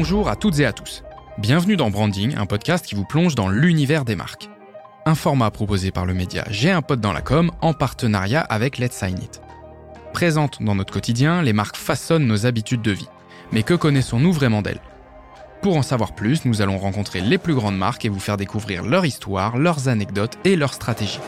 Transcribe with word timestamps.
Bonjour 0.00 0.28
à 0.28 0.36
toutes 0.36 0.60
et 0.60 0.64
à 0.64 0.72
tous. 0.72 1.02
Bienvenue 1.38 1.76
dans 1.76 1.90
Branding, 1.90 2.36
un 2.36 2.46
podcast 2.46 2.86
qui 2.86 2.94
vous 2.94 3.04
plonge 3.04 3.34
dans 3.34 3.48
l'univers 3.48 4.04
des 4.04 4.14
marques. 4.14 4.48
Un 5.06 5.16
format 5.16 5.50
proposé 5.50 5.90
par 5.90 6.06
le 6.06 6.14
média 6.14 6.44
J'ai 6.50 6.70
un 6.70 6.82
pote 6.82 7.00
dans 7.00 7.12
la 7.12 7.20
com 7.20 7.50
en 7.62 7.72
partenariat 7.72 8.42
avec 8.42 8.78
Let's 8.78 8.92
Sign 8.92 9.18
It. 9.18 9.40
Présentes 10.12 10.62
dans 10.62 10.76
notre 10.76 10.92
quotidien, 10.92 11.42
les 11.42 11.52
marques 11.52 11.76
façonnent 11.76 12.28
nos 12.28 12.46
habitudes 12.46 12.80
de 12.80 12.92
vie. 12.92 13.08
Mais 13.50 13.64
que 13.64 13.74
connaissons-nous 13.74 14.32
vraiment 14.32 14.62
d'elles? 14.62 14.80
Pour 15.62 15.76
en 15.76 15.82
savoir 15.82 16.14
plus, 16.14 16.44
nous 16.44 16.62
allons 16.62 16.78
rencontrer 16.78 17.20
les 17.20 17.36
plus 17.36 17.56
grandes 17.56 17.76
marques 17.76 18.04
et 18.04 18.08
vous 18.08 18.20
faire 18.20 18.36
découvrir 18.36 18.84
leur 18.84 19.04
histoire, 19.04 19.58
leurs 19.58 19.88
anecdotes 19.88 20.38
et 20.44 20.54
leurs 20.54 20.74
stratégies. 20.74 21.18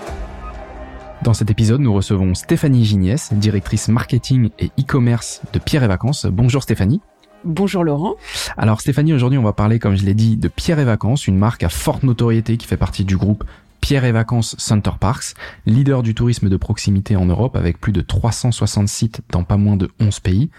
Dans 1.23 1.35
cet 1.35 1.51
épisode, 1.51 1.81
nous 1.81 1.93
recevons 1.93 2.37
Stéphanie 2.37 2.85
Gignès, 2.85 3.33
directrice 3.33 3.89
marketing 3.89 4.51
et 4.61 4.71
e-commerce 4.79 5.41
de 5.53 5.59
Pierre 5.59 5.83
et 5.83 5.89
Vacances. 5.89 6.27
Bonjour 6.27 6.63
Stéphanie. 6.63 7.01
Bonjour 7.45 7.85
Laurent. 7.85 8.17
Alors 8.59 8.83
Stéphanie, 8.83 9.15
aujourd'hui 9.15 9.39
on 9.39 9.43
va 9.43 9.55
parler, 9.55 9.79
comme 9.79 9.97
je 9.97 10.05
l'ai 10.05 10.13
dit, 10.13 10.37
de 10.37 10.49
Pierre 10.49 10.79
et 10.79 10.85
Vacances, 10.85 11.27
une 11.27 11.39
marque 11.39 11.63
à 11.63 11.71
forte 11.71 12.03
notoriété 12.03 12.59
qui 12.59 12.67
fait 12.67 12.77
partie 12.77 13.07
du 13.07 13.17
groupe 13.17 13.45
Pierre 13.81 14.05
et 14.05 14.13
Vacances 14.13 14.57
Center 14.59 14.91
Parks, 15.01 15.35
leader 15.65 16.03
du 16.03 16.15
tourisme 16.15 16.51
de 16.51 16.57
proximité 16.59 17.17
en 17.17 17.25
Europe 17.25 17.57
avec 17.57 17.81
plus 17.81 17.93
de 17.93 18.03
360 18.03 18.89
sites 18.89 19.23
dans 19.31 19.43
pas 19.43 19.57
moins 19.57 19.77
de 19.77 19.91
11 20.01 20.21
pays. 20.21 20.51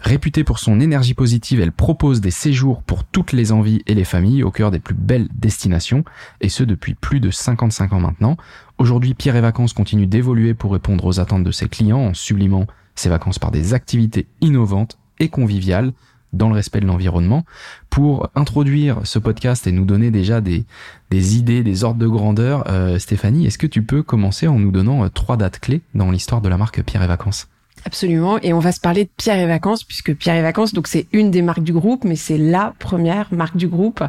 Réputée 0.00 0.42
pour 0.42 0.58
son 0.58 0.80
énergie 0.80 1.12
positive, 1.12 1.60
elle 1.60 1.72
propose 1.72 2.22
des 2.22 2.30
séjours 2.30 2.82
pour 2.84 3.04
toutes 3.04 3.32
les 3.32 3.52
envies 3.52 3.82
et 3.86 3.94
les 3.94 4.04
familles 4.04 4.42
au 4.42 4.50
cœur 4.50 4.70
des 4.70 4.78
plus 4.78 4.94
belles 4.94 5.28
destinations, 5.34 6.04
et 6.40 6.48
ce 6.48 6.64
depuis 6.64 6.94
plus 6.94 7.20
de 7.20 7.30
55 7.30 7.92
ans 7.92 8.00
maintenant. 8.00 8.38
Aujourd'hui, 8.78 9.12
Pierre 9.12 9.36
et 9.36 9.42
Vacances 9.42 9.74
continue 9.74 10.06
d'évoluer 10.06 10.54
pour 10.54 10.72
répondre 10.72 11.04
aux 11.04 11.20
attentes 11.20 11.44
de 11.44 11.50
ses 11.50 11.68
clients 11.68 12.00
en 12.00 12.14
sublimant 12.14 12.66
ses 12.94 13.10
vacances 13.10 13.38
par 13.38 13.50
des 13.50 13.74
activités 13.74 14.26
innovantes 14.40 14.96
et 15.18 15.28
conviviales 15.28 15.92
dans 16.32 16.48
le 16.48 16.54
respect 16.54 16.80
de 16.80 16.86
l'environnement. 16.86 17.44
Pour 17.88 18.28
introduire 18.34 19.00
ce 19.04 19.18
podcast 19.18 19.66
et 19.66 19.72
nous 19.72 19.84
donner 19.84 20.10
déjà 20.10 20.40
des, 20.40 20.64
idées, 21.12 21.62
des 21.62 21.84
ordres 21.84 22.00
de 22.00 22.06
grandeur, 22.06 22.64
euh, 22.68 22.98
Stéphanie, 22.98 23.46
est-ce 23.46 23.58
que 23.58 23.66
tu 23.66 23.82
peux 23.82 24.02
commencer 24.02 24.46
en 24.46 24.58
nous 24.58 24.70
donnant 24.70 25.04
euh, 25.04 25.08
trois 25.08 25.36
dates 25.36 25.60
clés 25.60 25.82
dans 25.94 26.10
l'histoire 26.10 26.40
de 26.40 26.48
la 26.48 26.56
marque 26.56 26.82
Pierre 26.82 27.02
et 27.02 27.08
Vacances? 27.08 27.48
Absolument. 27.84 28.38
Et 28.42 28.52
on 28.52 28.58
va 28.58 28.72
se 28.72 28.80
parler 28.80 29.04
de 29.04 29.10
Pierre 29.16 29.38
et 29.38 29.46
Vacances, 29.46 29.84
puisque 29.84 30.14
Pierre 30.14 30.36
et 30.36 30.42
Vacances, 30.42 30.72
donc 30.72 30.86
c'est 30.86 31.06
une 31.12 31.30
des 31.30 31.42
marques 31.42 31.62
du 31.62 31.72
groupe, 31.72 32.04
mais 32.04 32.16
c'est 32.16 32.38
la 32.38 32.74
première 32.78 33.32
marque 33.32 33.56
du 33.56 33.68
groupe. 33.68 34.02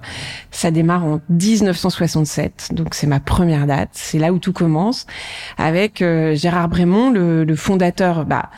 Ça 0.52 0.72
démarre 0.72 1.06
en 1.06 1.22
1967, 1.30 2.70
donc 2.74 2.94
c'est 2.94 3.08
ma 3.08 3.20
première 3.20 3.68
date. 3.68 3.90
C'est 3.94 4.20
là 4.20 4.34
où 4.34 4.40
tout 4.40 4.54
commence, 4.54 5.06
avec 5.58 6.02
euh, 6.02 6.36
Gérard 6.36 6.68
Brémond, 6.68 7.12
le, 7.12 7.44
le 7.44 7.56
fondateur. 7.56 8.26
Bah, 8.26 8.50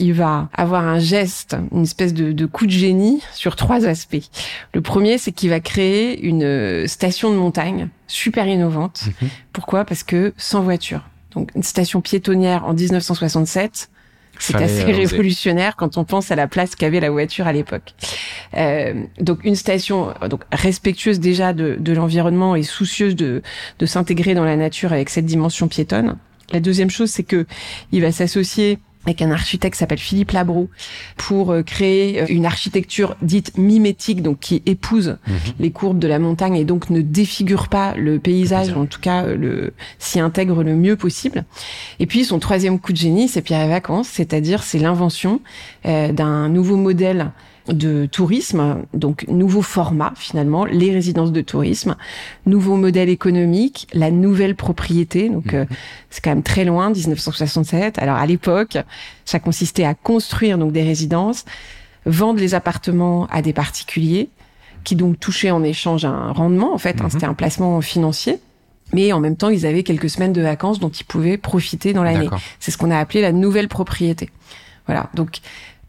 il 0.00 0.12
va 0.12 0.48
avoir 0.54 0.86
un 0.86 0.98
geste, 0.98 1.56
une 1.72 1.82
espèce 1.82 2.14
de, 2.14 2.32
de, 2.32 2.46
coup 2.46 2.66
de 2.66 2.70
génie 2.70 3.22
sur 3.32 3.56
trois 3.56 3.86
aspects. 3.86 4.30
Le 4.72 4.80
premier, 4.80 5.18
c'est 5.18 5.32
qu'il 5.32 5.50
va 5.50 5.60
créer 5.60 6.20
une 6.24 6.44
euh, 6.44 6.86
station 6.86 7.30
de 7.30 7.36
montagne 7.36 7.88
super 8.06 8.46
innovante. 8.46 9.04
Mhm. 9.06 9.28
Pourquoi? 9.52 9.84
Parce 9.84 10.02
que 10.02 10.34
sans 10.36 10.62
voiture. 10.62 11.02
Donc 11.32 11.50
une 11.54 11.62
station 11.62 12.00
piétonnière 12.00 12.64
en 12.64 12.74
1967. 12.74 13.90
C'est 14.38 14.56
assez 14.56 14.84
révolutionnaire 14.84 15.76
quand 15.76 15.98
on 15.98 16.04
pense 16.04 16.30
à 16.30 16.36
la 16.36 16.46
place 16.46 16.74
qu'avait 16.74 17.00
la 17.00 17.10
voiture 17.10 17.46
à 17.46 17.52
l'époque. 17.52 17.94
Euh, 18.54 19.02
donc 19.20 19.44
une 19.44 19.56
station 19.56 20.14
donc 20.28 20.42
respectueuse 20.52 21.20
déjà 21.20 21.52
de, 21.52 21.76
de 21.78 21.92
l'environnement 21.92 22.56
et 22.56 22.62
soucieuse 22.62 23.16
de, 23.16 23.42
de 23.78 23.86
s'intégrer 23.86 24.34
dans 24.34 24.44
la 24.44 24.56
nature 24.56 24.92
avec 24.92 25.10
cette 25.10 25.26
dimension 25.26 25.68
piétonne. 25.68 26.16
La 26.52 26.60
deuxième 26.60 26.90
chose, 26.90 27.10
c'est 27.10 27.24
que 27.24 27.46
il 27.92 28.00
va 28.00 28.10
s'associer 28.10 28.78
avec 29.04 29.22
un 29.22 29.30
architecte 29.30 29.74
qui 29.74 29.78
s'appelle 29.78 29.98
Philippe 29.98 30.32
Labro 30.32 30.68
pour 31.16 31.52
euh, 31.52 31.62
créer 31.62 32.22
euh, 32.22 32.26
une 32.28 32.46
architecture 32.46 33.16
dite 33.22 33.56
mimétique, 33.56 34.22
donc 34.22 34.40
qui 34.40 34.62
épouse 34.66 35.16
mhm. 35.26 35.36
les 35.60 35.70
courbes 35.70 35.98
de 35.98 36.08
la 36.08 36.18
montagne 36.18 36.56
et 36.56 36.64
donc 36.64 36.90
ne 36.90 37.00
défigure 37.00 37.68
pas 37.68 37.94
le 37.94 38.18
paysage, 38.18 38.72
en 38.72 38.86
tout 38.86 39.00
cas 39.00 39.24
euh, 39.24 39.36
le 39.36 39.72
s'y 39.98 40.20
intègre 40.20 40.62
le 40.62 40.74
mieux 40.74 40.96
possible. 40.96 41.44
Et 42.00 42.06
puis 42.06 42.24
son 42.24 42.38
troisième 42.38 42.78
coup 42.78 42.92
de 42.92 42.98
génie, 42.98 43.28
c'est 43.28 43.42
Pierre 43.42 43.64
et 43.64 43.68
Vacances, 43.68 44.08
c'est-à-dire 44.08 44.62
c'est 44.62 44.78
l'invention 44.78 45.40
d'un 45.84 46.48
nouveau 46.48 46.76
modèle 46.76 47.32
de 47.72 48.06
tourisme, 48.06 48.84
donc 48.94 49.26
nouveau 49.28 49.62
format 49.62 50.12
finalement, 50.16 50.64
les 50.64 50.92
résidences 50.92 51.32
de 51.32 51.40
tourisme, 51.40 51.96
nouveau 52.46 52.76
modèle 52.76 53.08
économique, 53.08 53.86
la 53.92 54.10
nouvelle 54.10 54.54
propriété. 54.54 55.28
Donc 55.28 55.54
euh, 55.54 55.62
mhm. 55.62 55.76
c'est 56.10 56.22
quand 56.22 56.30
même 56.30 56.42
très 56.42 56.64
loin, 56.64 56.90
1967. 56.90 57.98
Alors 57.98 58.16
à 58.16 58.26
l'époque, 58.26 58.78
ça 59.24 59.38
consistait 59.38 59.84
à 59.84 59.94
construire 59.94 60.58
donc 60.58 60.72
des 60.72 60.82
résidences, 60.82 61.44
vendre 62.06 62.40
les 62.40 62.54
appartements 62.54 63.26
à 63.26 63.42
des 63.42 63.52
particuliers 63.52 64.30
qui 64.84 64.96
donc 64.96 65.20
touchaient 65.20 65.50
en 65.50 65.62
échange 65.62 66.04
un 66.04 66.32
rendement 66.32 66.72
en 66.74 66.78
fait. 66.78 67.00
Hein, 67.00 67.04
mhm. 67.04 67.10
C'était 67.10 67.26
un 67.26 67.34
placement 67.34 67.80
financier. 67.80 68.38
Mais 68.94 69.12
en 69.12 69.20
même 69.20 69.36
temps, 69.36 69.50
ils 69.50 69.66
avaient 69.66 69.82
quelques 69.82 70.08
semaines 70.08 70.32
de 70.32 70.40
vacances 70.40 70.80
dont 70.80 70.88
ils 70.88 71.04
pouvaient 71.04 71.36
profiter 71.36 71.92
dans 71.92 72.02
l'année. 72.02 72.30
C'est 72.58 72.70
ce 72.70 72.78
qu'on 72.78 72.90
a 72.90 72.98
appelé 72.98 73.20
la 73.20 73.32
nouvelle 73.32 73.68
propriété. 73.68 74.30
Voilà. 74.86 75.10
Donc, 75.12 75.40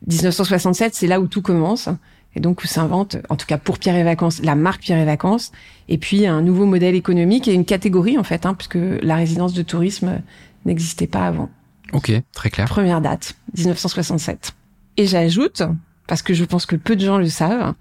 1967, 0.08 0.96
c'est 0.96 1.08
là 1.08 1.20
où 1.20 1.28
tout 1.28 1.42
commence. 1.42 1.90
Et 2.36 2.40
donc, 2.40 2.64
où 2.64 2.68
s'invente, 2.68 3.18
en 3.30 3.36
tout 3.36 3.48
cas 3.48 3.58
pour 3.58 3.80
Pierre 3.80 3.96
et 3.96 4.04
Vacances, 4.04 4.42
la 4.44 4.56
marque 4.56 4.82
Pierre 4.82 5.00
et 5.00 5.06
Vacances, 5.06 5.52
et 5.88 5.98
puis 5.98 6.28
un 6.28 6.42
nouveau 6.42 6.66
modèle 6.66 6.94
économique 6.94 7.48
et 7.48 7.54
une 7.54 7.66
catégorie, 7.66 8.20
en 8.20 8.24
fait, 8.24 8.46
hein, 8.46 8.54
puisque 8.54 8.78
la 9.02 9.16
résidence 9.16 9.54
de 9.54 9.64
tourisme 9.64 10.22
n'existait 10.66 11.08
pas 11.08 11.26
avant. 11.26 11.50
Ok, 11.92 12.12
très 12.34 12.52
clair. 12.52 12.68
Première 12.68 13.02
date, 13.02 13.36
1967. 13.58 14.54
Et 14.98 15.08
j'ajoute 15.08 15.64
parce 16.10 16.24
que 16.24 16.34
je 16.34 16.44
pense 16.44 16.66
que 16.66 16.76
peu 16.76 16.96
de 16.96 17.06
gens 17.06 17.20
le 17.20 17.28
savent, 17.28 17.76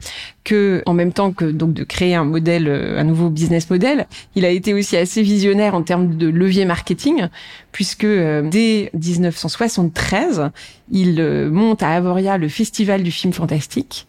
que 0.45 0.83
en 0.85 0.93
même 0.93 1.15
temps 1.15 1.33
que 1.33 1.47
donc 1.47 1.73
de 1.73 1.83
créer 1.83 2.15
un 2.15 2.25
modèle, 2.25 2.69
euh, 2.69 3.01
un 3.01 3.05
nouveau 3.05 3.31
business 3.31 3.71
model, 3.71 4.07
il 4.37 4.45
a 4.45 4.51
été 4.51 4.75
aussi 4.75 4.99
assez 4.99 5.23
visionnaire 5.23 5.75
en 5.75 5.83
termes 5.83 6.15
de 6.15 6.29
levier 6.29 6.67
marketing, 6.67 7.29
puisque 7.73 8.05
euh, 8.05 8.43
dès 8.43 8.91
1973, 8.93 10.51
il 10.91 11.19
euh, 11.21 11.51
monte 11.51 11.83
à 11.83 11.89
Avoria 11.93 12.37
le 12.37 12.49
festival 12.49 13.03
du 13.03 13.11
film 13.11 13.33
fantastique 13.33 14.07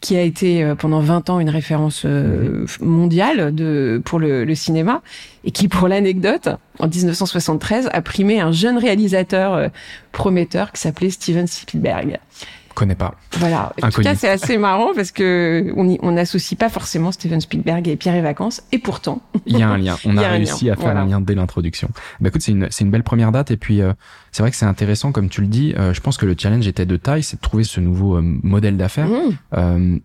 qui 0.00 0.14
a 0.14 0.22
été 0.22 0.74
pendant 0.78 1.00
20 1.00 1.30
ans 1.30 1.40
une 1.40 1.48
référence 1.48 2.04
mondiale 2.80 3.52
de 3.52 4.00
pour 4.04 4.18
le, 4.18 4.44
le, 4.44 4.54
cinéma 4.54 5.02
et 5.42 5.50
qui, 5.50 5.68
pour 5.68 5.88
l'anecdote, 5.88 6.50
en 6.78 6.86
1973, 6.86 7.88
a 7.90 8.02
primé 8.02 8.38
un 8.38 8.52
jeune 8.52 8.76
réalisateur 8.76 9.70
prometteur 10.12 10.70
qui 10.70 10.82
s'appelait 10.82 11.10
Steven 11.10 11.46
Spielberg 11.46 12.20
connais 12.76 12.94
pas. 12.94 13.14
Voilà. 13.32 13.72
En 13.82 13.88
tout 13.88 14.02
cas, 14.02 14.14
c'est 14.14 14.28
assez 14.28 14.58
marrant 14.58 14.92
parce 14.94 15.10
que 15.10 15.72
on 15.76 16.12
n'associe 16.12 16.56
pas 16.56 16.68
forcément 16.68 17.10
Steven 17.10 17.40
Spielberg 17.40 17.88
et 17.88 17.96
Pierre 17.96 18.14
et 18.14 18.20
Vacances, 18.20 18.62
et 18.70 18.78
pourtant. 18.78 19.22
Il 19.46 19.58
y 19.58 19.62
a 19.62 19.68
un 19.68 19.78
lien. 19.78 19.96
On 20.04 20.16
a, 20.16 20.28
réussi 20.28 20.70
à 20.70 20.76
faire 20.76 20.96
un 20.96 21.06
lien 21.06 21.20
dès 21.20 21.34
l'introduction. 21.34 21.88
Bah 22.20 22.28
écoute, 22.28 22.42
c'est 22.42 22.52
une, 22.52 22.68
c'est 22.70 22.84
une 22.84 22.90
belle 22.90 23.02
première 23.02 23.32
date, 23.32 23.50
et 23.50 23.56
puis 23.56 23.80
euh, 23.80 23.92
c'est 24.30 24.42
vrai 24.42 24.50
que 24.50 24.56
c'est 24.56 24.66
intéressant, 24.66 25.10
comme 25.10 25.28
tu 25.28 25.40
le 25.40 25.46
dis. 25.46 25.74
Euh, 25.76 25.94
je 25.94 26.00
pense 26.00 26.18
que 26.18 26.26
le 26.26 26.36
challenge 26.38 26.68
était 26.68 26.86
de 26.86 26.96
taille, 26.96 27.22
c'est 27.22 27.36
de 27.36 27.40
trouver 27.40 27.64
ce 27.64 27.80
nouveau 27.80 28.16
euh, 28.16 28.22
modèle 28.22 28.76
d'affaires. 28.76 29.08
Mmh. 29.08 30.00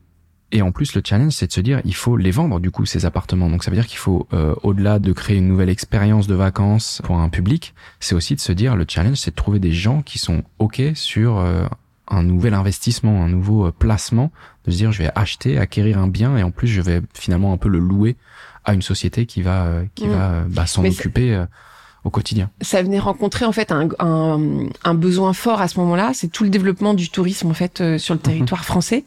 Et 0.54 0.62
en 0.62 0.74
plus, 0.74 0.96
le 0.96 1.02
challenge, 1.06 1.32
c'est 1.32 1.48
de 1.48 1.54
se 1.54 1.62
dire, 1.62 1.80
il 1.86 1.96
faut 1.96 2.18
les 2.18 2.32
vendre 2.32 2.60
du 2.60 2.72
coup 2.72 2.86
ces 2.86 3.06
appartements. 3.06 3.50
Donc 3.50 3.64
ça 3.64 3.72
veut 3.72 3.78
dire 3.78 3.88
qu'il 3.88 4.00
faut, 4.00 4.28
au-delà 4.64 5.00
de 5.00 5.14
créer 5.14 5.38
une 5.38 5.48
nouvelle 5.48 5.70
expérience 5.70 6.28
de 6.28 6.36
vacances 6.36 7.02
pour 7.06 7.20
un 7.20 7.30
public, 7.30 7.74
c'est 8.02 8.16
aussi 8.16 8.36
de 8.36 8.42
se 8.42 8.52
dire, 8.52 8.76
le 8.76 8.84
challenge, 8.86 9.16
c'est 9.16 9.32
de 9.32 9.36
trouver 9.38 9.60
des 9.60 9.72
gens 9.72 10.02
qui 10.02 10.20
sont 10.20 10.44
ok 10.60 10.82
sur 10.94 11.42
un 12.12 12.24
nouvel 12.24 12.54
investissement, 12.54 13.24
un 13.24 13.30
nouveau 13.30 13.68
euh, 13.68 13.72
placement, 13.72 14.32
de 14.66 14.72
se 14.72 14.78
dire 14.78 14.92
je 14.92 15.04
vais 15.04 15.10
acheter, 15.16 15.58
acquérir 15.58 15.98
un 15.98 16.08
bien 16.08 16.38
et 16.38 16.44
en 16.44 16.52
plus 16.52 16.68
je 16.68 16.82
vais 16.82 17.02
finalement 17.14 17.54
un 17.54 17.58
peu 17.58 17.70
le 17.70 17.80
louer 17.80 18.18
à 18.64 18.74
une 18.74 18.82
société 18.82 19.26
qui 19.26 19.42
va 19.42 19.66
euh, 19.66 19.86
qui 19.96 20.08
mm. 20.08 20.12
va 20.12 20.32
euh, 20.32 20.44
bah, 20.48 20.66
s'en 20.68 20.86
occuper 20.86 21.44
au 22.04 22.10
quotidien. 22.10 22.50
Ça 22.62 22.82
venait 22.82 23.00
rencontrer 23.00 23.46
en 23.46 23.52
fait 23.52 23.72
un, 23.72 23.90
un, 24.00 24.68
un 24.84 24.94
besoin 24.94 25.34
fort 25.34 25.62
à 25.62 25.68
ce 25.68 25.80
moment-là, 25.80 26.12
c'est 26.14 26.28
tout 26.28 26.44
le 26.44 26.50
développement 26.50 26.94
du 26.94 27.10
tourisme 27.10 27.50
en 27.50 27.54
fait 27.54 27.98
sur 27.98 28.14
le 28.14 28.20
mhm. 28.20 28.24
territoire 28.24 28.66
français. 28.66 29.06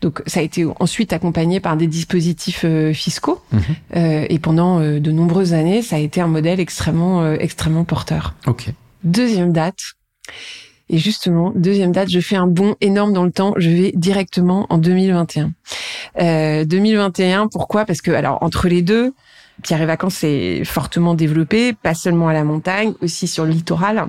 Donc 0.00 0.22
ça 0.26 0.40
a 0.40 0.42
été 0.42 0.66
ensuite 0.80 1.14
accompagné 1.14 1.60
par 1.60 1.76
des 1.78 1.86
dispositifs 1.86 2.66
fiscaux 2.92 3.42
mhm. 3.52 4.26
et 4.28 4.38
pendant 4.38 4.80
de 4.80 5.10
nombreuses 5.10 5.54
années, 5.54 5.80
ça 5.80 5.96
a 5.96 5.98
été 5.98 6.20
un 6.20 6.26
modèle 6.26 6.60
extrêmement 6.60 7.32
extrêmement 7.34 7.84
porteur. 7.84 8.34
Ok. 8.46 8.70
Deuxième 9.02 9.52
date, 9.52 9.78
et 10.90 10.98
justement, 10.98 11.52
deuxième 11.54 11.92
date, 11.92 12.10
je 12.10 12.20
fais 12.20 12.36
un 12.36 12.46
bond 12.46 12.76
énorme 12.80 13.12
dans 13.12 13.24
le 13.24 13.32
temps. 13.32 13.54
Je 13.56 13.70
vais 13.70 13.92
directement 13.94 14.66
en 14.68 14.78
2021. 14.78 15.52
Euh, 16.20 16.64
2021, 16.64 17.48
pourquoi? 17.48 17.84
Parce 17.86 18.02
que, 18.02 18.10
alors, 18.10 18.42
entre 18.42 18.68
les 18.68 18.82
deux, 18.82 19.14
Pierre 19.62 19.80
et 19.80 19.86
Vacances 19.86 20.24
est 20.24 20.64
fortement 20.64 21.14
développé, 21.14 21.72
pas 21.72 21.94
seulement 21.94 22.28
à 22.28 22.32
la 22.32 22.44
montagne, 22.44 22.92
aussi 23.00 23.26
sur 23.26 23.44
le 23.44 23.50
littoral. 23.52 24.08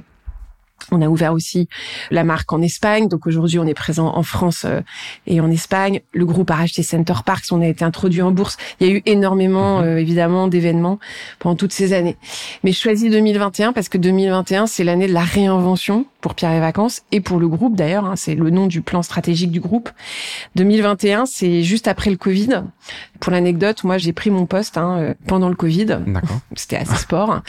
On 0.91 1.01
a 1.01 1.07
ouvert 1.07 1.33
aussi 1.33 1.67
la 2.11 2.23
marque 2.23 2.51
en 2.53 2.61
Espagne, 2.61 3.07
donc 3.07 3.25
aujourd'hui 3.25 3.57
on 3.57 3.65
est 3.65 3.73
présent 3.73 4.15
en 4.15 4.21
France 4.21 4.65
euh, 4.65 4.81
et 5.25 5.41
en 5.41 5.49
Espagne. 5.49 6.01
Le 6.11 6.25
groupe 6.25 6.51
a 6.51 6.55
racheté 6.55 6.83
Center 6.83 7.13
Parks, 7.25 7.45
on 7.51 7.61
a 7.61 7.67
été 7.67 7.83
introduit 7.83 8.21
en 8.21 8.31
bourse. 8.31 8.57
Il 8.79 8.87
y 8.87 8.91
a 8.91 8.93
eu 8.93 9.01
énormément 9.05 9.79
mhm. 9.79 9.85
euh, 9.85 9.97
évidemment 9.99 10.47
d'événements 10.47 10.99
pendant 11.39 11.55
toutes 11.55 11.71
ces 11.71 11.93
années. 11.93 12.17
Mais 12.63 12.71
je 12.71 12.79
choisis 12.79 13.09
2021 13.09 13.73
parce 13.73 13.89
que 13.89 13.97
2021 13.97 14.67
c'est 14.67 14.83
l'année 14.83 15.07
de 15.07 15.13
la 15.13 15.23
réinvention 15.23 16.05
pour 16.25 16.33
Pierre 16.33 16.53
et 16.53 16.59
Vacances 16.59 17.03
et 17.11 17.21
pour 17.21 17.37
le 17.39 17.47
groupe 17.47 17.75
d'ailleurs. 17.75 18.05
Hein, 18.05 18.15
c'est 18.15 18.33
le 18.33 18.49
nom 18.49 18.65
du 18.65 18.81
plan 18.81 19.03
stratégique 19.03 19.51
du 19.51 19.59
groupe. 19.59 19.91
2021, 20.55 21.27
c'est 21.27 21.61
juste 21.61 21.87
après 21.87 22.09
le 22.09 22.17
Covid. 22.17 22.63
Pour 23.19 23.31
l'anecdote, 23.31 23.83
moi 23.83 23.99
j'ai 23.99 24.11
pris 24.11 24.31
mon 24.31 24.47
poste 24.47 24.75
hein, 24.79 24.97
euh, 24.97 25.13
pendant 25.27 25.49
le 25.49 25.55
Covid. 25.55 25.85
D'accord. 25.85 26.39
C'était 26.55 26.77
assez 26.77 26.95
sport. 26.95 27.41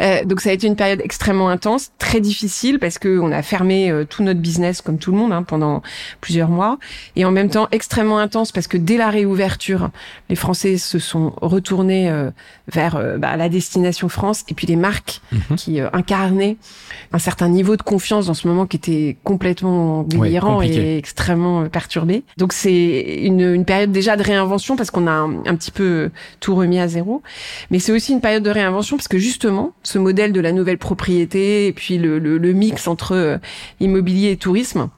Euh, 0.00 0.24
donc 0.24 0.40
ça 0.40 0.50
a 0.50 0.52
été 0.52 0.66
une 0.66 0.74
période 0.74 1.00
extrêmement 1.04 1.48
intense, 1.48 1.92
très 1.98 2.20
difficile 2.20 2.80
parce 2.80 2.98
que 2.98 3.20
on 3.20 3.30
a 3.30 3.40
fermé 3.42 3.88
euh, 3.88 4.04
tout 4.04 4.24
notre 4.24 4.40
business 4.40 4.82
comme 4.82 4.98
tout 4.98 5.12
le 5.12 5.18
monde 5.18 5.30
hein, 5.32 5.44
pendant 5.44 5.80
plusieurs 6.20 6.48
mois, 6.48 6.78
et 7.14 7.24
en 7.24 7.30
même 7.30 7.50
temps 7.50 7.68
extrêmement 7.70 8.18
intense 8.18 8.50
parce 8.50 8.66
que 8.66 8.76
dès 8.76 8.96
la 8.96 9.10
réouverture, 9.10 9.90
les 10.28 10.34
Français 10.34 10.76
se 10.76 10.98
sont 10.98 11.34
retournés 11.40 12.10
euh, 12.10 12.32
vers 12.66 13.00
bah, 13.16 13.36
la 13.36 13.48
destination 13.48 14.08
France 14.08 14.42
et 14.48 14.54
puis 14.54 14.66
les 14.66 14.74
marques 14.74 15.20
Mhm. 15.30 15.56
qui 15.56 15.80
incarnaient 15.80 16.56
un 17.12 17.18
certain 17.18 17.48
niveau 17.48 17.76
de 17.76 17.82
confiance 17.82 18.23
dans 18.26 18.34
ce 18.34 18.46
moment 18.48 18.66
qui 18.66 18.76
était 18.76 19.16
complètement 19.24 20.02
délirant 20.02 20.62
et 20.62 20.96
extrêmement 20.96 21.62
euh, 21.62 21.68
perturbé. 21.68 22.22
Donc 22.36 22.52
c'est 22.52 23.20
une, 23.22 23.40
une 23.40 23.64
période 23.64 23.92
déjà 23.92 24.16
de 24.16 24.22
réinvention 24.22 24.76
parce 24.76 24.90
qu'on 24.90 25.06
a 25.06 25.12
un, 25.12 25.44
un 25.46 25.54
petit 25.56 25.70
peu 25.70 26.10
tout 26.40 26.54
remis 26.54 26.78
à 26.78 26.88
zéro, 26.88 27.22
mais 27.70 27.78
c'est 27.78 27.92
aussi 27.92 28.12
une 28.12 28.20
période 28.20 28.42
de 28.42 28.50
réinvention 28.50 28.96
parce 28.96 29.08
que 29.08 29.18
justement 29.18 29.72
ce 29.82 29.98
modèle 29.98 30.32
de 30.32 30.40
la 30.40 30.52
nouvelle 30.52 30.78
propriété 30.78 31.66
et 31.66 31.72
puis 31.72 31.98
le, 31.98 32.18
le, 32.18 32.38
le 32.38 32.52
mix 32.52 32.88
entre 32.88 33.12
euh, 33.12 33.38
immobilier 33.80 34.30
et 34.32 34.36
tourisme 34.36 34.88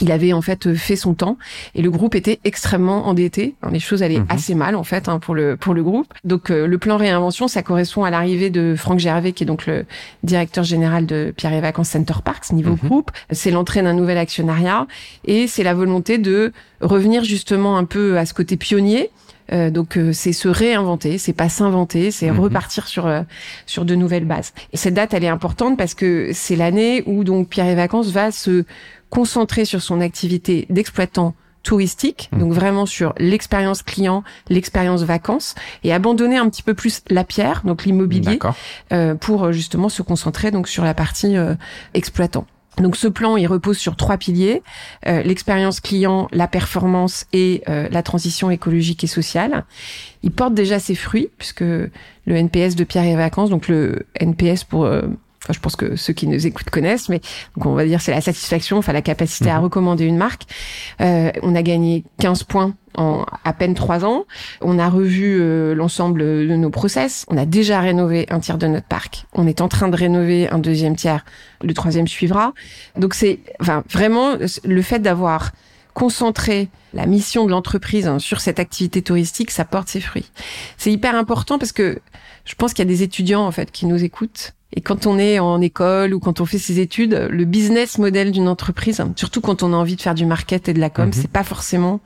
il 0.00 0.12
avait 0.12 0.32
en 0.32 0.42
fait 0.42 0.74
fait 0.74 0.96
son 0.96 1.14
temps 1.14 1.36
et 1.74 1.82
le 1.82 1.90
groupe 1.90 2.14
était 2.14 2.38
extrêmement 2.44 3.06
endetté. 3.08 3.54
Les 3.70 3.80
choses 3.80 4.02
allaient 4.02 4.18
Mhm. 4.20 4.26
assez 4.28 4.54
mal 4.54 4.74
en 4.76 4.84
fait 4.84 5.08
hein, 5.08 5.18
pour 5.18 5.34
le 5.34 5.56
pour 5.56 5.74
le 5.74 5.82
groupe. 5.82 6.12
Donc 6.24 6.50
euh, 6.50 6.66
le 6.66 6.78
plan 6.78 6.96
réinvention, 6.96 7.48
ça 7.48 7.62
correspond 7.62 8.04
à 8.04 8.10
l'arrivée 8.10 8.50
de 8.50 8.74
Franck 8.76 8.98
Gervais 8.98 9.32
qui 9.32 9.44
est 9.44 9.46
donc 9.46 9.66
le 9.66 9.84
directeur 10.22 10.64
général 10.64 11.06
de 11.06 11.32
Pierre 11.36 11.52
et 11.52 11.60
Vacances 11.60 11.88
Center 11.90 12.14
Parks 12.24 12.50
niveau 12.52 12.72
Mhm. 12.72 12.88
groupe. 12.88 13.10
C'est 13.30 13.50
l'entrée 13.50 13.82
d'un 13.82 13.94
nouvel 13.94 14.18
actionnariat 14.18 14.86
et 15.24 15.46
c'est 15.46 15.62
la 15.62 15.74
volonté 15.74 16.18
de 16.18 16.52
revenir 16.80 17.24
justement 17.24 17.76
un 17.76 17.84
peu 17.84 18.18
à 18.18 18.26
ce 18.26 18.34
côté 18.34 18.56
pionnier. 18.56 19.10
Euh, 19.50 19.70
donc 19.70 19.96
euh, 19.96 20.12
c'est 20.12 20.34
se 20.34 20.46
réinventer, 20.46 21.16
c'est 21.16 21.32
pas 21.32 21.48
s'inventer, 21.48 22.10
c'est 22.10 22.30
Mhm. 22.30 22.38
repartir 22.38 22.86
sur 22.86 23.06
euh, 23.06 23.22
sur 23.64 23.86
de 23.86 23.94
nouvelles 23.94 24.26
bases. 24.26 24.52
Et 24.74 24.76
cette 24.76 24.92
date 24.92 25.14
elle 25.14 25.24
est 25.24 25.28
importante 25.28 25.78
parce 25.78 25.94
que 25.94 26.30
c'est 26.34 26.54
l'année 26.54 27.02
où 27.06 27.24
donc 27.24 27.48
Pierre 27.48 27.66
et 27.68 27.74
Vacances 27.74 28.10
va 28.10 28.30
se 28.30 28.64
concentrer 29.10 29.64
sur 29.64 29.82
son 29.82 30.00
activité 30.00 30.66
d'exploitant 30.70 31.34
touristique, 31.64 32.30
Mhm. 32.32 32.38
donc 32.40 32.52
vraiment 32.52 32.86
sur 32.86 33.12
l'expérience 33.18 33.82
client, 33.82 34.22
l'expérience 34.48 35.02
vacances, 35.02 35.54
et 35.84 35.92
abandonner 35.92 36.36
un 36.36 36.48
petit 36.48 36.62
peu 36.62 36.72
plus 36.74 37.02
la 37.10 37.24
pierre, 37.24 37.62
donc 37.64 37.84
l'immobilier, 37.84 38.38
euh, 38.92 39.14
pour 39.14 39.44
euh, 39.44 39.52
justement 39.52 39.88
se 39.88 40.02
concentrer 40.02 40.50
donc 40.50 40.68
sur 40.68 40.84
la 40.84 40.94
partie 40.94 41.36
euh, 41.36 41.54
exploitant. 41.94 42.46
Donc 42.78 42.94
ce 42.96 43.08
plan, 43.08 43.36
il 43.36 43.46
repose 43.48 43.76
sur 43.76 43.96
trois 43.96 44.16
piliers 44.18 44.62
euh, 45.08 45.20
l'expérience 45.24 45.80
client, 45.80 46.28
la 46.30 46.46
performance 46.46 47.26
et 47.32 47.64
euh, 47.68 47.88
la 47.90 48.04
transition 48.04 48.50
écologique 48.52 49.02
et 49.02 49.08
sociale. 49.08 49.64
Il 50.22 50.30
porte 50.30 50.54
déjà 50.54 50.78
ses 50.78 50.94
fruits 50.94 51.28
puisque 51.38 51.62
le 51.62 51.90
NPS 52.26 52.76
de 52.76 52.84
Pierre 52.84 53.04
et 53.04 53.16
Vacances, 53.16 53.50
donc 53.50 53.66
le 53.66 54.06
NPS 54.20 54.62
pour 54.62 54.84
euh, 54.84 55.02
Enfin, 55.48 55.54
je 55.54 55.60
pense 55.60 55.76
que 55.76 55.96
ceux 55.96 56.12
qui 56.12 56.26
nous 56.26 56.46
écoutent 56.46 56.68
connaissent, 56.68 57.08
mais 57.08 57.20
donc 57.56 57.64
on 57.64 57.72
va 57.72 57.86
dire 57.86 58.02
c'est 58.02 58.10
la 58.12 58.20
satisfaction, 58.20 58.76
enfin 58.76 58.92
la 58.92 59.00
capacité 59.00 59.48
à 59.48 59.56
Mhm. 59.56 59.64
recommander 59.64 60.04
une 60.04 60.18
marque. 60.18 60.42
Euh, 61.00 61.30
on 61.42 61.54
a 61.54 61.62
gagné 61.62 62.04
15 62.20 62.42
points 62.42 62.74
en 62.98 63.24
à 63.44 63.52
peine 63.54 63.74
trois 63.74 64.04
ans. 64.04 64.24
On 64.60 64.78
a 64.78 64.90
revu 64.90 65.38
euh, 65.40 65.74
l'ensemble 65.74 66.20
de 66.20 66.54
nos 66.56 66.68
process. 66.70 67.24
On 67.28 67.38
a 67.38 67.46
déjà 67.46 67.80
rénové 67.80 68.26
un 68.28 68.40
tiers 68.40 68.58
de 68.58 68.66
notre 68.66 68.86
parc. 68.88 69.24
On 69.32 69.46
est 69.46 69.62
en 69.62 69.68
train 69.68 69.88
de 69.88 69.96
rénover 69.96 70.50
un 70.50 70.58
deuxième 70.58 70.96
tiers. 70.96 71.24
Le 71.62 71.72
troisième 71.72 72.06
suivra. 72.08 72.52
Donc 72.96 73.14
c'est, 73.14 73.38
enfin 73.60 73.84
vraiment 73.90 74.34
le 74.64 74.82
fait 74.82 74.98
d'avoir 74.98 75.52
concentré 75.94 76.68
la 76.94 77.06
mission 77.06 77.44
de 77.44 77.50
l'entreprise 77.50 78.06
hein, 78.06 78.18
sur 78.18 78.40
cette 78.40 78.60
activité 78.60 79.02
touristique, 79.02 79.50
ça 79.50 79.64
porte 79.64 79.88
ses 79.88 80.00
fruits. 80.00 80.30
C'est 80.76 80.92
hyper 80.92 81.16
important 81.16 81.58
parce 81.58 81.72
que 81.72 81.98
je 82.44 82.54
pense 82.54 82.72
qu'il 82.72 82.84
y 82.84 82.88
a 82.88 82.90
des 82.90 83.02
étudiants 83.02 83.44
en 83.46 83.50
fait 83.50 83.70
qui 83.72 83.84
nous 83.86 84.04
écoutent. 84.04 84.52
Et 84.74 84.80
quand 84.82 85.06
on 85.06 85.18
est 85.18 85.38
en 85.38 85.60
école 85.62 86.12
ou 86.14 86.20
quand 86.20 86.40
on 86.40 86.44
fait 86.44 86.58
ses 86.58 86.78
études, 86.78 87.26
le 87.30 87.44
business 87.44 87.96
model 87.98 88.32
d'une 88.32 88.48
entreprise, 88.48 89.02
surtout 89.16 89.40
quand 89.40 89.62
on 89.62 89.72
a 89.72 89.76
envie 89.76 89.96
de 89.96 90.02
faire 90.02 90.14
du 90.14 90.26
market 90.26 90.68
et 90.68 90.74
de 90.74 90.78
la 90.80 90.90
com, 90.90 91.06
Mhm. 91.06 91.12
c'est 91.14 91.30
pas 91.30 91.42
forcément 91.44 92.00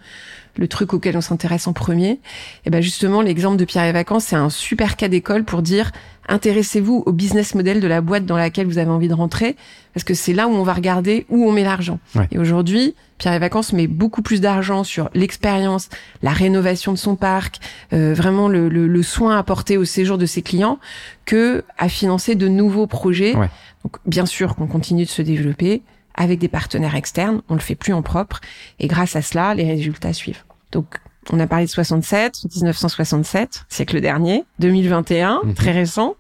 le 0.56 0.69
truc 0.69 0.93
auquel 0.93 1.16
on 1.16 1.20
s'intéresse 1.20 1.66
en 1.66 1.72
premier. 1.72 2.20
Et 2.66 2.70
ben 2.70 2.82
justement, 2.82 3.22
l'exemple 3.22 3.56
de 3.56 3.64
Pierre 3.64 3.84
et 3.84 3.93
Vacances, 3.93 4.25
c'est 4.25 4.37
un 4.37 4.50
super 4.50 4.96
cas 4.96 5.08
d'école 5.08 5.44
pour 5.44 5.62
dire 5.62 5.93
intéressez-vous 6.28 7.02
au 7.04 7.12
business 7.12 7.54
model 7.54 7.81
de 7.81 7.87
la 7.88 8.00
boîte 8.00 8.26
dans 8.26 8.37
laquelle 8.37 8.66
vous 8.66 8.78
avez 8.78 8.90
envie 8.90 9.08
de 9.08 9.14
rentrer, 9.14 9.56
parce 9.93 10.04
que 10.04 10.14
c'est 10.14 10.32
là 10.32 10.46
où 10.46 10.52
on 10.52 10.62
va 10.62 10.72
regarder 10.72 11.26
où 11.28 11.49
on 11.49 11.52
met 11.52 11.64
l'argent. 11.64 11.99
Ouais. 12.14 12.28
Et 12.31 12.38
aujourd'hui, 12.38 12.94
Pierre 13.19 13.34
et 13.34 13.38
Vacances 13.40 13.72
met 13.72 13.88
beaucoup 13.88 14.22
plus 14.22 14.40
d'argent 14.40 14.84
sur 14.84 15.10
l'expérience, 15.14 15.88
la 16.22 16.31
rénovation 16.31 16.93
de 16.93 16.99
son 16.99 17.16
parc, 17.16 17.58
euh, 17.93 18.14
vraiment 18.14 18.49
le, 18.49 18.69
le, 18.69 18.87
le 18.87 19.02
soin 19.02 19.37
apporté 19.37 19.76
au 19.76 19.84
séjour 19.84 20.16
de 20.16 20.26
ses 20.26 20.43
clients, 20.43 20.78
que 21.25 21.64
à 21.76 21.88
financer 21.88 22.37
de 22.37 22.46
nouveaux 22.46 22.87
projets. 22.87 23.34
Ouais. 23.34 23.49
Donc 23.84 23.96
bien 24.06 24.26
sûr 24.26 24.54
qu'on 24.54 24.69
continue 24.69 25.04
de 25.04 25.10
se 25.10 25.22
développer 25.22 25.82
avec 26.14 26.38
des 26.38 26.49
partenaires 26.49 26.94
externes, 26.94 27.43
on 27.49 27.55
le 27.55 27.61
fait 27.61 27.75
plus 27.75 27.93
en 27.93 28.03
propre, 28.03 28.41
et 28.79 28.87
grâce 28.87 29.17
à 29.17 29.23
cela, 29.23 29.55
les 29.55 29.64
résultats 29.64 30.12
suivent. 30.12 30.43
Donc 30.73 30.87
on 31.31 31.38
a 31.41 31.47
parlé 31.47 31.67
de 31.67 31.70
67, 31.70 32.44
1967, 32.56 33.64
siècle 33.69 34.00
dernier, 34.00 34.44
2021, 34.59 35.41
Mhm. 35.44 35.55
très 35.55 35.70
récent. 35.73 36.17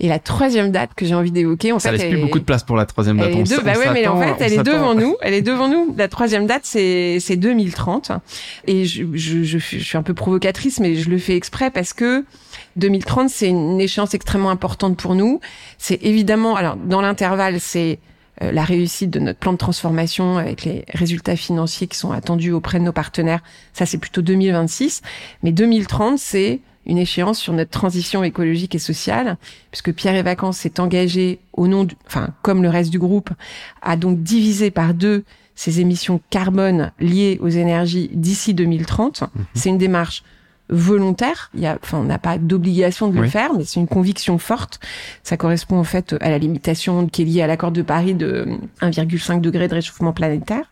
Et 0.00 0.06
la 0.06 0.20
troisième 0.20 0.70
date 0.70 0.90
que 0.94 1.04
j'ai 1.04 1.14
envie 1.16 1.32
d'évoquer, 1.32 1.72
en 1.72 1.80
Ça 1.80 1.88
fait, 1.90 1.96
laisse 1.96 2.02
elle 2.04 2.10
plus 2.10 2.18
est- 2.18 2.22
beaucoup 2.22 2.38
de 2.38 2.44
place 2.44 2.62
pour 2.62 2.76
la 2.76 2.86
troisième 2.86 3.16
date. 3.16 3.30
elle 3.32 3.38
est 3.38 3.40
On 3.40 3.56
deux- 3.56 3.62
bah 3.62 3.72
ouais, 3.76 3.90
mais 3.92 4.06
en 4.06 4.20
fait, 4.20 4.36
elle 4.44 4.52
est 4.52 4.62
devant 4.62 4.94
nous. 4.94 5.16
Elle 5.22 5.34
est 5.34 5.42
devant 5.42 5.66
nous. 5.66 5.92
La 5.98 6.06
troisième 6.06 6.46
date, 6.46 6.60
c'est 6.64 7.18
c'est 7.18 7.34
2030. 7.34 8.12
Et 8.68 8.84
je, 8.84 9.02
je, 9.14 9.42
je, 9.42 9.58
suis- 9.58 9.96
un 9.96 10.02
peu 10.04 10.14
provocatrice, 10.14 10.78
mais 10.78 10.94
je 10.94 11.10
le 11.10 11.18
fais 11.18 11.34
exprès 11.34 11.72
parce 11.72 11.94
que 11.94 12.24
2030, 12.76 13.28
c'est 13.28 13.48
une 13.48 13.80
échéance 13.80 14.14
extrêmement 14.14 14.50
importante 14.50 14.96
pour 14.96 15.16
nous. 15.16 15.40
C'est 15.78 15.98
évidemment, 16.04 16.54
alors 16.54 16.76
dans 16.76 17.00
l'intervalle, 17.00 17.58
c'est 17.58 17.98
la 18.40 18.64
réussite 18.64 19.10
de 19.10 19.20
notre 19.20 19.38
plan 19.38 19.52
de 19.52 19.58
transformation 19.58 20.38
avec 20.38 20.64
les 20.64 20.84
résultats 20.92 21.36
financiers 21.36 21.86
qui 21.86 21.98
sont 21.98 22.12
attendus 22.12 22.52
auprès 22.52 22.78
de 22.78 22.84
nos 22.84 22.92
partenaires. 22.92 23.42
Ça, 23.72 23.86
c'est 23.86 23.98
plutôt 23.98 24.22
2026. 24.22 25.02
Mais 25.42 25.52
2030, 25.52 26.18
c'est 26.18 26.60
une 26.86 26.98
échéance 26.98 27.38
sur 27.38 27.52
notre 27.52 27.70
transition 27.70 28.24
écologique 28.24 28.74
et 28.74 28.78
sociale, 28.78 29.36
puisque 29.70 29.92
Pierre 29.92 30.14
et 30.14 30.22
Vacances 30.22 30.58
s'est 30.58 30.80
engagé 30.80 31.38
au 31.52 31.68
nom, 31.68 31.84
du, 31.84 31.94
enfin 32.06 32.30
comme 32.42 32.62
le 32.62 32.70
reste 32.70 32.90
du 32.90 32.98
groupe, 32.98 33.30
à 33.82 33.96
donc 33.96 34.22
diviser 34.22 34.70
par 34.70 34.94
deux 34.94 35.24
ses 35.54 35.80
émissions 35.80 36.20
carbone 36.30 36.92
liées 37.00 37.38
aux 37.42 37.48
énergies 37.48 38.10
d'ici 38.12 38.54
2030. 38.54 39.24
C'est 39.54 39.68
une 39.68 39.78
démarche 39.78 40.22
volontaire. 40.68 41.50
Il 41.54 41.60
y 41.60 41.66
a, 41.66 41.78
enfin, 41.82 41.98
on 41.98 42.04
n'a 42.04 42.18
pas 42.18 42.38
d'obligation 42.38 43.08
de 43.08 43.14
le 43.14 43.22
Oui. 43.22 43.30
faire, 43.30 43.54
mais 43.54 43.64
c'est 43.64 43.80
une 43.80 43.88
conviction 43.88 44.38
forte. 44.38 44.80
Ça 45.22 45.36
correspond 45.36 45.78
en 45.78 45.84
fait 45.84 46.14
à 46.20 46.30
la 46.30 46.38
limitation 46.38 47.06
qui 47.06 47.22
est 47.22 47.24
liée 47.24 47.42
à 47.42 47.46
l'accord 47.46 47.70
de 47.72 47.82
Paris 47.82 48.14
de 48.14 48.46
1,5 48.82 49.40
degré 49.40 49.68
de 49.68 49.74
réchauffement 49.74 50.12
planétaire. 50.12 50.64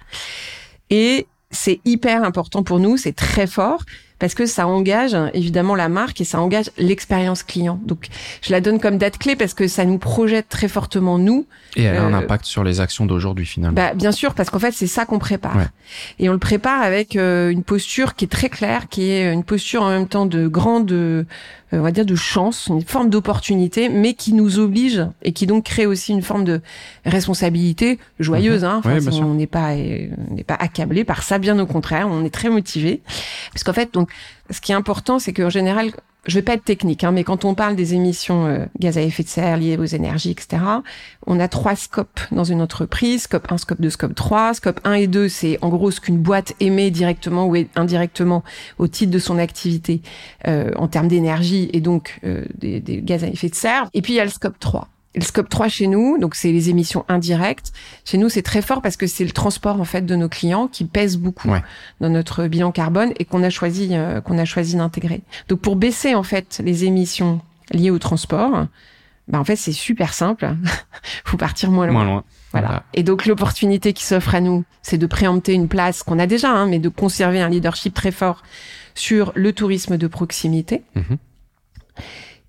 Et 0.91 1.27
c'est 1.51 1.81
hyper 1.85 2.25
important 2.25 2.63
pour 2.63 2.79
nous, 2.81 2.97
c'est 2.97 3.15
très 3.15 3.47
fort 3.47 3.83
parce 4.19 4.35
que 4.35 4.47
ça 4.47 4.67
engage 4.67 5.17
évidemment 5.35 5.75
la 5.75 5.89
marque 5.89 6.21
et 6.21 6.25
ça 6.25 6.41
engage 6.41 6.71
l'expérience 6.79 7.43
client. 7.43 7.79
Donc 7.85 8.07
je 8.43 8.51
la 8.53 8.61
donne 8.61 8.81
comme 8.81 8.97
date 8.99 9.19
clé 9.19 9.37
parce 9.37 9.53
que 9.55 9.69
ça 9.69 9.85
nous 9.85 9.99
projette 9.99 10.49
très 10.49 10.69
fortement 10.69 11.19
nous. 11.19 11.47
Et 11.77 11.83
elle 11.83 11.97
a 11.97 12.03
un 12.05 12.15
Euh, 12.15 12.19
impact 12.19 12.47
sur 12.47 12.65
les 12.65 12.81
actions 12.81 13.05
d'aujourd'hui 13.05 13.45
finalement. 13.45 13.75
Bah 13.77 13.93
bien 13.95 14.13
sûr 14.13 14.35
parce 14.35 14.49
qu'en 14.49 14.59
fait 14.59 14.73
c'est 14.73 14.87
ça 14.87 15.05
qu'on 15.05 15.19
prépare. 15.19 15.57
Ouais. 15.57 15.69
Et 16.19 16.29
on 16.29 16.33
le 16.33 16.39
prépare 16.39 16.81
avec 16.83 17.17
euh, 17.17 17.51
une 17.51 17.63
posture 17.63 18.15
qui 18.15 18.25
est 18.25 18.29
très 18.29 18.49
claire, 18.49 18.89
qui 18.89 19.11
est 19.11 19.33
une 19.33 19.45
posture 19.45 19.83
en 19.83 19.91
même 19.91 20.09
temps 20.09 20.27
de 20.27 20.49
grande 20.49 20.91
euh, 20.93 21.25
on 21.73 21.81
va 21.81 21.91
dire 21.91 22.07
de 22.07 22.15
chance, 22.15 22.69
une 22.69 22.83
forme 22.83 23.11
d'opportunité 23.11 23.89
mais 23.89 24.15
qui 24.15 24.33
nous 24.33 24.59
oblige 24.59 25.05
et 25.23 25.33
qui 25.33 25.47
donc 25.47 25.65
crée 25.65 25.87
aussi 25.87 26.13
une 26.13 26.23
forme 26.23 26.45
de 26.45 26.61
responsabilité 27.05 27.99
joyeuse 28.21 28.65
hein. 28.65 28.77
Enfin, 28.79 28.99
bien 28.99 29.11
sûr. 29.11 29.27
on 29.27 29.35
n'est 29.35 29.47
pas 29.47 29.75
euh, 29.75 30.09
on 30.31 30.35
n'est 30.35 30.45
pas 30.45 30.55
accablé 30.55 31.05
par 31.05 31.23
ça 31.23 31.39
bien 31.39 31.59
au 31.59 31.67
contraire, 31.67 32.09
on 32.11 32.25
est 32.25 32.31
très 32.31 32.51
motivé 32.51 33.03
parce 33.53 33.65
qu'en 33.65 33.73
fait 33.73 33.93
donc 33.93 34.11
ce 34.51 34.61
qui 34.61 34.73
est 34.73 34.77
important 34.77 35.19
c'est 35.19 35.33
qu'en 35.33 35.51
général 35.51 35.91
je 36.27 36.35
vais 36.35 36.43
pas 36.43 36.55
être 36.55 36.65
technique, 36.65 37.05
hein, 37.05 37.13
mais 37.13 37.25
quand 37.25 37.45
on 37.45 37.55
parle 37.55 37.77
des 37.77 37.95
émissions 37.95 38.47
euh, 38.47 38.67
gaz 38.79 38.99
à 38.99 39.03
effet 39.03 39.23
de 39.23 39.29
serre 39.29 39.57
liées 39.57 39.77
aux 39.77 39.85
énergies, 39.85 40.31
etc., 40.31 40.63
on 41.27 41.39
a 41.41 41.49
trois 41.49 41.77
scopes 41.77 42.21
dans 42.33 42.45
une 42.45 42.61
entreprise, 42.61 43.23
scope 43.23 43.51
1, 43.51 43.59
scope 43.59 43.81
2, 43.81 43.91
scope 43.91 44.15
3. 44.15 44.55
Scope 44.55 44.81
1 44.85 44.95
et 44.95 45.07
2, 45.07 45.29
c'est 45.29 45.59
en 45.63 45.69
gros 45.69 45.91
ce 45.91 46.01
qu'une 46.01 46.19
boîte 46.19 46.55
émet 46.61 46.91
directement 46.91 47.47
ou 47.47 47.57
indirectement 47.77 48.43
au 48.79 48.89
titre 48.89 49.13
de 49.13 49.19
son 49.19 49.39
activité 49.39 50.03
euh, 50.47 50.71
en 50.77 50.89
termes 50.89 51.09
d'énergie 51.09 51.71
et 51.73 51.81
donc 51.81 52.21
euh, 52.25 52.45
des, 52.55 52.81
des 52.81 53.03
gaz 53.03 53.25
à 53.25 53.29
effet 53.29 53.49
de 53.49 53.55
serre. 53.55 53.89
Et 53.95 54.03
puis 54.03 54.15
il 54.15 54.17
y 54.17 54.21
a 54.21 54.25
le 54.25 54.31
scope 54.31 54.59
3. 54.59 54.89
Et 55.17 55.21
le 55.21 55.25
scope 55.25 55.49
3 55.49 55.69
chez 55.69 55.87
nous, 55.87 56.19
donc 56.19 56.35
c'est 56.35 56.53
les 56.53 56.69
émissions 56.69 57.07
indirectes. 57.09 57.73
Chez 58.05 58.19
nous, 58.19 58.29
c'est 58.29 58.43
très 58.43 58.61
fort 58.61 58.83
parce 58.83 58.97
que 58.99 59.07
c'est 59.07 59.25
le 59.25 59.31
transport 59.31 59.81
en 59.81 59.85
fait 59.85 60.05
de 60.05 60.15
nos 60.15 60.29
clients 60.29 60.69
qui 60.69 60.85
pèse 60.85 61.17
beaucoup 61.17 61.51
Ouais. 61.51 61.63
dans 62.01 62.11
notre 62.11 62.47
bilan 62.47 62.71
carbone 62.71 63.13
et 63.19 63.25
qu'on 63.25 63.43
a 63.43 63.49
choisi 63.49 63.89
euh, 63.93 64.21
qu'on 64.21 64.37
a 64.37 64.45
choisi 64.45 64.77
d'intégrer. 64.77 65.23
Donc 65.49 65.61
pour 65.61 65.75
baisser 65.77 66.15
en 66.15 66.23
fait 66.23 66.61
les 66.63 66.85
émissions 66.85 67.41
liées 67.73 67.91
au 67.91 67.99
transport, 67.99 68.67
bah 69.27 69.41
en 69.41 69.45
fait 69.45 69.57
c'est 69.57 69.73
super 69.73 70.13
simple. 70.13 70.55
faut 71.25 71.39
partir 71.39 71.71
moins 71.71 71.87
loin. 71.87 71.95
Moins 71.95 72.05
loin. 72.05 72.25
Voilà. 72.53 72.83
Et 72.93 73.03
donc 73.03 73.25
l'opportunité 73.25 73.95
qui 73.95 74.05
s'offre 74.05 74.35
à 74.35 74.41
nous, 74.43 74.65
c'est 74.83 74.99
de 74.99 75.07
préempter 75.07 75.55
une 75.55 75.69
place 75.69 76.03
qu'on 76.03 76.19
a 76.19 76.27
déjà, 76.27 76.51
hein, 76.51 76.67
mais 76.67 76.79
de 76.79 76.91
conserver 76.91 77.41
un 77.41 77.49
leadership 77.49 77.95
très 77.95 78.13
fort 78.13 78.43
sur 78.95 79.33
le 79.35 79.55
tourisme 79.55 79.97
de 79.97 80.07
proximité. 80.07 80.83
Mhm. 80.95 81.17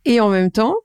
Et 0.06 0.20
en 0.22 0.30
même 0.30 0.52
temps, 0.52 0.76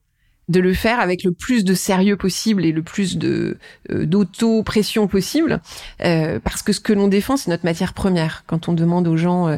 de 0.53 0.61
le 0.61 0.75
faire 0.75 1.01
avec 1.01 1.25
le 1.25 1.33
plus 1.33 1.65
de 1.65 1.75
sérieux 1.75 2.17
possible 2.17 2.65
et 2.65 2.71
le 2.71 2.83
plus 2.83 3.17
de 3.17 3.59
euh, 3.91 4.07
d'auto-pression 4.07 5.09
possible, 5.09 5.61
euh, 6.05 6.39
parce 6.39 6.63
que 6.63 6.73
ce 6.73 6.81
que 6.81 6.93
l'on 6.93 7.09
défend, 7.09 7.37
c'est 7.37 7.51
notre 7.51 7.65
matière 7.65 7.95
première. 7.95 8.45
Quand 8.47 8.69
on 8.69 8.75
demande 8.75 9.09
aux 9.09 9.17
gens 9.17 9.49
euh, 9.49 9.57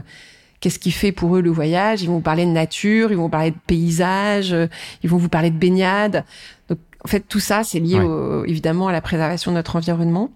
qu'est-ce 0.60 0.78
qui 0.78 0.92
fait 0.92 1.12
pour 1.12 1.36
eux 1.36 1.42
le 1.42 1.50
voyage, 1.50 2.02
ils 2.02 2.06
vont 2.06 2.14
vous 2.14 2.20
parler 2.20 2.46
de 2.46 2.50
nature, 2.50 3.10
ils 3.10 3.16
vont 3.16 3.24
vous 3.24 3.28
parler 3.28 3.50
de 3.50 3.58
paysage, 3.66 4.52
euh, 4.52 4.68
ils 5.02 5.10
vont 5.10 5.18
vous 5.18 5.28
parler 5.28 5.50
de 5.50 5.58
baignade. 5.58 6.24
En 7.04 7.08
fait, 7.08 7.20
tout 7.28 7.40
ça, 7.40 7.64
c'est 7.64 7.80
lié 7.80 7.99
Ouais. 7.99 8.04
au- 8.04 8.44
évidemment 8.46 8.88
à 8.88 8.92
la 8.92 9.02
préservation 9.02 9.50
de 9.50 9.56
notre 9.56 9.76
environnement. 9.76 10.30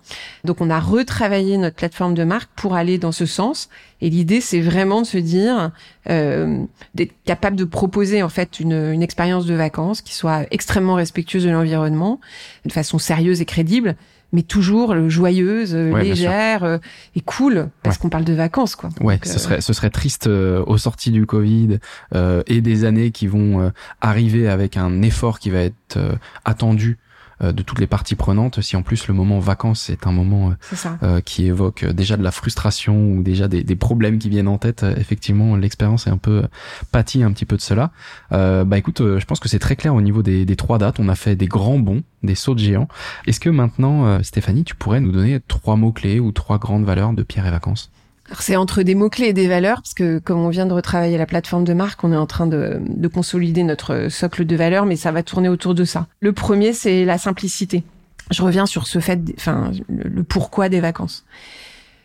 Donc, 0.44 0.60
on 0.60 0.68
a 0.68 0.78
retravaillé 0.78 1.56
notre 1.56 1.76
plateforme 1.76 2.12
de 2.14 2.24
marque 2.24 2.50
pour 2.56 2.74
aller 2.74 2.98
dans 2.98 3.10
ce 3.12 3.24
sens. 3.24 3.70
Et 4.02 4.10
l'idée, 4.10 4.40
c'est 4.42 4.60
vraiment 4.60 5.00
de 5.00 5.06
se 5.06 5.16
dire, 5.18 5.70
euh, 6.10 6.58
d'être 6.94 7.14
capable 7.24 7.56
de 7.56 7.64
proposer 7.64 8.22
en 8.22 8.28
fait 8.28 8.60
une, 8.60 8.72
une 8.92 9.02
expérience 9.02 9.46
de 9.46 9.54
vacances 9.54 10.02
qui 10.02 10.14
soit 10.14 10.42
extrêmement 10.50 10.94
respectueuse 10.94 11.44
de 11.44 11.50
l'environnement, 11.50 12.20
de 12.66 12.72
façon 12.72 12.98
sérieuse 12.98 13.40
et 13.40 13.46
crédible, 13.46 13.96
mais 14.32 14.42
toujours 14.42 14.92
euh, 14.92 15.08
joyeuse, 15.08 15.74
euh, 15.74 15.92
Ouais, 15.92 16.04
légère 16.04 16.64
euh, 16.64 16.78
et 17.16 17.20
cool, 17.20 17.68
parce 17.82 17.96
Ouais. 17.96 18.02
qu'on 18.02 18.08
parle 18.08 18.24
de 18.24 18.34
vacances, 18.34 18.76
quoi. 18.76 18.90
Ouais, 19.00 19.16
Donc, 19.16 19.26
ce 19.26 19.38
serait 19.38 19.60
ce 19.60 19.72
serait 19.72 19.90
triste 19.90 20.26
euh, 20.26 20.62
aux 20.66 20.78
sorties 20.78 21.10
du 21.10 21.24
Covid 21.26 21.78
euh, 22.14 22.42
et 22.46 22.60
des 22.60 22.84
années 22.84 23.10
qui 23.10 23.26
vont 23.26 23.60
euh, 23.60 23.70
arriver 24.00 24.48
avec 24.48 24.76
un 24.76 25.02
effort 25.02 25.38
qui 25.38 25.50
va 25.50 25.60
être 25.60 25.96
euh, 25.96 26.12
attendu 26.44 26.98
de 27.40 27.62
toutes 27.62 27.78
les 27.78 27.86
parties 27.86 28.16
prenantes. 28.16 28.60
Si 28.60 28.76
en 28.76 28.82
plus 28.82 29.08
le 29.08 29.14
moment 29.14 29.38
vacances 29.38 29.90
est 29.90 30.06
un 30.06 30.12
moment 30.12 30.50
euh, 30.50 30.76
euh, 31.02 31.20
qui 31.20 31.46
évoque 31.46 31.84
euh, 31.84 31.92
déjà 31.92 32.16
de 32.16 32.22
la 32.22 32.30
frustration 32.30 33.12
ou 33.12 33.22
déjà 33.22 33.48
des, 33.48 33.62
des 33.62 33.76
problèmes 33.76 34.18
qui 34.18 34.28
viennent 34.28 34.48
en 34.48 34.58
tête, 34.58 34.82
euh, 34.82 34.94
effectivement 34.96 35.56
l'expérience 35.56 36.06
est 36.06 36.10
un 36.10 36.16
peu 36.16 36.42
euh, 36.42 36.48
pâtie 36.92 37.22
un 37.22 37.32
petit 37.32 37.44
peu 37.44 37.56
de 37.56 37.62
cela. 37.62 37.90
Euh, 38.32 38.64
bah 38.64 38.78
écoute, 38.78 39.00
euh, 39.00 39.20
je 39.20 39.24
pense 39.24 39.40
que 39.40 39.48
c'est 39.48 39.58
très 39.58 39.76
clair 39.76 39.94
au 39.94 40.00
niveau 40.00 40.22
des, 40.22 40.44
des 40.44 40.56
trois 40.56 40.78
dates. 40.78 40.98
On 40.98 41.08
a 41.08 41.14
fait 41.14 41.36
des 41.36 41.46
grands 41.46 41.78
bons, 41.78 42.02
des 42.22 42.34
sauts 42.34 42.54
de 42.54 42.60
géants. 42.60 42.88
Est-ce 43.26 43.40
que 43.40 43.50
maintenant, 43.50 44.06
euh, 44.06 44.22
Stéphanie, 44.22 44.64
tu 44.64 44.74
pourrais 44.74 45.00
nous 45.00 45.12
donner 45.12 45.38
trois 45.46 45.76
mots 45.76 45.92
clés 45.92 46.20
ou 46.20 46.32
trois 46.32 46.58
grandes 46.58 46.84
valeurs 46.84 47.12
de 47.12 47.22
Pierre 47.22 47.46
et 47.46 47.50
Vacances? 47.50 47.90
C'est 48.38 48.56
entre 48.56 48.82
des 48.82 48.94
mots-clés 48.94 49.28
et 49.28 49.32
des 49.32 49.48
valeurs, 49.48 49.82
parce 49.82 49.94
que 49.94 50.18
comme 50.18 50.38
on 50.38 50.48
vient 50.48 50.66
de 50.66 50.72
retravailler 50.72 51.16
la 51.18 51.26
plateforme 51.26 51.64
de 51.64 51.72
marque, 51.72 52.02
on 52.04 52.12
est 52.12 52.16
en 52.16 52.26
train 52.26 52.46
de, 52.46 52.80
de 52.86 53.08
consolider 53.08 53.62
notre 53.62 54.08
socle 54.08 54.44
de 54.44 54.56
valeurs, 54.56 54.86
mais 54.86 54.96
ça 54.96 55.12
va 55.12 55.22
tourner 55.22 55.48
autour 55.48 55.74
de 55.74 55.84
ça. 55.84 56.06
Le 56.20 56.32
premier, 56.32 56.72
c'est 56.72 57.04
la 57.04 57.18
simplicité. 57.18 57.82
Je 58.30 58.42
reviens 58.42 58.66
sur 58.66 58.86
ce 58.86 58.98
fait, 58.98 59.20
enfin, 59.36 59.72
le 59.88 60.22
pourquoi 60.22 60.68
des 60.68 60.80
vacances. 60.80 61.24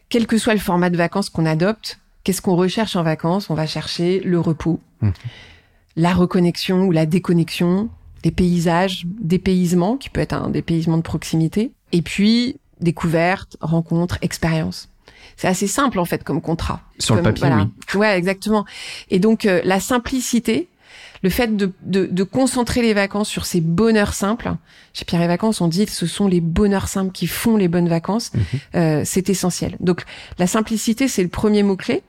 Quel 0.09 0.27
que 0.27 0.37
soit 0.37 0.53
le 0.53 0.59
format 0.59 0.89
de 0.89 0.97
vacances 0.97 1.29
qu'on 1.29 1.45
adopte, 1.45 1.99
qu'est-ce 2.23 2.41
qu'on 2.41 2.55
recherche 2.55 2.95
en 2.95 3.03
vacances? 3.03 3.49
On 3.49 3.55
va 3.55 3.65
chercher 3.67 4.21
le 4.21 4.39
repos, 4.39 4.79
Mhm. 5.01 5.11
la 5.97 6.13
reconnexion 6.13 6.83
ou 6.85 6.91
la 6.91 7.05
déconnexion, 7.05 7.89
des 8.21 8.31
paysages, 8.31 9.05
dépaysement, 9.19 9.97
qui 9.97 10.09
peut 10.09 10.21
être 10.21 10.33
un 10.33 10.49
dépaysement 10.49 10.95
de 10.97 11.01
proximité, 11.01 11.71
et 11.91 12.01
puis 12.01 12.55
découverte, 12.79 13.57
rencontre, 13.59 14.17
expérience. 14.21 14.87
C'est 15.37 15.47
assez 15.47 15.67
simple 15.67 15.99
en 15.99 16.05
fait 16.05 16.23
comme 16.23 16.41
contrat. 16.41 16.81
Sur 16.99 17.15
le 17.15 17.21
papier, 17.21 17.47
voilà. 17.47 17.67
oui. 17.93 17.99
Ouais, 17.99 18.17
exactement. 18.17 18.65
Et 19.09 19.19
donc 19.19 19.45
euh, 19.45 19.61
la 19.63 19.79
simplicité, 19.79 20.69
le 21.23 21.29
fait 21.29 21.55
de, 21.55 21.71
de, 21.81 22.05
de 22.05 22.23
concentrer 22.23 22.81
les 22.81 22.93
vacances 22.93 23.29
sur 23.29 23.45
ces 23.45 23.61
bonheurs 23.61 24.13
simples. 24.13 24.53
Chez 24.93 25.05
Pierre 25.05 25.21
et 25.21 25.27
Vacances, 25.27 25.61
on 25.61 25.67
dit 25.67 25.85
que 25.85 25.91
ce 25.91 26.05
sont 26.05 26.27
les 26.27 26.41
bonheurs 26.41 26.87
simples 26.87 27.11
qui 27.11 27.27
font 27.27 27.55
les 27.57 27.67
bonnes 27.67 27.87
vacances. 27.87 28.31
Mhm. 28.33 28.41
Euh, 28.75 29.01
c'est 29.05 29.29
essentiel. 29.29 29.77
Donc 29.79 30.03
la 30.37 30.47
simplicité, 30.47 31.07
c'est 31.07 31.23
le 31.23 31.29
premier 31.29 31.63
mot 31.63 31.77
clé. 31.77 32.03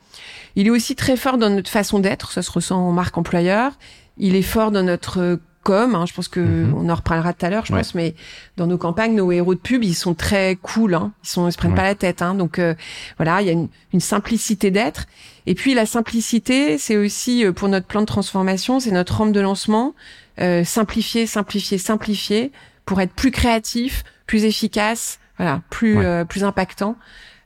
Il 0.57 0.67
est 0.67 0.71
aussi 0.71 0.95
très 0.97 1.17
fort 1.17 1.39
dans 1.39 1.51
notre 1.51 1.71
façon 1.71 1.99
d'être. 2.01 2.33
Ça 2.33 2.43
se 2.43 2.51
ressent 2.51 2.77
en 2.77 2.93
marque 2.93 3.17
employeur. 3.17 3.73
Il 4.19 4.37
est 4.37 4.43
fort 4.43 4.71
dans 4.71 4.83
notre 4.83 5.21
euh, 5.21 5.37
com. 5.65 5.95
hein. 5.97 6.07
Je 6.07 6.13
pense 6.15 6.29
que 6.29 6.39
Mhm. 6.41 6.75
on 6.75 6.89
en 6.89 6.95
reparlera 6.95 7.33
tout 7.33 7.45
à 7.45 7.51
l'heure. 7.51 7.67
Je 7.67 7.73
Ouais. 7.73 7.81
pense, 7.81 7.95
mais 7.97 8.15
dans 8.57 8.67
nos 8.69 8.79
campagnes, 8.79 9.15
nos 9.17 9.33
héros 9.33 9.55
de 9.55 9.59
pub, 9.61 9.83
ils 9.83 9.95
sont 9.95 10.15
très 10.15 10.57
cool. 10.63 10.95
Hein. 10.95 11.13
Ils 11.25 11.29
sont, 11.29 11.49
ils 11.49 11.53
se 11.53 11.59
prennent 11.59 11.73
Ouais. 11.73 11.77
pas 11.77 11.83
la 11.85 11.95
tête. 11.97 12.23
Hein. 12.23 12.35
Donc 12.35 12.59
euh, 12.61 12.75
voilà, 13.17 13.41
il 13.43 13.47
y 13.47 13.51
a 13.51 13.53
une, 13.53 13.69
une 13.93 14.01
simplicité 14.01 14.71
d'être. 14.71 15.07
Et 15.47 15.55
puis 15.55 15.75
la 15.75 15.87
simplicité, 15.87 16.79
c'est 16.79 16.97
aussi 16.97 17.45
euh, 17.45 17.53
pour 17.53 17.69
notre 17.69 17.87
plan 17.87 18.01
de 18.03 18.07
transformation, 18.07 18.79
c'est 18.79 18.93
notre 18.93 19.17
rampe 19.17 19.33
de 19.33 19.41
lancement. 19.41 19.95
Euh, 20.41 20.65
simplifier, 20.65 21.27
simplifier, 21.27 21.79
simplifier 21.79 22.53
pour 22.87 23.01
être 23.01 23.13
plus 23.15 23.31
créatif, 23.31 24.03
plus 24.27 24.45
efficace, 24.45 25.19
voilà, 25.39 25.63
plus 25.71 25.97
Ouais. 25.99 26.05
euh, 26.05 26.25
plus 26.25 26.45
impactant 26.45 26.97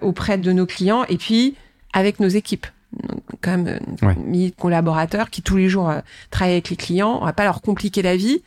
auprès 0.01 0.39
de 0.39 0.53
nos 0.53 0.67
clients 0.67 1.05
et 1.09 1.17
puis 1.17 1.55
avec 1.93 2.19
nos 2.21 2.29
équipes. 2.29 2.67
Quand 3.42 3.50
même 3.57 3.66
euh, 4.02 4.07
Ouais. 4.07 4.16
milliers 4.16 4.50
de 4.50 4.54
collaborateurs 4.57 5.30
qui 5.30 5.42
tous 5.42 5.57
les 5.57 5.68
jours 5.68 5.90
euh, 5.90 6.00
travaillent 6.30 6.54
avec 6.54 6.71
les 6.71 6.76
clients. 6.76 7.18
On 7.21 7.25
va 7.26 7.33
pas 7.33 7.45
leur 7.45 7.61
compliquer 7.61 8.02
la 8.02 8.16
vie. 8.16 8.42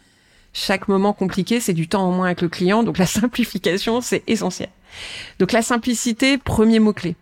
Chaque 0.53 0.87
moment 0.87 1.13
compliqué, 1.13 1.59
c'est 1.59 1.73
du 1.73 1.87
temps 1.87 2.03
en 2.07 2.11
moins 2.11 2.25
avec 2.25 2.41
le 2.41 2.49
client. 2.49 2.83
Donc 2.83 2.97
la 2.97 3.05
simplification, 3.05 4.01
c'est 4.01 4.23
essentiel. 4.27 4.69
Donc 5.39 5.51
la 5.51 5.61
simplicité, 5.61 6.37
premier 6.37 6.79
mot 6.79 6.91
clé. 6.93 7.15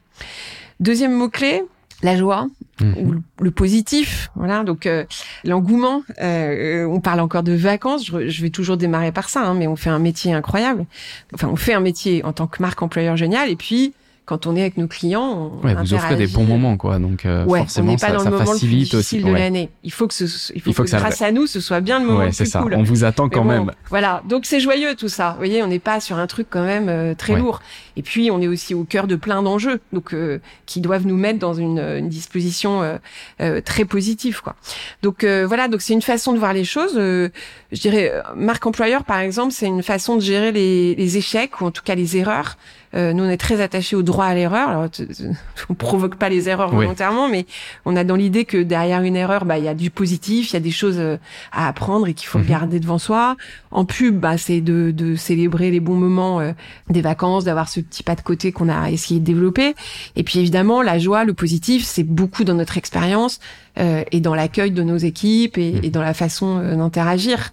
Deuxième 0.79 1.13
mot 1.13 1.29
clé, 1.29 1.63
la 2.01 2.17
joie 2.17 2.47
Mhm. 2.81 2.95
ou 2.97 3.11
le, 3.11 3.21
le 3.41 3.51
positif. 3.51 4.29
Voilà, 4.35 4.63
donc 4.63 4.85
euh, 4.85 5.03
l'engouement. 5.43 6.01
euh, 6.21 6.85
on 6.85 7.01
parle 7.01 7.19
encore 7.19 7.43
de 7.43 7.51
vacances. 7.51 8.05
Je, 8.05 8.29
je 8.29 8.41
vais 8.41 8.49
toujours 8.49 8.77
démarrer 8.77 9.11
par 9.11 9.27
ça, 9.27 9.41
hein, 9.45 9.53
mais 9.53 9.67
on 9.67 9.75
fait 9.75 9.89
un 9.89 9.99
métier 9.99 10.31
incroyable. 10.33 10.85
Enfin, 11.33 11.49
on 11.49 11.57
fait 11.57 11.73
un 11.73 11.81
métier 11.81 12.23
en 12.23 12.31
tant 12.31 12.47
que 12.47 12.61
marque 12.61 12.81
employeur 12.81 13.17
génial. 13.17 13.49
Et 13.49 13.57
puis, 13.57 13.93
quand 14.29 14.45
on 14.45 14.55
est 14.55 14.61
avec 14.61 14.77
nos 14.77 14.87
clients, 14.87 15.51
on 15.61 15.65
Ouais, 15.65 15.73
vous 15.73 15.95
offrez 15.95 16.15
des 16.15 16.27
bons 16.27 16.43
moments, 16.43 16.77
quoi. 16.77 16.99
Donc 16.99 17.25
euh, 17.25 17.43
Ouais, 17.45 17.61
on 17.61 17.63
forcément, 17.63 17.87
n'est 17.91 17.97
pas 17.97 18.07
ça, 18.07 18.13
dans 18.13 18.19
ça 18.19 18.25
le 18.25 18.31
moment 18.37 18.53
le 18.53 18.59
plus 18.59 18.93
aussi. 18.95 19.17
de 19.17 19.23
ouais. 19.23 19.39
l'année. 19.39 19.69
Il 19.83 19.91
faut 19.91 20.07
que 20.07 20.13
ce, 20.13 20.25
il 20.53 20.61
faut, 20.61 20.69
Il 20.69 20.73
faut 20.75 20.83
que, 20.83 20.87
que 20.87 20.91
ça- 20.91 20.99
grâce 20.99 21.21
à 21.23 21.31
nous, 21.31 21.47
ce 21.47 21.59
soit 21.59 21.81
bien 21.81 21.99
le 21.99 22.05
moment 22.05 22.19
Ouais, 22.19 22.25
le 22.27 22.31
c'est 22.31 22.43
plus 22.43 22.51
ça. 22.51 22.61
cool. 22.61 22.75
On 22.75 22.83
vous 22.83 23.03
attend 23.03 23.27
quand 23.27 23.41
bon, 23.41 23.47
même. 23.49 23.71
Voilà, 23.89 24.21
donc 24.29 24.45
c'est 24.45 24.59
joyeux 24.59 24.93
tout 24.95 25.09
ça. 25.09 25.31
Vous 25.31 25.37
voyez, 25.39 25.63
on 25.63 25.67
n'est 25.67 25.79
pas 25.79 25.99
sur 25.99 26.17
un 26.19 26.27
truc 26.27 26.45
quand 26.49 26.63
même 26.63 26.89
euh, 26.89 27.15
très 27.15 27.35
lourd. 27.37 27.61
Et 27.97 28.03
puis 28.03 28.29
on 28.31 28.39
est 28.39 28.47
aussi 28.47 28.75
au 28.75 28.83
cœur 28.83 29.07
de 29.07 29.15
plein 29.15 29.41
d'enjeux, 29.41 29.79
donc 29.91 30.13
euh, 30.13 30.39
qui 30.67 30.79
doivent 30.79 31.07
nous 31.07 31.17
mettre 31.17 31.39
dans 31.39 31.55
une, 31.55 31.79
une 31.79 32.07
disposition 32.09 32.83
euh, 32.83 32.97
euh, 33.41 33.61
très 33.61 33.83
positive, 33.83 34.41
quoi. 34.43 34.55
Donc 35.01 35.23
euh, 35.23 35.45
voilà, 35.47 35.67
donc 35.67 35.81
c'est 35.81 35.93
une 35.93 36.01
façon 36.03 36.33
de 36.33 36.37
voir 36.37 36.53
les 36.53 36.63
choses. 36.65 36.93
Euh, 36.97 37.29
je 37.71 37.81
dirais, 37.81 38.11
euh, 38.13 38.21
marque 38.35 38.65
employeur 38.67 39.03
par 39.03 39.19
exemple, 39.19 39.53
c'est 39.53 39.65
une 39.67 39.83
façon 39.83 40.15
de 40.17 40.21
gérer 40.21 40.51
les, 40.51 40.93
les 40.95 41.17
échecs 41.17 41.59
ou 41.61 41.65
en 41.65 41.71
tout 41.71 41.81
cas 41.83 41.95
les 41.95 42.15
erreurs. 42.15 42.57
Euh, 42.95 43.13
nous, 43.13 43.23
on 43.23 43.29
est 43.29 43.37
très 43.37 43.61
attachés 43.61 43.95
au 43.95 44.01
droit 44.01 44.25
à 44.25 44.33
l'erreur. 44.33 44.69
Alors, 44.69 44.87
on 45.69 45.73
provoque 45.75 46.15
pas 46.15 46.27
les 46.29 46.49
erreurs 46.49 46.69
Oui. 46.71 46.77
volontairement, 46.77 47.29
mais 47.29 47.45
on 47.85 47.95
a 47.95 48.03
dans 48.03 48.15
l'idée 48.15 48.45
que 48.45 48.57
derrière 48.63 49.01
une 49.03 49.15
erreur, 49.15 49.45
bah, 49.45 49.57
il 49.59 49.63
y 49.65 49.67
a 49.67 49.75
du 49.75 49.91
positif, 49.91 50.49
il 50.49 50.53
y 50.53 50.57
a 50.57 50.59
des 50.59 50.71
choses 50.71 50.97
euh, 50.97 51.17
à 51.51 51.67
apprendre 51.67 52.07
et 52.07 52.13
qu'il 52.15 52.27
faut 52.27 52.39
Mhm. 52.39 52.45
garder 52.47 52.79
devant 52.79 52.97
soi. 52.97 53.35
En 53.71 53.85
pub, 53.85 54.19
bah, 54.19 54.37
c'est 54.39 54.61
de, 54.61 54.89
de 54.91 55.15
célébrer 55.15 55.69
les 55.69 55.79
bons 55.79 55.95
moments 55.97 56.39
euh, 56.39 56.51
des 56.89 57.01
vacances, 57.01 57.43
d'avoir 57.43 57.69
ce 57.69 57.79
petit 57.79 58.01
pas 58.01 58.15
de 58.15 58.21
côté 58.21 58.51
qu'on 58.51 58.69
a 58.69 58.89
essayé 58.89 59.19
de 59.19 59.25
développer. 59.25 59.75
Et 60.15 60.23
puis 60.23 60.39
évidemment, 60.39 60.81
la 60.81 60.97
joie, 60.97 61.25
le 61.25 61.33
positif, 61.35 61.83
c'est 61.85 62.03
beaucoup 62.03 62.43
dans 62.43 62.55
notre 62.55 62.77
expérience 62.77 63.39
euh, 63.77 64.03
et 64.11 64.19
dans 64.19 64.33
l'accueil 64.33 64.71
de 64.71 64.81
nos 64.81 64.97
équipes 64.97 65.57
et, 65.59 65.73
Mhm. 65.73 65.79
et 65.83 65.89
dans 65.91 66.01
la 66.01 66.15
façon 66.15 66.57
euh, 66.57 66.75
d'interagir. 66.75 67.51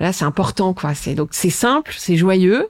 Là, 0.00 0.14
c'est 0.14 0.24
important, 0.24 0.72
quoi. 0.72 0.94
C'est 0.94 1.14
donc 1.14 1.28
c'est 1.32 1.50
simple, 1.50 1.92
c'est 1.98 2.16
joyeux. 2.16 2.68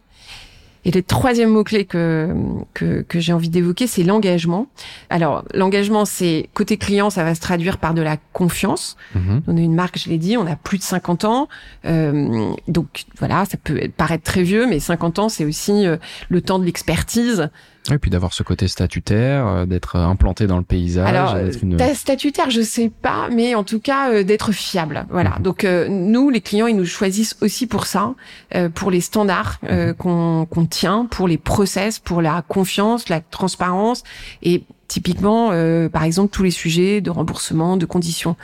Et 0.85 0.91
le 0.91 1.03
troisième 1.03 1.51
mot-clé 1.51 1.85
que, 1.85 2.35
que, 2.73 3.03
que 3.03 3.21
j'ai 3.21 3.33
envie 3.33 3.51
d'évoquer, 3.51 3.87
c'est 3.87 4.03
l'engagement. 4.03 4.67
Alors, 5.11 5.45
l'engagement, 5.53 6.05
c'est 6.05 6.49
côté 6.55 6.79
client, 6.79 7.11
ça 7.11 7.23
va 7.23 7.35
se 7.35 7.41
traduire 7.41 7.79
par 7.79 7.93
de 7.93 8.01
la 8.01 8.17
confiance. 8.33 8.97
Mhm. 9.15 9.43
On 9.47 9.57
est 9.57 9.63
une 9.63 9.75
marque, 9.75 9.99
je 9.99 10.09
l'ai 10.09 10.19
dit, 10.19 10.37
on 10.37 10.47
a 10.47 10.57
plus 10.57 10.79
de 10.79 10.83
50 10.83 11.25
ans. 11.25 11.49
Euh, 11.85 12.53
donc 12.69 13.05
voilà, 13.19 13.45
ça 13.45 13.59
peut 13.63 13.81
paraître 13.97 14.25
très 14.25 14.43
vieux, 14.43 14.67
mais 14.67 14.81
50 14.81 15.19
ans, 15.19 15.29
c'est 15.29 15.45
aussi 15.45 15.87
euh, 15.87 15.97
le 16.29 16.41
temps 16.41 16.59
de 16.59 16.65
l'expertise. 16.65 17.51
Et 17.91 17.99
puis 17.99 18.11
d'avoir 18.11 18.35
ce 18.35 18.43
côté 18.43 18.69
statutaire, 18.69 19.47
euh, 19.47 19.67
d'être 19.67 19.97
implanté 19.97 20.47
dans 20.47 20.59
le 20.59 20.63
paysage, 20.63 21.09
Alors, 21.09 21.37
une. 21.63 21.77
ta- 21.77 21.95
statutaire, 21.95 22.51
je 22.51 22.61
sais 22.61 22.91
pas, 22.91 23.29
mais 23.33 23.55
en 23.55 23.65
tout 23.65 23.81
cas 23.81 24.13
euh, 24.13 24.23
d'être 24.23 24.53
fiable. 24.53 25.07
Voilà. 25.11 25.37
Mhm. 25.37 25.43
Donc 25.43 25.65
euh, 25.65 25.89
nous, 25.89 26.29
les 26.31 26.41
clients, 26.43 26.67
ils 26.67 26.77
nous 26.77 26.85
choisissent 26.85 27.37
aussi 27.41 27.67
pour 27.67 27.87
ça, 27.87 28.15
euh, 28.55 28.69
pour 28.69 28.91
les 28.91 29.01
standards 29.01 29.59
euh, 29.65 29.89
Mhm. 29.89 29.95
qu'on 29.95 30.47
qu'on 30.49 30.67
tient, 30.67 31.07
pour 31.11 31.27
les 31.27 31.39
process, 31.39 31.99
pour 31.99 32.21
la 32.23 32.43
confiance, 32.47 33.09
la 33.09 33.21
transparence 33.21 34.05
et 34.43 34.63
typiquement, 34.91 35.51
euh, 35.53 35.89
par 35.89 36.03
exemple, 36.03 36.31
tous 36.33 36.43
les 36.43 36.51
sujets 36.51 37.01
de 37.01 37.11
remboursement, 37.11 37.77
de 37.77 37.87
conditions 37.87 38.35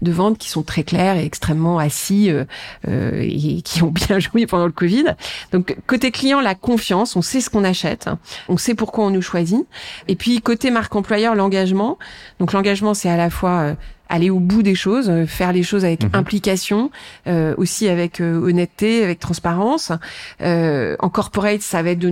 de 0.00 0.10
vente 0.10 0.38
qui 0.38 0.48
sont 0.48 0.62
très 0.62 0.82
clairs 0.82 1.16
et 1.16 1.24
extrêmement 1.26 1.78
assis 1.78 2.30
euh, 2.30 2.44
euh, 2.88 3.20
et 3.22 3.60
qui 3.60 3.82
ont 3.82 3.90
bien 3.90 4.18
joué 4.18 4.46
pendant 4.46 4.64
le 4.64 4.72
Covid. 4.72 5.04
Donc 5.52 5.76
côté 5.86 6.10
client, 6.10 6.40
la 6.40 6.54
confiance, 6.54 7.16
on 7.16 7.22
sait 7.22 7.42
ce 7.42 7.50
qu'on 7.50 7.64
achète, 7.64 8.08
on 8.48 8.56
sait 8.56 8.74
pourquoi 8.74 9.04
on 9.04 9.10
nous 9.10 9.20
choisit. 9.20 9.66
Et 10.08 10.16
puis 10.16 10.40
côté 10.40 10.70
marque 10.70 10.96
employeur, 10.96 11.34
l'engagement. 11.34 11.98
Donc 12.38 12.54
l'engagement, 12.54 12.94
c'est 12.94 13.10
à 13.10 13.18
la 13.18 13.28
fois 13.28 13.50
euh, 13.60 13.74
aller 14.08 14.30
au 14.30 14.40
bout 14.40 14.62
des 14.62 14.74
choses, 14.74 15.10
euh, 15.10 15.26
faire 15.26 15.52
les 15.52 15.62
choses 15.62 15.84
avec 15.84 16.02
Mhm. 16.04 16.10
implication, 16.14 16.90
euh, 17.26 17.54
aussi 17.58 17.88
avec 17.88 18.22
euh, 18.22 18.40
honnêteté, 18.40 19.04
avec 19.04 19.20
transparence. 19.20 19.92
Euh, 20.40 20.96
en 20.98 21.10
corporate, 21.10 21.60
ça 21.60 21.82
va 21.82 21.90
être 21.90 21.98
de 21.98 22.10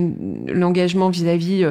l'engagement 0.52 1.08
vis-à-vis 1.08 1.64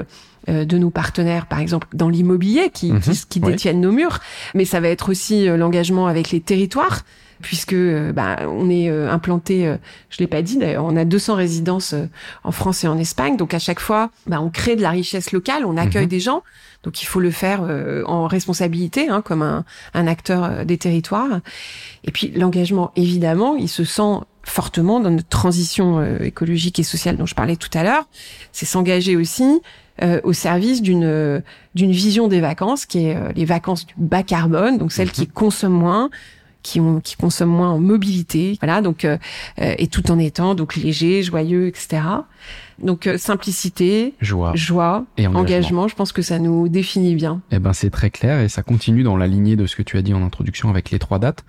de 0.47 0.77
nos 0.77 0.89
partenaires, 0.89 1.45
par 1.45 1.59
exemple 1.59 1.87
dans 1.93 2.09
l'immobilier, 2.09 2.69
qui, 2.73 2.91
Mhm. 2.91 3.01
qui, 3.01 3.25
qui 3.29 3.39
Ouais. 3.41 3.51
détiennent 3.51 3.81
nos 3.81 3.91
murs, 3.91 4.19
mais 4.55 4.65
ça 4.65 4.79
va 4.79 4.87
être 4.89 5.09
aussi 5.09 5.47
euh, 5.47 5.57
l'engagement 5.57 6.07
avec 6.07 6.31
les 6.31 6.41
territoires 6.41 7.01
puisque 7.39 7.73
euh, 7.73 8.11
bah, 8.13 8.37
on 8.47 8.67
est 8.67 8.89
euh, 8.89 9.11
implanté, 9.11 9.67
euh, 9.67 9.77
je 10.09 10.17
l'ai 10.17 10.25
pas 10.27 10.41
dit 10.41 10.57
d'ailleurs, 10.57 10.83
on 10.85 10.95
a 10.95 11.05
200 11.05 11.35
résidences 11.35 11.93
euh, 11.93 12.07
en 12.43 12.51
France 12.51 12.83
et 12.83 12.87
en 12.87 12.97
Espagne, 12.97 13.37
donc 13.37 13.53
à 13.53 13.59
chaque 13.59 13.79
fois, 13.79 14.09
bah, 14.25 14.41
on 14.41 14.49
crée 14.49 14.75
de 14.75 14.81
la 14.81 14.89
richesse 14.89 15.31
locale, 15.31 15.63
on 15.63 15.77
accueille 15.77 16.05
Mhm. 16.05 16.09
des 16.09 16.19
gens, 16.19 16.41
donc 16.81 17.03
il 17.03 17.05
faut 17.05 17.19
le 17.19 17.29
faire 17.29 17.59
euh, 17.61 18.01
en 18.07 18.25
responsabilité, 18.25 19.09
hein, 19.09 19.21
comme 19.21 19.43
un, 19.43 19.65
un 19.93 20.07
acteur 20.07 20.45
euh, 20.45 20.63
des 20.65 20.79
territoires. 20.79 21.41
Et 22.05 22.11
puis 22.11 22.31
l'engagement, 22.35 22.91
évidemment, 22.95 23.55
il 23.55 23.69
se 23.69 23.83
sent 23.83 24.17
fortement 24.41 24.99
dans 24.99 25.11
notre 25.11 25.29
transition 25.29 25.99
euh, 25.99 26.17
écologique 26.23 26.79
et 26.79 26.83
sociale 26.83 27.17
dont 27.17 27.27
je 27.27 27.35
parlais 27.35 27.55
tout 27.57 27.69
à 27.77 27.83
l'heure. 27.83 28.07
C'est 28.51 28.65
s'engager 28.65 29.15
aussi 29.15 29.61
euh, 30.01 30.19
au 30.23 30.33
service 30.33 30.81
d'une 30.81 31.03
euh, 31.03 31.39
d'une 31.75 31.91
vision 31.91 32.27
des 32.27 32.39
vacances 32.41 32.85
qui 32.85 33.05
est 33.05 33.15
euh, 33.15 33.31
les 33.35 33.45
vacances 33.45 33.85
du 33.85 33.93
bas 33.97 34.23
carbone, 34.23 34.77
donc 34.77 34.91
celles 34.91 35.07
Mhm. 35.07 35.13
qui 35.13 35.27
consomment 35.27 35.73
moins, 35.79 36.09
qui 36.63 36.79
ont 36.79 36.99
qui 36.99 37.15
consomment 37.15 37.55
moins 37.55 37.69
en 37.71 37.79
mobilité, 37.79 38.57
voilà 38.61 38.81
donc 38.81 39.05
euh, 39.05 39.17
euh, 39.61 39.73
et 39.77 39.87
tout 39.87 40.09
en 40.11 40.19
étant 40.19 40.55
donc 40.55 40.75
léger, 40.75 41.23
joyeux, 41.23 41.67
etc. 41.67 42.01
Donc 42.79 43.07
euh, 43.07 43.17
simplicité, 43.17 44.13
Joie 44.21 44.51
joie, 44.55 45.05
et 45.17 45.25
engagement. 45.25 45.39
engagement, 45.39 45.87
je 45.87 45.95
pense 45.95 46.11
que 46.11 46.21
ça 46.21 46.37
nous 46.37 46.67
définit 46.69 47.15
bien. 47.15 47.41
Eh 47.51 47.57
ben, 47.59 47.73
c'est 47.73 47.89
très 47.89 48.11
clair 48.11 48.39
et 48.41 48.49
ça 48.49 48.61
continue 48.61 49.01
dans 49.03 49.17
la 49.17 49.25
lignée 49.27 49.55
de 49.55 49.65
ce 49.65 49.75
que 49.75 49.81
tu 49.81 49.97
as 49.97 50.01
dit 50.03 50.13
en 50.13 50.23
introduction 50.23 50.69
avec 50.69 50.91
les 50.91 50.99
trois 50.99 51.17
dates. 51.17 51.43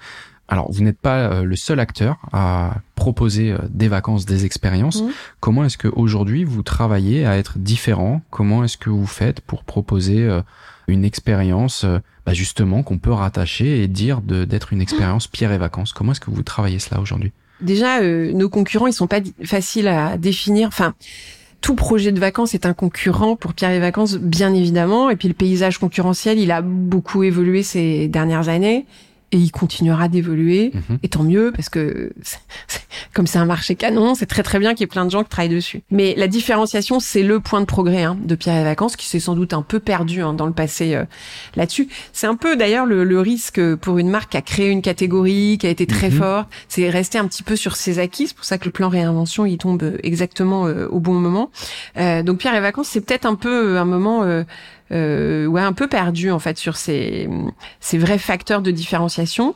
Alors, 0.49 0.73
vous 0.73 0.83
n'êtes 0.83 0.99
pas 0.99 1.19
euh, 1.19 1.45
le 1.45 1.57
seul 1.57 1.79
acteur 1.79 2.17
à 2.33 2.77
proposer 2.95 3.53
euh, 3.53 3.59
des 3.69 3.89
vacances, 3.89 4.25
des 4.25 4.47
expériences. 4.47 5.05
Comment 5.41 5.65
est-ce 5.65 5.77
que 5.77 5.89
aujourd'hui 5.89 6.45
vous 6.45 6.63
travaillez 6.63 7.27
à 7.27 7.37
être 7.37 7.59
différent? 7.59 8.23
Comment 8.31 8.65
est-ce 8.65 8.79
que 8.79 8.89
vous 8.89 9.07
faites 9.07 9.43
pour 9.43 9.65
proposer 9.65 10.25
euh, 10.25 10.41
une 10.89 11.05
expérience, 11.05 11.85
bah, 12.25 12.33
justement, 12.33 12.83
qu'on 12.83 12.97
peut 12.97 13.13
rattacher 13.13 13.83
et 13.83 13.89
dire 13.89 14.23
d'être 14.23 14.73
une 14.73 14.81
expérience 14.81 15.27
pierre 15.27 15.53
et 15.53 15.59
vacances? 15.59 15.93
Comment 15.93 16.13
est-ce 16.13 16.21
que 16.21 16.31
vous 16.31 16.43
travaillez 16.43 16.79
cela 16.79 17.01
aujourd'hui? 17.03 17.33
Déjà, 17.61 18.01
euh, 18.01 18.33
nos 18.33 18.49
concurrents, 18.49 18.87
ils 18.87 18.93
sont 18.93 19.07
pas 19.07 19.21
faciles 19.45 19.89
à 19.89 20.17
définir. 20.17 20.69
Enfin, 20.69 20.95
tout 21.61 21.75
projet 21.75 22.13
de 22.13 22.21
vacances 22.21 22.55
est 22.55 22.67
un 22.67 22.73
concurrent 22.73 23.37
pour 23.37 23.53
Pierre 23.53 23.73
et 23.73 23.81
Vacances, 23.81 24.17
bien 24.17 24.55
évidemment. 24.55 25.11
Et 25.11 25.17
puis 25.17 25.29
le 25.29 25.35
paysage 25.35 25.79
concurrentiel, 25.79 26.39
il 26.39 26.53
a 26.53 26.63
beaucoup 26.63 27.23
évolué 27.25 27.63
ces 27.63 28.09
dernières 28.09 28.49
années 28.49 28.87
et 29.33 29.37
il 29.39 29.51
continuera 29.51 30.09
d'évoluer. 30.09 30.73
Mhm. 30.75 30.99
Et 31.03 31.09
tant 31.09 31.23
mieux, 31.23 31.53
parce 31.55 31.69
que 31.69 32.13
c'est- 32.23 32.39
c'est- 32.67 32.81
comme 33.13 33.27
c'est 33.27 33.39
un 33.39 33.45
marché 33.45 33.75
canon, 33.75 34.15
c'est 34.15 34.27
très 34.27 34.43
très 34.43 34.59
bien 34.59 34.71
qu'il 34.73 34.81
y 34.81 34.85
ait 34.85 34.87
plein 34.87 35.05
de 35.05 35.11
gens 35.11 35.23
qui 35.23 35.29
travaillent 35.29 35.49
dessus. 35.55 35.83
Mais 35.91 36.15
la 36.17 36.29
différenciation, 36.29 36.99
c'est 37.01 37.23
le 37.23 37.41
point 37.41 37.61
de 37.61 37.67
progrès 37.67 38.03
hein, 38.05 38.17
de 38.23 38.35
Pierre 38.35 38.57
et 38.61 38.65
Vacances, 38.65 38.97
qui 38.97 39.07
s'est 39.07 39.21
sans 39.21 39.35
doute 39.35 39.53
un 39.53 39.63
peu 39.63 39.81
perdu 39.81 40.23
hein, 40.23 40.33
dans 40.33 40.47
le 40.47 40.53
passé 40.53 40.95
euh, 40.95 41.05
là-dessus. 41.57 41.89
C'est 42.13 42.27
un 42.27 42.37
peu 42.37 42.57
d'ailleurs 42.57 42.87
le, 42.87 43.05
le 43.05 43.21
risque 43.21 43.61
pour 43.77 43.99
une 43.99 44.09
marque 44.09 44.31
qui 44.33 44.37
a 44.37 44.43
créé 44.43 44.69
une 44.71 44.83
catégorie, 44.83 45.59
qui 45.59 45.67
a 45.67 45.71
été 45.71 45.87
très 45.87 46.09
Mhm. 46.11 46.17
fort, 46.19 46.47
c'est 46.69 46.89
rester 46.91 47.19
un 47.19 47.27
petit 47.27 47.43
peu 47.43 47.57
sur 47.57 47.77
ses 47.77 47.99
acquis. 47.99 48.29
C'est 48.29 48.37
pour 48.37 48.45
ça 48.45 48.57
que 48.59 48.65
le 48.65 48.71
plan 48.71 48.89
réinvention, 48.89 49.45
il 49.47 49.59
tombe 49.59 49.83
euh, 49.83 49.99
exactement 50.03 50.67
euh, 50.67 50.87
au 50.89 51.01
bon 51.01 51.15
moment. 51.15 51.51
Euh, 51.99 52.23
donc 52.23 52.39
Pierre 52.39 52.55
et 52.55 52.61
Vacances, 52.61 52.89
c'est 52.89 53.01
peut-être 53.03 53.27
un 53.27 53.35
peu 53.35 53.79
un 53.79 53.85
moment... 53.85 54.23
Euh, 54.93 55.47
ouais, 55.47 55.61
un 55.61 55.73
peu 55.73 55.87
perdu 55.87 56.31
en 56.31 56.39
fait 56.39 56.57
sur 56.59 56.77
ces, 56.77 57.29
ces 57.81 57.99
vrais 57.99 58.19
facteurs 58.19 58.63
de 58.63 58.71
différenciation. 58.71 59.55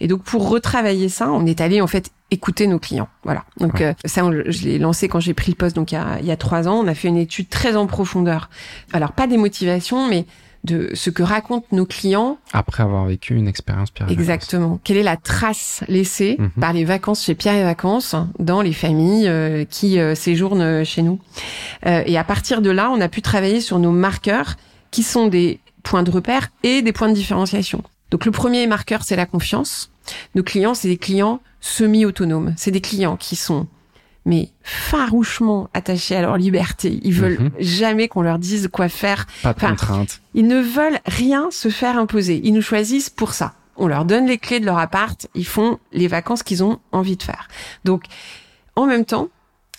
Et 0.00 0.08
donc 0.08 0.22
pour 0.22 0.48
retravailler 0.48 1.08
ça, 1.08 1.30
on 1.30 1.46
est 1.46 1.60
allé 1.60 1.80
en 1.80 1.86
fait 1.86 2.10
écouter 2.30 2.66
nos 2.66 2.78
clients. 2.78 3.08
Voilà. 3.24 3.44
Donc 3.58 3.74
Ouais. 3.74 3.86
euh, 3.86 3.94
ça, 4.04 4.24
on- 4.24 4.32
je 4.32 4.64
l'ai 4.64 4.78
lancé 4.78 5.06
quand 5.08 5.20
j'ai 5.20 5.34
pris 5.34 5.52
le 5.52 5.56
poste, 5.56 5.76
donc 5.76 5.92
il 5.92 5.96
y, 5.96 5.98
a, 5.98 6.18
il 6.20 6.26
y 6.26 6.30
a 6.32 6.36
trois 6.36 6.66
ans. 6.66 6.80
On 6.82 6.88
a 6.88 6.94
fait 6.94 7.08
une 7.08 7.16
étude 7.16 7.48
très 7.48 7.76
en 7.76 7.86
profondeur. 7.86 8.50
Alors 8.92 9.12
pas 9.12 9.26
des 9.26 9.36
motivations, 9.36 10.08
mais 10.08 10.26
de 10.64 10.90
ce 10.94 11.10
que 11.10 11.24
racontent 11.24 11.66
nos 11.72 11.86
clients 11.86 12.38
Après 12.52 12.84
avoir 12.84 13.04
vécu 13.06 13.34
une 13.34 13.48
expérience 13.48 13.90
pierre 13.90 14.06
et 14.08 14.12
vacances. 14.12 14.22
exactement. 14.22 14.80
Quelle 14.84 14.96
est 14.96 15.02
la 15.02 15.16
trace 15.16 15.82
laissée 15.88 16.36
Mhm. 16.38 16.50
par 16.60 16.72
les 16.72 16.84
vacances 16.84 17.24
chez 17.24 17.34
Pierre 17.34 17.56
et 17.56 17.64
Vacances 17.64 18.14
dans 18.38 18.62
les 18.62 18.72
familles 18.72 19.26
euh, 19.26 19.64
qui 19.64 19.98
euh, 19.98 20.14
séjournent 20.14 20.84
chez 20.84 21.02
nous? 21.02 21.18
Euh, 21.86 22.04
et 22.06 22.16
à 22.16 22.22
partir 22.22 22.62
de 22.62 22.70
là, 22.70 22.90
on 22.92 23.00
a 23.00 23.08
pu 23.08 23.22
travailler 23.22 23.60
sur 23.60 23.80
nos 23.80 23.90
marqueurs 23.90 24.54
qui 24.92 25.02
sont 25.02 25.26
des 25.26 25.58
points 25.82 26.04
de 26.04 26.10
repère 26.12 26.50
et 26.62 26.82
des 26.82 26.92
points 26.92 27.08
de 27.08 27.14
différenciation. 27.14 27.82
Donc 28.12 28.24
le 28.24 28.30
premier 28.30 28.66
marqueur, 28.68 29.02
c'est 29.02 29.16
la 29.16 29.26
confiance. 29.26 29.90
Nos 30.36 30.42
clients, 30.44 30.74
c'est 30.74 30.86
des 30.88 30.96
clients 30.98 31.40
semi-autonomes. 31.60 32.54
C'est 32.56 32.70
des 32.70 32.80
clients 32.80 33.16
qui 33.16 33.34
sont 33.34 33.66
mais 34.24 34.50
farouchement 34.62 35.68
attachés 35.74 36.14
à 36.14 36.20
leur 36.22 36.36
liberté. 36.36 37.00
Ils 37.02 37.12
veulent 37.12 37.40
Mhm. 37.40 37.50
jamais 37.58 38.06
qu'on 38.06 38.22
leur 38.22 38.38
dise 38.38 38.68
quoi 38.70 38.88
faire. 38.88 39.26
Pas 39.42 39.52
de 39.52 39.56
Enfin, 39.58 39.70
contraintes. 39.70 40.20
Ils 40.34 40.46
ne 40.46 40.60
veulent 40.60 41.00
rien 41.06 41.48
se 41.50 41.70
faire 41.70 41.98
imposer. 41.98 42.40
Ils 42.44 42.52
nous 42.54 42.62
choisissent 42.62 43.10
pour 43.10 43.32
ça. 43.32 43.54
On 43.76 43.88
leur 43.88 44.04
donne 44.04 44.26
les 44.26 44.38
clés 44.38 44.60
de 44.60 44.66
leur 44.66 44.78
appart. 44.78 45.26
Ils 45.34 45.46
font 45.46 45.78
les 45.92 46.06
vacances 46.06 46.44
qu'ils 46.44 46.62
ont 46.62 46.78
envie 46.92 47.16
de 47.16 47.22
faire. 47.24 47.48
Donc, 47.84 48.04
en 48.76 48.86
même 48.86 49.04
temps, 49.04 49.28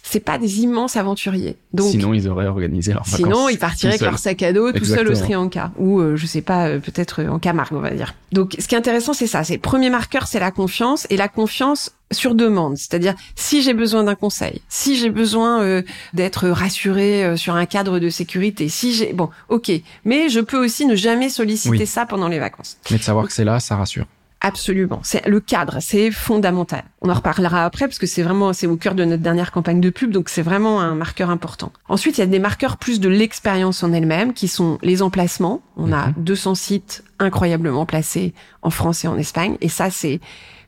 c'est 0.06 0.20
pas 0.20 0.38
des 0.38 0.60
immenses 0.60 0.98
aventuriers. 0.98 1.56
Donc, 1.74 1.90
Sinon, 1.90 2.14
ils 2.14 2.28
auraient 2.28 2.46
organisé 2.46 2.94
leurs 2.94 3.04
vacances. 3.06 3.18
Sinon, 3.18 3.50
ils 3.50 3.58
partiraient 3.58 3.94
avec 3.94 4.02
leur 4.02 4.20
sac 4.20 4.44
à 4.44 4.54
dos 4.54 4.72
tout 4.72 4.86
seul 4.86 5.08
au. 5.08 5.16
Sri 5.16 5.34
Lanka 5.34 5.72
ou 5.78 6.00
euh, 6.00 6.16
je 6.18 6.26
sais 6.28 6.42
pas, 6.42 6.68
euh, 6.68 6.80
peut-être 6.80 7.22
euh, 7.22 7.30
en 7.30 7.40
Camargue, 7.40 7.74
on 7.74 7.80
va 7.80 7.92
dire. 7.92 8.14
Donc, 8.32 8.56
ce 8.60 8.68
qui 8.68 8.76
est 8.76 8.78
intéressant, 8.78 9.14
c'est 9.14 9.28
ça. 9.28 9.44
C'est 9.44 9.58
premier 9.58 9.90
marqueur, 9.90 10.28
c'est 10.28 10.40
la 10.40 10.52
confiance 10.52 11.08
et 11.10 11.18
la 11.18 11.30
confiance 11.30 11.92
sur 12.12 12.36
demande. 12.36 12.78
C'est-à-dire, 12.78 13.16
si 13.36 13.62
j'ai 13.64 13.74
besoin 13.74 14.04
d'un 14.04 14.16
conseil, 14.16 14.62
si 14.70 14.98
j'ai 14.98 15.10
besoin 15.10 15.62
euh, 15.62 15.82
d'être 16.14 16.50
rassuré 16.50 17.24
euh, 17.24 17.38
sur 17.38 17.56
un 17.56 17.66
cadre 17.66 18.00
de 18.00 18.10
sécurité, 18.10 18.70
si 18.70 18.94
j'ai 18.94 19.14
bon, 19.14 19.30
ok, 19.50 19.72
mais 20.06 20.30
je 20.30 20.42
peux 20.42 20.64
aussi 20.64 20.86
ne 20.86 20.96
jamais 20.96 21.30
solliciter 21.30 21.70
Oui. 21.78 21.88
ça 21.88 22.06
pendant 22.06 22.28
les 22.28 22.40
vacances. 22.40 22.78
Mais 22.92 22.98
de 22.98 23.04
savoir 23.04 23.26
que 23.26 23.34
c'est 23.34 23.46
là, 23.46 23.60
ça 23.60 23.78
rassure. 23.78 24.06
Absolument. 24.46 25.00
C'est 25.04 25.26
le 25.26 25.40
cadre, 25.40 25.78
c'est 25.80 26.12
fondamental. 26.12 26.84
On 27.02 27.10
en 27.10 27.14
reparlera 27.14 27.64
après 27.64 27.88
parce 27.88 27.98
que 27.98 28.06
c'est 28.06 28.24
vraiment 28.24 28.52
c'est 28.52 28.68
au 28.68 28.76
cœur 28.76 28.94
de 28.94 29.06
notre 29.06 29.24
dernière 29.24 29.54
campagne 29.54 29.80
de 29.80 29.90
pub, 29.90 30.12
donc 30.12 30.28
c'est 30.28 30.42
vraiment 30.42 30.82
un 30.82 30.96
marqueur 30.96 31.30
important. 31.30 31.72
Ensuite, 31.88 32.18
il 32.18 32.22
y 32.22 32.24
a 32.24 32.28
des 32.28 32.40
marqueurs 32.40 32.76
plus 32.76 33.00
de 33.00 33.08
l'expérience 33.08 33.84
en 33.84 33.94
elle-même 33.94 34.34
qui 34.34 34.50
sont 34.50 34.80
les 34.84 35.02
emplacements. 35.02 35.62
On 35.78 35.94
a 35.94 36.08
Mhm. 36.08 36.14
200 36.18 36.56
sites 36.56 37.04
incroyablement 37.20 37.86
placés 37.86 38.34
en 38.62 38.70
France 38.70 39.06
et 39.06 39.08
en 39.08 39.18
Espagne, 39.18 39.58
et 39.62 39.70
ça 39.70 39.90
c'est 39.90 40.20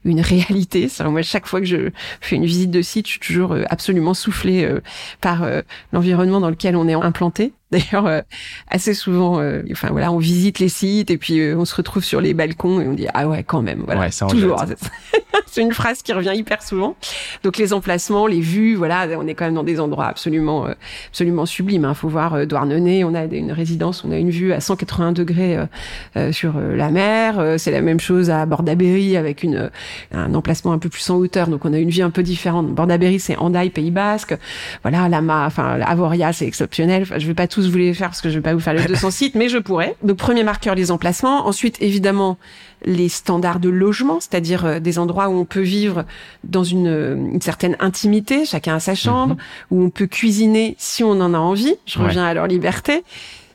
une 0.05 0.21
réalité. 0.21 0.89
Moi, 1.03 1.21
chaque 1.21 1.45
fois 1.47 1.59
que 1.59 1.65
je 1.65 1.89
fais 2.21 2.35
une 2.37 2.45
visite 2.45 2.71
de 2.71 2.81
site, 2.81 3.07
je 3.07 3.11
suis 3.11 3.19
toujours 3.19 3.51
euh, 3.53 3.63
absolument 3.69 4.13
soufflée 4.13 4.63
euh, 4.63 4.79
par 5.19 5.43
euh, 5.43 5.61
l'environnement 5.91 6.39
dans 6.39 6.49
lequel 6.49 6.75
on 6.77 6.87
est 6.87 6.93
implanté. 6.93 7.53
D'ailleurs, 7.75 8.07
euh, 8.07 8.21
assez 8.69 8.93
souvent, 8.93 9.39
euh, 9.39 9.61
enfin 9.71 9.89
voilà, 9.91 10.11
on 10.11 10.17
visite 10.17 10.59
les 10.59 10.69
sites 10.69 11.11
et 11.11 11.17
puis 11.17 11.39
euh, 11.39 11.57
on 11.57 11.65
se 11.65 11.75
retrouve 11.75 12.03
sur 12.03 12.21
les 12.21 12.33
balcons 12.33 12.79
et 12.79 12.87
on 12.87 12.93
dit 12.93 13.07
ah 13.13 13.27
ouais 13.27 13.43
quand 13.43 13.61
même, 13.61 13.83
voilà, 13.85 14.01
Ouais, 14.01 14.11
ça 14.11 14.27
toujours. 14.27 14.63
C'est 15.47 15.61
une 15.61 15.71
phrase 15.71 16.01
qui 16.01 16.11
revient 16.13 16.33
hyper 16.35 16.61
souvent. 16.61 16.95
Donc 17.43 17.57
les 17.57 17.73
emplacements, 17.73 18.27
les 18.27 18.41
vues, 18.41 18.75
voilà, 18.75 19.07
on 19.17 19.27
est 19.27 19.35
quand 19.35 19.45
même 19.45 19.53
dans 19.53 19.63
des 19.63 19.79
endroits 19.79 20.07
absolument, 20.07 20.67
euh, 20.67 20.73
absolument 21.07 21.45
sublimes. 21.45 21.87
Il 21.89 21.95
faut 21.95 22.09
voir 22.09 22.33
euh, 22.33 22.45
Douarnenez, 22.45 23.03
on 23.03 23.13
a 23.13 23.23
une 23.23 23.51
résidence, 23.51 24.03
on 24.03 24.11
a 24.11 24.17
une 24.17 24.31
vue 24.31 24.53
à 24.53 24.59
180 24.59 25.13
degrés 25.13 25.57
euh, 25.57 25.65
euh, 26.17 26.31
sur 26.31 26.57
euh, 26.57 26.75
la 26.75 26.89
mer. 26.89 27.55
C'est 27.57 27.71
la 27.71 27.81
même 27.81 27.99
chose 27.99 28.29
à 28.29 28.45
Bordaberry 28.45 29.17
avec 29.17 29.43
une 29.43 29.69
un 30.11 30.33
emplacement 30.33 30.73
un 30.73 30.77
peu 30.77 30.89
plus 30.89 31.09
en 31.09 31.15
hauteur. 31.15 31.47
Donc 31.47 31.65
on 31.65 31.73
a 31.73 31.77
une 31.77 31.89
vue 31.89 32.01
un 32.01 32.09
peu 32.09 32.23
différente. 32.23 32.67
Bordaberry, 32.67 33.19
c'est 33.19 33.37
Hendaye, 33.37 33.69
Pays 33.69 33.91
Basque. 33.91 34.35
Voilà, 34.81 35.07
Lama, 35.09 35.45
enfin 35.45 35.79
Avoria, 35.81 36.33
c'est 36.33 36.47
exceptionnel. 36.47 37.03
Enfin, 37.03 37.17
je 37.17 37.27
vais 37.27 37.33
pas 37.33 37.47
tous 37.47 37.64
vous 37.71 37.77
les 37.77 37.93
faire 37.93 38.09
parce 38.09 38.21
que 38.21 38.29
je 38.29 38.35
vais 38.35 38.41
pas 38.41 38.53
vous 38.53 38.59
faire 38.59 38.73
les 38.73 38.83
200 38.85 39.11
sites, 39.11 39.35
mais 39.35 39.49
je 39.49 39.57
pourrais. 39.57 39.95
Donc 40.03 40.17
premier 40.17 40.43
marqueur, 40.43 40.75
les 40.75 40.91
emplacements. 40.91 41.47
Ensuite, 41.47 41.77
évidemment, 41.81 42.37
les 42.85 43.09
standards 43.09 43.59
de 43.59 43.69
logement, 43.69 44.19
c'est-à-dire 44.19 44.65
euh, 44.65 44.79
des 44.79 44.99
endroits 44.99 45.29
où 45.29 45.33
on 45.37 45.45
peut 45.45 45.61
vivre 45.61 46.05
dans 46.43 46.63
une, 46.63 46.87
euh, 46.87 47.15
une 47.15 47.41
certaine 47.41 47.75
intimité, 47.79 48.45
chacun 48.45 48.75
a 48.75 48.79
sa 48.79 48.95
chambre, 48.95 49.35
où 49.71 49.81
on 49.83 49.89
peut 49.89 50.07
cuisiner 50.07 50.75
si 50.77 51.03
on 51.03 51.11
en 51.21 51.33
a 51.33 51.37
envie. 51.39 51.75
Je 51.85 51.99
Ouais. 51.99 52.05
reviens 52.07 52.25
à 52.25 52.33
leur 52.33 52.47
liberté. 52.47 53.03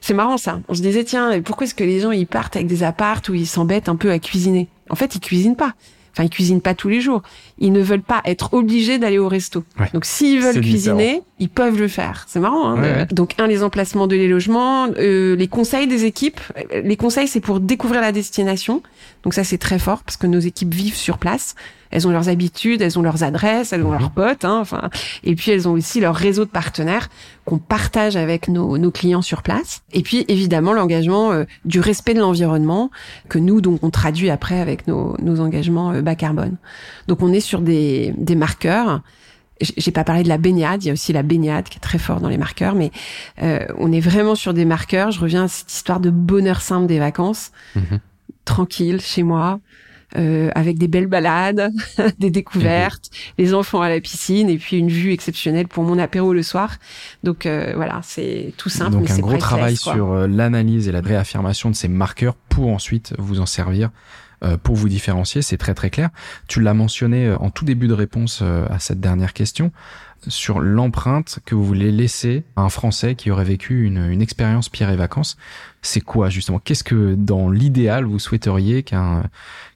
C'est 0.00 0.14
marrant 0.14 0.38
ça. 0.38 0.60
On 0.68 0.74
se 0.74 0.80
disait 0.82 1.04
tiens, 1.04 1.42
pourquoi 1.42 1.66
est-ce 1.66 1.74
que 1.74 1.84
les 1.84 2.00
gens 2.00 2.10
ils 2.10 2.26
partent 2.26 2.56
avec 2.56 2.66
des 2.68 2.82
appartes 2.82 3.28
où 3.28 3.34
ils 3.34 3.46
s'embêtent 3.46 3.88
un 3.90 3.96
peu 3.96 4.10
à 4.10 4.18
cuisiner? 4.18 4.68
En 4.88 4.94
fait, 4.94 5.14
ils 5.14 5.20
cuisinent 5.20 5.56
pas. 5.56 5.74
Enfin, 6.20 6.26
ils 6.26 6.30
cuisinent 6.30 6.60
pas 6.60 6.74
tous 6.74 6.88
les 6.90 7.00
jours. 7.00 7.22
Ils 7.58 7.72
ne 7.72 7.80
veulent 7.80 8.02
pas 8.02 8.20
être 8.26 8.52
obligés 8.52 8.98
d'aller 8.98 9.16
au 9.18 9.26
resto. 9.28 9.64
Ouais. 9.78 9.88
Donc, 9.94 10.04
s'ils 10.04 10.38
veulent 10.40 10.52
cuisiner, 10.60 11.22
ils 11.38 11.48
peuvent 11.48 11.78
le 11.78 11.88
faire. 11.88 12.26
C'est 12.28 12.40
marrant. 12.40 12.68
Hein 12.68 12.74
Ouais, 12.82 12.92
de- 12.92 12.98
ouais. 12.98 13.06
Donc, 13.06 13.34
un, 13.38 13.46
les 13.46 13.62
emplacements 13.62 14.06
de 14.06 14.16
les 14.16 14.28
logements, 14.28 14.88
euh, 14.98 15.34
les 15.34 15.48
conseils 15.48 15.86
des 15.86 16.04
équipes. 16.04 16.40
Euh, 16.74 16.82
Les 16.82 16.96
conseils, 16.96 17.26
c'est 17.28 17.40
pour 17.40 17.58
découvrir 17.60 18.02
la 18.02 18.12
destination. 18.12 18.82
Donc 19.22 19.32
ça, 19.34 19.44
c'est 19.44 19.58
très 19.58 19.78
fort 19.78 20.02
parce 20.02 20.16
que 20.18 20.26
nos 20.26 20.40
équipes 20.40 20.74
vivent 20.74 20.94
sur 20.96 21.16
place. 21.18 21.54
Elles 21.90 22.06
ont 22.06 22.10
leurs 22.10 22.28
habitudes, 22.28 22.82
elles 22.82 22.98
ont 22.98 23.02
leurs 23.02 23.22
adresses, 23.24 23.72
elles 23.72 23.82
ont 23.84 23.90
leurs 23.90 24.02
Mhm. 24.02 24.10
potes, 24.10 24.44
hein, 24.44 24.58
enfin, 24.60 24.90
et 25.24 25.34
puis 25.34 25.50
elles 25.50 25.66
ont 25.68 25.72
aussi 25.72 26.00
leur 26.00 26.14
réseau 26.14 26.44
de 26.44 26.50
partenaires 26.50 27.08
qu'on 27.44 27.58
partage 27.58 28.16
avec 28.16 28.48
nos, 28.48 28.78
nos 28.78 28.90
clients 28.90 29.22
sur 29.22 29.42
place. 29.42 29.82
Et 29.92 30.02
puis 30.02 30.24
évidemment 30.28 30.72
l'engagement 30.72 31.32
euh, 31.32 31.44
du 31.64 31.80
respect 31.80 32.14
de 32.14 32.20
l'environnement 32.20 32.90
que 33.28 33.38
nous 33.38 33.60
donc 33.60 33.82
on 33.82 33.90
traduit 33.90 34.30
après 34.30 34.60
avec 34.60 34.86
nos, 34.86 35.16
nos 35.20 35.40
engagements 35.40 35.92
euh, 35.92 36.02
bas 36.02 36.14
carbone. 36.14 36.56
Donc 37.08 37.22
on 37.22 37.32
est 37.32 37.40
sur 37.40 37.60
des, 37.60 38.14
des 38.16 38.36
marqueurs. 38.36 39.02
J'ai 39.76 39.90
pas 39.90 40.04
parlé 40.04 40.22
de 40.22 40.28
la 40.30 40.38
baignade, 40.38 40.82
il 40.82 40.86
y 40.86 40.90
a 40.90 40.94
aussi 40.94 41.12
la 41.12 41.22
baignade 41.22 41.64
qui 41.68 41.76
est 41.76 41.80
très 41.82 41.98
fort 41.98 42.20
dans 42.20 42.30
les 42.30 42.38
marqueurs, 42.38 42.74
mais 42.74 42.90
euh, 43.42 43.66
on 43.76 43.92
est 43.92 44.00
vraiment 44.00 44.34
sur 44.34 44.54
des 44.54 44.64
marqueurs. 44.64 45.10
Je 45.10 45.20
reviens 45.20 45.44
à 45.44 45.48
cette 45.48 45.70
histoire 45.70 46.00
de 46.00 46.08
bonheur 46.08 46.62
simple 46.62 46.86
des 46.86 46.98
vacances, 46.98 47.50
Mhm. 47.76 47.98
tranquille 48.46 49.00
chez 49.02 49.22
moi, 49.22 49.60
euh, 50.16 50.50
avec 50.54 50.78
des 50.78 50.88
belles 50.88 51.06
balades, 51.06 51.72
des 52.18 52.30
découvertes, 52.30 53.10
les 53.38 53.54
enfants 53.54 53.80
à 53.80 53.88
la 53.88 54.00
piscine 54.00 54.48
et 54.48 54.58
puis 54.58 54.76
une 54.76 54.88
vue 54.88 55.12
exceptionnelle 55.12 55.68
pour 55.68 55.84
mon 55.84 55.98
apéro 55.98 56.32
le 56.32 56.42
soir. 56.42 56.76
Donc 57.22 57.46
euh, 57.46 57.72
voilà, 57.76 58.00
c'est 58.02 58.52
tout 58.56 58.68
simple, 58.68 58.92
Donc 58.92 59.02
mais 59.04 59.12
un 59.12 59.18
gros 59.18 59.36
travail 59.36 59.76
sur 59.76 60.12
euh, 60.12 60.26
l'analyse 60.26 60.88
et 60.88 60.92
la 60.92 61.00
réaffirmation 61.00 61.70
de 61.70 61.76
ces 61.76 61.88
marqueurs 61.88 62.34
pour 62.48 62.68
ensuite 62.68 63.14
vous 63.18 63.40
en 63.40 63.46
servir 63.46 63.90
euh, 64.42 64.56
pour 64.56 64.74
vous 64.74 64.88
différencier, 64.88 65.42
c'est 65.42 65.58
très 65.58 65.74
très 65.74 65.90
clair. 65.90 66.08
Tu 66.48 66.60
l'as 66.60 66.72
mentionné 66.72 67.26
euh, 67.26 67.36
en 67.38 67.50
tout 67.50 67.64
début 67.64 67.88
de 67.88 67.92
réponse 67.92 68.42
à 68.42 68.78
cette 68.78 69.00
dernière 69.00 69.32
question 69.32 69.70
sur 70.28 70.60
l'empreinte 70.60 71.38
que 71.44 71.54
vous 71.54 71.64
voulez 71.64 71.90
laisser 71.90 72.44
à 72.56 72.62
un 72.62 72.68
Français 72.68 73.14
qui 73.14 73.30
aurait 73.30 73.44
vécu 73.44 73.84
une, 73.84 74.10
une 74.10 74.22
expérience 74.22 74.68
Pierre 74.68 74.90
et 74.90 74.96
Vacances. 74.96 75.36
C'est 75.82 76.00
quoi 76.00 76.28
justement? 76.28 76.58
Qu'est-ce 76.58 76.84
que 76.84 77.14
dans 77.14 77.50
l'idéal 77.50 78.04
vous 78.04 78.18
souhaiteriez 78.18 78.82
qu'un 78.82 79.24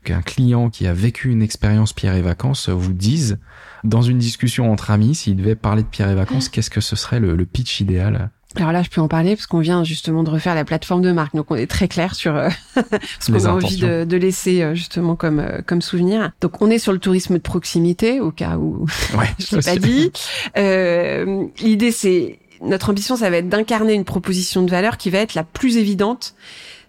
qu'un 0.04 0.20
client 0.20 0.68
qui 0.68 0.86
a 0.86 0.92
vécu 0.92 1.30
une 1.30 1.42
expérience 1.42 1.92
Pierre 1.92 2.14
et 2.14 2.22
Vacances 2.22 2.68
vous 2.68 2.92
dise? 2.92 3.38
Dans 3.84 4.02
une 4.02 4.18
discussion 4.18 4.70
entre 4.70 4.90
amis 4.90 5.14
s'il 5.14 5.36
devait 5.36 5.54
parler 5.54 5.82
de 5.82 5.88
Pierre 5.88 6.10
et 6.10 6.14
Vacances 6.14 6.48
Qu'est-ce 6.48 6.70
que 6.70 6.80
ce 6.80 6.96
serait 6.96 7.20
le, 7.20 7.36
le 7.36 7.46
pitch 7.46 7.80
idéal? 7.80 8.30
Alors 8.56 8.72
là, 8.72 8.82
je 8.82 8.90
peux 8.90 9.00
en 9.00 9.08
parler 9.08 9.34
parce 9.34 9.46
qu'on 9.46 9.58
vient 9.58 9.82
justement 9.84 10.22
de 10.22 10.30
refaire 10.30 10.54
la 10.54 10.64
plateforme 10.64 11.02
de 11.02 11.12
marque, 11.12 11.34
donc 11.34 11.50
on 11.50 11.56
est 11.56 11.66
très 11.66 11.88
clair 11.88 12.14
sur 12.14 12.36
euh, 12.36 12.48
ce 13.20 13.32
qu'on 13.32 13.44
a 13.44 13.48
envie 13.50 13.78
de, 13.78 14.04
de 14.04 14.16
laisser 14.16 14.62
euh, 14.62 14.74
justement 14.74 15.16
comme 15.16 15.40
euh, 15.40 15.60
comme 15.66 15.82
souvenir. 15.82 16.30
Donc 16.40 16.62
on 16.62 16.70
est 16.70 16.78
sur 16.78 16.92
le 16.92 16.98
tourisme 16.98 17.34
de 17.34 17.42
proximité, 17.42 18.20
au 18.20 18.30
cas 18.30 18.56
où 18.56 18.86
Ouais, 19.18 19.26
je 19.38 19.56
l'ai 19.56 19.62
pas 19.62 19.76
dit. 19.76 20.12
Euh, 20.56 21.46
L'idée, 21.60 21.90
c'est 21.90 22.38
notre 22.62 22.90
ambition, 22.90 23.16
ça 23.16 23.28
va 23.28 23.38
être 23.38 23.48
d'incarner 23.48 23.94
une 23.94 24.04
proposition 24.04 24.62
de 24.62 24.70
valeur 24.70 24.96
qui 24.96 25.10
va 25.10 25.18
être 25.18 25.34
la 25.34 25.44
plus 25.44 25.76
évidente 25.76 26.34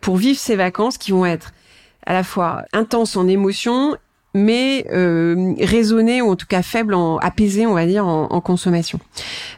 pour 0.01 0.17
vivre 0.17 0.37
ces 0.39 0.55
vacances, 0.55 0.97
qui 0.97 1.11
vont 1.11 1.25
être 1.25 1.51
à 2.05 2.13
la 2.13 2.23
fois 2.23 2.63
intenses 2.73 3.17
en 3.17 3.27
émotion, 3.27 3.95
mais 4.35 4.85
euh, 4.93 5.53
ou 6.21 6.29
en 6.29 6.35
tout 6.35 6.45
cas 6.45 6.61
faibles, 6.61 6.93
en 6.93 7.17
on 7.65 7.73
va 7.73 7.85
dire, 7.87 8.05
en, 8.05 8.27
en 8.31 8.41
consommation. 8.41 8.99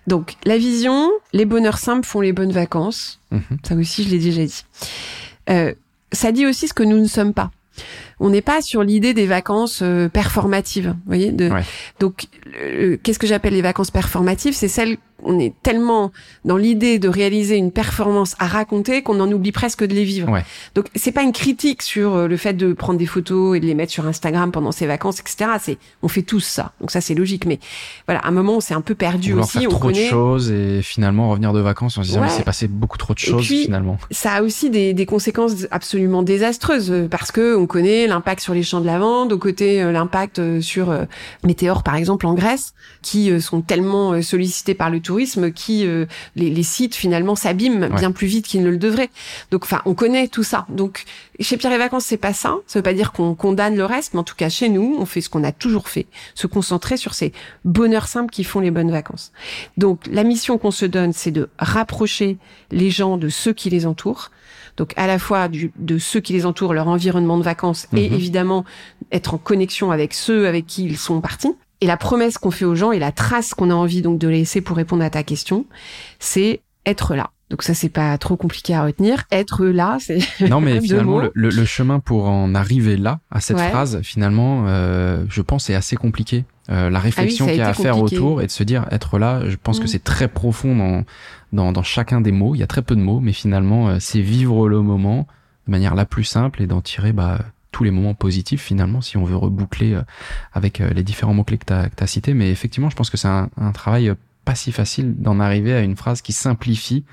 Donc 0.05 0.35
la 0.45 0.57
vision, 0.57 1.09
les 1.33 1.45
bonheurs 1.45 1.79
simples 1.79 2.05
font 2.07 2.21
les 2.21 2.31
bonnes 2.31 2.51
vacances. 2.53 3.19
Mhm. 3.31 3.41
Ça 3.67 3.75
aussi, 3.75 4.03
je 4.03 4.09
l'ai 4.09 4.19
déjà 4.19 4.45
dit. 4.45 4.63
Euh, 5.49 5.73
ça 6.11 6.31
dit 6.31 6.45
aussi 6.45 6.67
ce 6.67 6.73
que 6.73 6.83
nous 6.83 6.99
ne 6.99 7.07
sommes 7.07 7.33
pas. 7.33 7.51
On 8.19 8.29
n'est 8.29 8.41
pas 8.41 8.61
sur 8.61 8.83
l'idée 8.83 9.13
des 9.13 9.27
vacances 9.27 9.81
euh, 9.83 10.09
performatives, 10.09 10.89
vous 10.89 10.95
voyez. 11.07 11.31
De, 11.31 11.49
Ouais. 11.49 11.63
Donc, 11.99 12.25
le- 12.45 12.95
qu'est-ce 12.97 13.19
que 13.19 13.27
j'appelle 13.27 13.53
les 13.53 13.61
vacances 13.61 13.91
performatives? 13.91 14.55
C'est 14.55 14.67
celles 14.67 14.97
on 15.23 15.39
est 15.39 15.53
tellement 15.63 16.12
dans 16.45 16.58
l'idée 16.58 16.99
de 16.99 17.10
réaliser 17.10 17.56
une 17.58 17.71
performance 17.71 18.36
à 18.39 18.47
raconter 18.47 19.01
qu'on 19.01 19.19
en 19.19 19.32
oublie 19.32 19.51
presque 19.51 19.84
de 19.86 19.93
les 19.93 20.03
vivre. 20.03 20.30
Ouais. 20.32 20.43
Donc, 20.75 20.86
c'est 20.95 21.12
pas 21.12 21.23
une 21.23 21.32
critique 21.34 21.82
sur 21.82 22.15
euh, 22.15 22.27
le 22.27 22.38
fait 22.38 22.53
de 22.53 22.73
prendre 22.73 22.99
des 22.99 23.06
photos 23.06 23.58
et 23.58 23.60
de 23.60 23.65
les 23.65 23.73
mettre 23.73 23.91
sur 23.91 24.06
Instagram 24.08 24.51
pendant 24.51 24.71
ses 24.71 24.86
vacances, 24.86 25.19
etc. 25.19 25.51
C'est, 25.62 25.77
on 26.03 26.08
fait 26.08 26.21
tous 26.21 26.41
ça. 26.41 26.73
Donc 26.80 26.91
ça, 26.91 27.01
c'est 27.01 27.15
logique. 27.15 27.45
Mais 27.45 27.60
voilà, 28.08 28.21
à 28.21 28.27
un 28.27 28.32
moment, 28.32 28.58
on 28.58 28.60
s'est 28.60 28.73
un 28.75 28.82
peu 28.82 28.95
perdu 28.95 29.32
Vouloir 29.32 29.47
aussi. 29.47 29.60
faire 29.60 29.67
on 29.69 29.71
trop 29.71 29.88
connaît. 29.88 30.06
de 30.06 30.10
choses 30.10 30.51
et 30.51 30.82
finalement 30.82 31.30
revenir 31.32 31.53
de 31.53 31.60
vacances 31.60 31.97
en 31.97 32.03
se 32.03 32.08
disant 32.10 32.21
Ouais. 32.21 32.27
mais 32.27 32.34
c'est 32.34 32.43
passé 32.43 32.67
beaucoup 32.67 32.97
trop 32.97 33.13
de 33.13 33.19
choses 33.19 33.45
puis, 33.45 33.63
finalement. 33.65 33.97
ça 34.12 34.34
a 34.34 34.41
aussi 34.41 34.69
des, 34.69 34.93
des 34.93 35.06
conséquences 35.06 35.67
absolument 35.71 36.23
désastreuses 36.23 36.91
euh, 36.91 37.08
parce 37.08 37.32
que 37.32 37.56
on 37.56 37.65
connaît 37.67 38.08
l'impact 38.08 38.41
sur 38.41 38.53
les 38.53 38.63
champs 38.63 38.82
de 38.82 38.86
lavande, 38.86 39.32
au 39.34 39.38
côté 39.38 39.82
euh, 39.82 39.91
l'impact 39.91 40.62
sur 40.62 40.89
euh, 40.89 41.06
Météor 41.43 41.84
par 41.84 41.95
exemple 41.95 42.25
en 42.27 42.34
Grèce, 42.34 42.73
qui 43.01 43.39
sont 43.41 43.62
tellement 43.62 44.21
sollicités 44.21 44.73
par 44.73 44.89
le 44.89 44.99
tourisme, 45.07 45.51
qui 45.51 45.85
euh, 45.85 46.05
les, 46.35 46.49
les 46.49 46.63
sites 46.63 46.95
finalement 46.95 47.35
s'abîment 47.35 47.83
Ouais. 47.83 47.89
bien 47.99 48.11
plus 48.11 48.27
vite 48.27 48.45
qu'ils 48.47 48.61
ne 48.63 48.69
le 48.69 48.77
devraient. 48.77 49.09
Donc 49.51 49.63
enfin, 49.63 49.81
on 49.85 49.93
connaît 49.95 50.27
tout 50.27 50.43
ça. 50.43 50.65
Donc 50.69 51.03
chez 51.39 51.57
Pierre 51.57 51.71
et 51.73 51.77
Vacances, 51.77 52.05
c'est 52.05 52.17
pas 52.17 52.33
ça. 52.33 52.55
Ça 52.67 52.79
veut 52.79 52.83
pas 52.83 52.93
dire 52.93 53.11
qu'on 53.11 53.33
condamne 53.35 53.75
le 53.75 53.85
reste, 53.85 54.13
mais 54.13 54.19
en 54.19 54.23
tout 54.23 54.35
cas 54.35 54.49
chez 54.49 54.69
nous, 54.69 54.95
on 54.99 55.05
fait 55.05 55.21
ce 55.21 55.29
qu'on 55.29 55.43
a 55.43 55.51
toujours 55.51 55.89
fait, 55.89 56.05
se 56.35 56.47
concentrer 56.47 56.97
sur 56.97 57.13
ces 57.13 57.31
bonheurs 57.65 58.07
simples 58.07 58.31
qui 58.31 58.43
font 58.43 58.59
les 58.59 58.71
bonnes 58.71 58.91
vacances. 58.91 59.31
Donc 59.77 60.01
la 60.11 60.23
mission 60.23 60.57
qu'on 60.57 60.71
se 60.71 60.85
donne, 60.85 61.13
c'est 61.13 61.31
de 61.31 61.49
rapprocher 61.57 62.37
les 62.71 62.89
gens 62.89 63.17
de 63.17 63.29
ceux 63.29 63.53
qui 63.53 63.69
les 63.69 63.85
entourent. 63.85 64.31
Donc 64.77 64.93
à 64.95 65.07
la 65.07 65.17
fois 65.19 65.47
du, 65.47 65.71
de 65.77 65.97
ceux 65.97 66.19
qui 66.19 66.33
les 66.33 66.45
entourent, 66.45 66.73
leur 66.73 66.87
environnement 66.87 67.37
de 67.37 67.43
vacances, 67.43 67.87
et 67.95 68.09
Mhm. 68.09 68.15
évidemment 68.15 68.65
être 69.11 69.33
en 69.33 69.37
connexion 69.37 69.91
avec 69.91 70.13
ceux 70.13 70.47
avec 70.47 70.67
qui 70.67 70.83
ils 70.85 70.97
sont 70.97 71.21
partis. 71.21 71.53
Et 71.81 71.87
la 71.87 71.97
promesse 71.97 72.37
qu'on 72.37 72.51
fait 72.51 72.65
aux 72.65 72.75
gens 72.75 72.91
et 72.91 72.99
la 72.99 73.11
trace 73.11 73.53
qu'on 73.53 73.69
a 73.69 73.73
envie 73.75 74.01
donc 74.01 74.17
de 74.19 74.27
laisser 74.27 74.61
pour 74.61 74.77
répondre 74.77 75.03
à 75.03 75.09
ta 75.09 75.23
question, 75.23 75.65
c'est 76.19 76.61
être 76.85 77.15
là. 77.15 77.29
Donc 77.49 77.63
ça 77.63 77.73
c'est 77.73 77.87
pas 77.89 78.17
trop 78.17 78.35
compliqué 78.35 78.73
à 78.73 78.83
retenir. 78.83 79.23
Être 79.31 79.65
là, 79.65 79.97
c'est 80.01 80.19
Non 80.49 80.59
mais 80.59 80.81
finalement 80.81 81.21
le, 81.33 81.65
chemin 81.65 81.99
pour 81.99 82.27
en 82.29 82.53
arriver 82.55 82.97
là 82.97 83.19
à 83.31 83.39
cette 83.39 83.57
Ouais. 83.57 83.69
phrase 83.69 84.01
finalement 84.01 84.65
euh, 84.67 85.23
je 85.29 85.41
pense 85.41 85.69
est 85.69 85.75
assez 85.75 85.95
compliqué. 85.95 86.45
Euh, 86.69 86.89
la 86.89 86.99
réflexion 86.99 87.45
Ah 87.45 87.47
ça 87.47 87.51
a 87.51 87.53
qu'il 87.53 87.63
y 87.63 87.65
a 87.65 87.69
à 87.69 87.73
faire 87.73 88.01
autour 88.01 88.41
et 88.41 88.47
de 88.47 88.51
se 88.51 88.63
dire 88.63 88.85
être 88.91 89.17
là, 89.19 89.41
je 89.47 89.55
pense 89.55 89.79
que 89.79 89.85
Mm. 89.85 89.87
c'est 89.87 90.03
très 90.03 90.27
profond 90.27 90.75
dans, 90.75 91.03
dans 91.53 91.71
dans 91.71 91.83
chacun 91.83 92.19
des 92.19 92.33
mots. 92.33 92.55
Il 92.55 92.57
y 92.59 92.63
a 92.63 92.67
très 92.67 92.81
peu 92.81 92.95
de 92.95 93.01
mots 93.01 93.21
mais 93.21 93.31
finalement 93.33 93.87
euh, 93.87 93.97
c'est 93.99 94.19
vivre 94.21 94.67
le 94.67 94.81
moment 94.81 95.27
de 95.67 95.71
manière 95.71 95.95
la 95.95 96.05
plus 96.05 96.23
simple 96.25 96.61
et 96.61 96.67
d'en 96.67 96.81
tirer 96.81 97.13
bah 97.13 97.39
tous 97.77 97.83
les 97.83 97.91
moments 97.91 98.15
positifs 98.15 98.63
finalement 98.63 99.01
si 99.01 99.17
on 99.17 99.23
veut 99.23 99.35
reboucler 99.35 99.93
euh, 99.93 100.01
avec 100.51 100.81
euh, 100.81 100.89
les 100.89 101.03
différents 101.03 101.35
mots 101.35 101.43
clés 101.43 101.59
que 101.59 101.65
tu 101.65 101.73
as, 101.73 102.07
cités 102.07 102.33
mais 102.33 102.49
effectivement 102.49 102.89
je 102.89 102.95
pense 102.95 103.11
que 103.11 103.17
c'est 103.17 103.27
un, 103.27 103.51
un 103.55 103.71
travail 103.71 104.09
euh, 104.09 104.15
pas 104.45 104.55
si 104.55 104.71
facile 104.71 105.13
d'en 105.15 105.39
arriver 105.39 105.75
à 105.75 105.81
une 105.81 105.95
phrase 105.95 106.23
qui 106.23 106.33
simplifie 106.33 107.05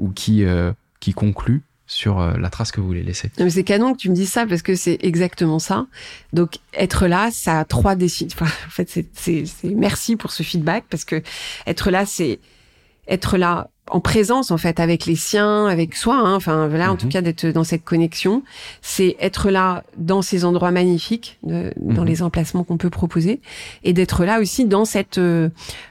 ou 0.00 0.10
qui 0.10 0.42
euh, 0.42 0.72
qui 0.98 1.12
conclut 1.12 1.62
sur 1.86 2.20
la 2.20 2.50
trace 2.50 2.70
que 2.70 2.80
vous 2.80 2.86
voulez 2.86 3.02
laisser. 3.02 3.32
C'est 3.48 3.64
canon 3.64 3.94
que 3.94 3.98
tu 3.98 4.10
me 4.10 4.14
dises 4.14 4.30
ça 4.30 4.46
parce 4.46 4.62
que 4.62 4.76
c'est 4.76 4.98
exactement 5.02 5.58
ça. 5.58 5.88
Donc 6.32 6.58
être 6.72 7.08
là, 7.08 7.30
ça 7.32 7.58
a 7.58 7.64
trois 7.64 7.96
décisions. 7.96 8.28
Enfin, 8.40 8.46
en 8.66 8.70
fait, 8.70 9.04
c'est 9.12 9.44
merci 9.64 10.14
pour 10.14 10.30
ce 10.30 10.44
feedback 10.44 10.84
parce 10.88 11.04
que 11.04 11.20
être 11.66 11.90
là, 11.90 12.06
c'est 12.06 12.38
être 13.08 13.36
là 13.36 13.70
en 13.90 14.00
présence 14.00 14.50
en 14.50 14.56
fait 14.56 14.80
avec 14.80 15.06
les 15.06 15.16
siens, 15.16 15.66
avec 15.66 15.94
soi. 15.96 16.16
Hein. 16.16 16.34
Enfin 16.34 16.68
voilà, 16.68 16.90
en 16.90 16.94
Mhm. 16.94 16.98
tout 16.98 17.08
cas 17.08 17.20
d'être 17.22 17.46
dans 17.46 17.64
cette 17.64 17.84
connexion. 17.84 18.42
C'est 18.82 19.16
être 19.20 19.50
là 19.50 19.84
dans 19.96 20.22
ces 20.22 20.44
endroits 20.44 20.70
magnifiques, 20.70 21.38
de- 21.42 21.72
dans 21.80 22.02
Mhm. 22.02 22.08
les 22.08 22.22
emplacements 22.22 22.64
qu'on 22.64 22.76
peut 22.76 22.90
proposer, 22.90 23.40
et 23.84 23.92
d'être 23.92 24.24
là 24.24 24.40
aussi 24.40 24.64
dans 24.64 24.84
cette, 24.84 25.18
euh, 25.18 25.48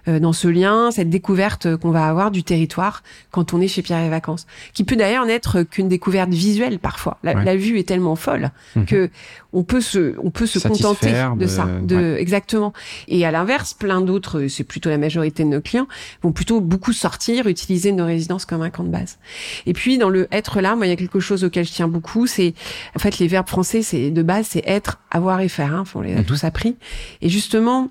euh, 0.08 0.20
dans 0.20 0.34
ce 0.34 0.48
lien, 0.48 0.92
cette 0.92 1.10
découverte 1.10 1.76
qu'on 1.78 1.92
va 1.92 2.06
avoir 2.08 2.32
du 2.32 2.44
territoire 2.44 3.04
quand 3.32 3.54
on 3.54 3.62
est 3.62 3.68
chez 3.68 3.82
Pierre 3.82 4.04
et 4.04 4.10
Vacances, 4.10 4.48
qui 4.74 4.84
peut 4.84 4.96
d'ailleurs 4.96 5.26
n'être 5.26 5.64
qu'une 5.64 5.88
découverte 5.90 6.30
visuelle 6.30 6.80
parfois. 6.80 7.18
La, 7.24 7.34
Ouais. 7.36 7.44
la 7.46 7.56
vue 7.56 7.80
est 7.80 7.88
tellement 7.88 8.16
folle 8.16 8.52
Mhm. 8.76 8.86
que 8.86 9.10
on 9.52 9.64
peut 9.64 9.82
se, 9.82 10.14
on 10.24 10.30
peut 10.30 10.46
se 10.46 10.60
contenter 10.60 11.12
de- 11.38 11.48
ça, 11.48 11.68
de 11.82 12.16
exactement. 12.20 12.72
Et 13.08 13.26
à 13.26 13.32
l'inverse, 13.32 13.74
plein 13.74 14.00
d'autres, 14.00 14.46
c'est 14.48 14.64
plutôt 14.64 14.90
la 14.92 15.00
majorité 15.00 15.44
de 15.44 15.50
nos 15.50 15.60
clients, 15.62 15.88
vont 16.22 16.32
plutôt 16.32 16.62
beaucoup 16.62 16.94
sortir, 16.94 17.48
utiliser 17.48 17.89
nos 17.92 18.06
résidences 18.06 18.46
comme 18.46 18.62
un 18.62 18.70
camp 18.70 18.84
de 18.84 18.90
base. 18.90 19.18
Et 19.66 19.74
puis 19.74 19.98
dans 19.98 20.10
le 20.10 20.28
être 20.32 20.62
là, 20.62 20.76
moi 20.76 20.86
il 20.86 20.90
y 20.90 20.94
a 20.94 20.96
quelque 20.96 21.20
chose 21.20 21.44
auquel 21.44 21.66
je 21.66 21.72
tiens 21.72 21.88
beaucoup, 21.88 22.28
c'est 22.28 22.54
en 22.96 23.00
fait 23.00 23.20
les 23.20 23.28
verbes 23.28 23.48
français, 23.48 23.82
c'est 23.82 24.12
de 24.12 24.22
base, 24.24 24.48
c'est 24.52 24.64
être, 24.66 25.00
avoir 25.12 25.42
et 25.42 25.50
faire. 25.50 25.74
Hein, 25.74 25.84
on 25.96 26.02
les 26.02 26.14
a 26.14 26.18
Mhm. 26.20 26.26
tous 26.26 26.44
appris. 26.44 26.76
Et 27.22 27.30
justement, 27.30 27.90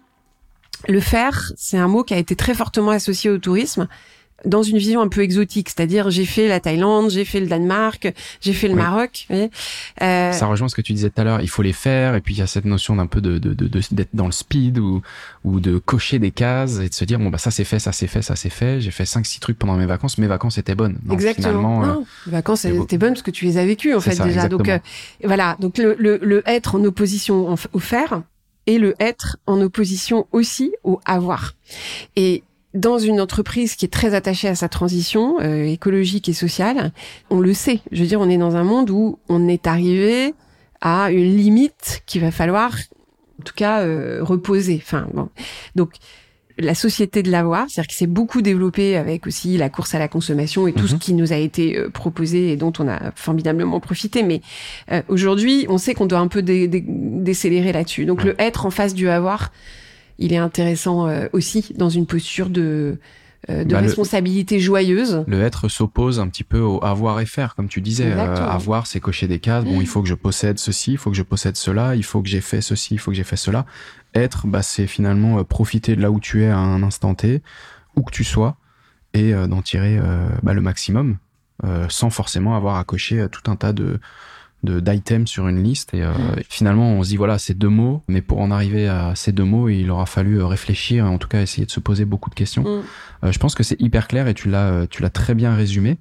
le 0.87 1.01
faire, 1.01 1.53
c'est 1.57 1.79
un 1.79 1.89
mot 1.89 2.05
qui 2.05 2.15
a 2.15 2.19
été 2.19 2.37
très 2.37 2.55
fortement 2.55 2.91
associé 2.91 3.31
au 3.31 3.39
tourisme 3.39 3.89
dans 4.45 4.63
une 4.63 4.79
vision 4.79 5.01
un 5.01 5.09
peu 5.09 5.23
exotique, 5.23 5.69
c'est-à-dire 5.69 6.11
j'ai 6.11 6.25
fait 6.25 6.47
la 6.47 6.61
Thaïlande, 6.61 7.11
j'ai 7.11 7.25
fait 7.25 7.41
le 7.41 7.47
Danemark, 7.47 8.13
j'ai 8.41 8.53
fait 8.53 8.69
le 8.69 8.75
Oui. 8.75 8.81
Maroc. 8.81 9.27
voyez. 9.29 9.51
Euh, 10.01 10.33
Ça 10.33 10.47
rejoint 10.47 10.69
ce 10.69 10.77
que 10.77 10.81
tu 10.81 10.93
disais 10.93 11.11
tout 11.11 11.21
à 11.21 11.25
l'heure, 11.25 11.41
il 11.41 11.49
faut 11.49 11.63
les 11.63 11.73
faire, 11.73 12.15
et 12.15 12.21
puis 12.21 12.35
il 12.35 12.39
y 12.39 12.43
a 12.43 12.47
cette 12.47 12.65
notion 12.65 12.95
d'un 12.97 13.07
peu 13.07 13.21
de, 13.21 13.39
de, 13.39 13.53
de, 13.55 13.67
de- 13.67 13.81
d'être 13.91 14.15
dans 14.15 14.27
le 14.27 14.33
speed 14.33 14.79
ou, 14.79 15.03
ou 15.45 15.59
de 15.59 15.79
cocher 15.79 16.19
des 16.21 16.31
cases 16.31 16.79
et 16.79 16.89
de 16.89 16.95
se 16.95 17.05
dire 17.05 17.19
bon 17.19 17.31
bah 17.31 17.39
ça 17.39 17.51
c'est 17.51 17.65
fait, 17.65 17.79
ça 17.81 17.91
c'est 17.93 18.07
fait, 18.07 18.23
ça 18.23 18.37
c'est 18.37 18.51
fait. 18.51 18.81
J'ai 18.81 18.91
fait 18.93 19.07
cinq 19.07 19.27
six 19.27 19.41
trucs 19.41 19.59
pendant 19.59 19.75
mes 19.77 19.87
vacances, 19.87 20.19
mes 20.19 20.27
vacances 20.29 20.57
étaient 20.59 20.75
bonnes. 20.77 20.99
Exactement. 21.11 21.83
euh, 21.83 21.87
Non, 21.87 22.07
les 22.27 22.33
vacances, 22.33 22.65
étaient 22.65 22.99
bonnes 22.99 23.15
parce 23.15 23.23
que 23.23 23.31
tu 23.33 23.45
les 23.45 23.59
as 23.59 23.67
vécues 23.67 23.95
en 23.95 24.01
fait 24.01 24.15
ça, 24.15 24.25
déjà. 24.25 24.49
Donc 24.49 24.69
euh, 24.69 24.79
voilà, 25.25 25.57
donc 25.59 25.79
le, 25.79 25.97
le, 25.99 26.19
le 26.23 26.43
être 26.49 26.77
en 26.77 26.85
opposition 26.85 27.57
au 27.73 27.79
faire 27.81 28.23
et 28.67 28.79
le 28.79 28.95
être 29.01 29.39
en 29.47 29.61
opposition 29.63 30.27
aussi 30.33 30.73
au 30.85 31.01
avoir. 31.07 31.55
Et 32.17 32.43
dans 32.75 32.99
une 32.99 33.21
entreprise 33.21 33.77
qui 33.77 33.85
est 33.85 33.93
très 33.93 34.15
attachée 34.15 34.49
à 34.49 34.55
sa 34.55 34.69
transition 34.69 35.41
euh, 35.41 35.65
écologique 35.65 36.29
et 36.29 36.33
sociale, 36.33 36.93
on 37.31 37.41
le 37.41 37.55
sait. 37.55 37.81
Je 37.93 38.03
veux 38.03 38.09
dire, 38.09 38.21
on 38.21 38.29
est 38.29 38.39
dans 38.39 38.57
un 38.57 38.65
monde 38.65 38.91
où 38.91 39.19
on 39.29 39.49
est 39.49 39.67
arrivé 39.67 40.35
à 40.81 41.11
une 41.11 41.37
limite 41.37 42.03
qu'il 42.07 42.21
va 42.21 42.31
falloir 42.31 42.77
en 43.41 43.45
tout 43.45 43.55
cas 43.55 43.85
reposer. 44.21 44.81
Enfin 44.83 45.07
bon, 45.13 45.29
donc 45.77 45.95
la 46.59 46.75
société 46.75 47.23
de 47.23 47.31
l'avoir, 47.31 47.67
c'est-à-dire 47.69 47.89
qu'il 47.89 47.97
s'est 47.97 48.07
beaucoup 48.07 48.43
développé 48.43 48.97
avec 48.97 49.27
aussi 49.27 49.57
la 49.57 49.69
course 49.71 49.95
à 49.95 49.99
la 49.99 50.09
consommation 50.09 50.67
et 50.67 50.73
tout 50.73 50.89
ce 50.89 50.95
mhm. 50.95 50.99
qui 50.99 51.15
nous 51.15 51.33
a 51.33 51.37
été 51.37 51.79
euh, 51.79 51.89
proposé 51.89 52.53
et 52.53 52.57
dont 52.57 52.73
on 52.79 52.89
a 52.89 53.13
formidablement 53.15 53.79
profité. 53.81 54.23
Mais 54.23 54.41
euh, 54.91 55.03
aujourd'hui, 55.09 55.67
on 55.69 55.79
sait 55.79 55.95
qu'on 55.95 56.07
doit 56.07 56.19
un 56.19 56.29
peu 56.29 56.43
décélérer 56.43 57.73
là-dessus. 57.73 58.07
Donc 58.07 58.25
le 58.25 58.35
être 58.41 58.67
en 58.67 58.71
face 58.71 58.95
du 58.95 59.09
avoir, 59.09 59.53
il 60.19 60.33
est 60.33 60.39
intéressant 60.39 61.07
euh, 61.07 61.27
aussi 61.33 61.73
dans 61.77 61.89
une 61.89 62.07
posture 62.07 62.51
de 62.51 62.99
de 63.49 63.65
bah, 63.65 63.81
responsabilité 63.81 64.59
joyeuse. 64.59 65.25
Le 65.27 65.41
être 65.41 65.69
s'oppose 65.69 66.21
un 66.21 66.29
petit 66.29 66.45
peu 66.45 66.59
au 66.59 66.85
avoir 66.85 67.21
et 67.21 67.25
faire, 67.25 67.55
comme 67.55 67.69
tu 67.69 67.81
disais. 67.81 68.13
avoir, 68.13 68.87
c'est 68.87 69.01
cocher 69.01 69.27
des 69.27 69.39
cases. 69.39 69.65
Bon, 69.65 69.81
il 69.81 69.87
faut 69.87 70.03
que 70.03 70.09
je 70.09 70.15
possède 70.15 70.59
ceci, 70.59 70.93
il 70.93 70.99
faut 70.99 71.11
que 71.11 71.17
je 71.17 71.23
possède 71.23 71.57
cela, 71.57 71.95
il 71.95 72.05
faut 72.05 72.21
que 72.21 72.29
j'ai 72.29 72.41
fait 72.41 72.61
ceci, 72.61 72.95
il 72.95 72.99
faut 72.99 73.11
que 73.11 73.17
j'ai 73.17 73.25
fait 73.25 73.37
cela. 73.37 73.65
Être, 74.15 74.47
bah, 74.47 74.63
c'est 74.63 74.87
finalement 74.87 75.39
euh, 75.39 75.45
profiter 75.45 75.97
de 75.97 76.03
là 76.03 76.11
où 76.11 76.19
tu 76.21 76.43
es 76.43 76.49
à 76.49 76.59
un 76.59 76.83
instant 76.83 77.15
T, 77.15 77.43
où 77.97 78.03
que 78.03 78.11
tu 78.11 78.25
sois, 78.25 78.57
et 79.15 79.35
euh, 79.35 79.47
d'en 79.47 79.63
tirer 79.63 79.99
euh, 79.99 80.29
bah, 80.43 80.55
le 80.55 80.61
maximum, 80.61 81.19
sans 81.89 82.11
forcément 82.11 82.55
avoir 82.55 82.77
à 82.77 82.85
cocher 82.85 83.27
tout 83.33 83.51
un 83.51 83.57
tas 83.57 83.73
de 83.73 83.99
d'items 84.65 85.31
sur 85.31 85.47
une 85.49 85.63
liste 85.63 85.95
et, 85.95 86.05
finalement 86.49 86.91
on 86.93 87.03
se 87.05 87.11
dit 87.11 87.17
voilà 87.17 87.39
c'est 87.39 87.55
deux 87.55 87.69
mots 87.69 88.03
mais 88.09 88.23
pour 88.23 88.41
en 88.41 88.51
arriver 88.51 88.89
à 88.89 89.15
ces 89.15 89.31
deux 89.31 89.45
mots 89.45 89.69
il 89.69 89.91
aura 89.91 90.07
fallu 90.07 90.43
réfléchir 90.43 91.07
en 91.07 91.19
tout 91.19 91.29
cas 91.29 91.41
essayer 91.43 91.65
de 91.65 91.71
se 91.71 91.81
poser 91.81 92.05
beaucoup 92.05 92.29
de 92.29 92.35
questions 92.35 92.65
mm. 93.23 93.31
je 93.31 93.39
pense 93.39 93.55
que 93.55 93.63
c'est 93.63 93.81
hyper 93.81 94.09
clair 94.09 94.27
et 94.27 94.35
tu 94.35 94.51
l'as 94.51 94.87
tu 94.89 95.03
l'as 95.03 95.11
très 95.11 95.35
bien 95.35 95.55
résumé 95.55 95.99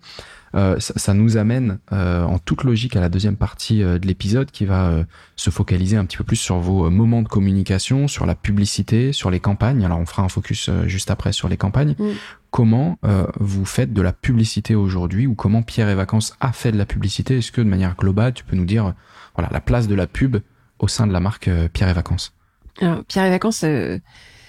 euh, 0.55 0.77
ça, 0.79 1.13
nous 1.13 1.37
amène 1.37 1.79
euh, 1.91 2.23
en 2.23 2.39
toute 2.39 2.63
logique 2.63 2.95
à 2.95 3.01
la 3.01 3.09
deuxième 3.09 3.35
partie 3.35 3.83
euh, 3.83 3.99
de 3.99 4.07
l'épisode 4.07 4.49
qui 4.49 4.65
va 4.65 5.03
se 5.35 5.49
focaliser 5.49 5.97
un 5.97 6.05
petit 6.05 6.17
peu 6.17 6.23
plus 6.23 6.37
sur 6.37 6.57
vos 6.57 6.89
moments 6.89 7.21
de 7.21 7.27
communication, 7.27 8.07
sur 8.07 8.25
la 8.25 8.35
publicité, 8.35 9.11
sur 9.11 9.29
les 9.29 9.39
campagnes. 9.39 9.83
Alors 9.83 9.99
on 9.99 10.05
fera 10.05 10.23
un 10.23 10.29
focus 10.29 10.69
juste 10.85 11.11
après 11.11 11.31
sur 11.31 11.49
les 11.49 11.57
campagnes. 11.57 11.95
Mm. 11.99 12.11
Comment 12.51 12.97
vous 13.39 13.65
faites 13.65 13.93
de 13.93 14.01
la 14.01 14.13
publicité 14.13 14.73
aujourd'hui 14.75 15.27
ou 15.27 15.35
comment 15.35 15.61
Pierre 15.61 15.89
et 15.89 15.95
Vacances 15.95 16.35
a 16.39 16.51
fait 16.51 16.71
de 16.71 16.77
la 16.77 16.85
publicité? 16.85 17.37
Est-ce 17.37 17.51
que 17.51 17.61
de 17.61 17.67
manière 17.67 17.95
globale, 17.95 18.33
tu 18.33 18.43
peux 18.43 18.55
nous 18.55 18.65
dire 18.65 18.93
voilà 19.35 19.49
la 19.51 19.59
place 19.59 19.87
de 19.87 19.95
la 19.95 20.07
pub 20.07 20.37
au 20.79 20.87
sein 20.87 21.07
de 21.07 21.13
la 21.13 21.19
marque 21.19 21.49
Pierre 21.73 21.89
et 21.89 21.93
Vacances 21.93 22.33
Alors, 22.81 23.03
Pierre 23.05 23.25
et 23.25 23.29
Vacances 23.29 23.63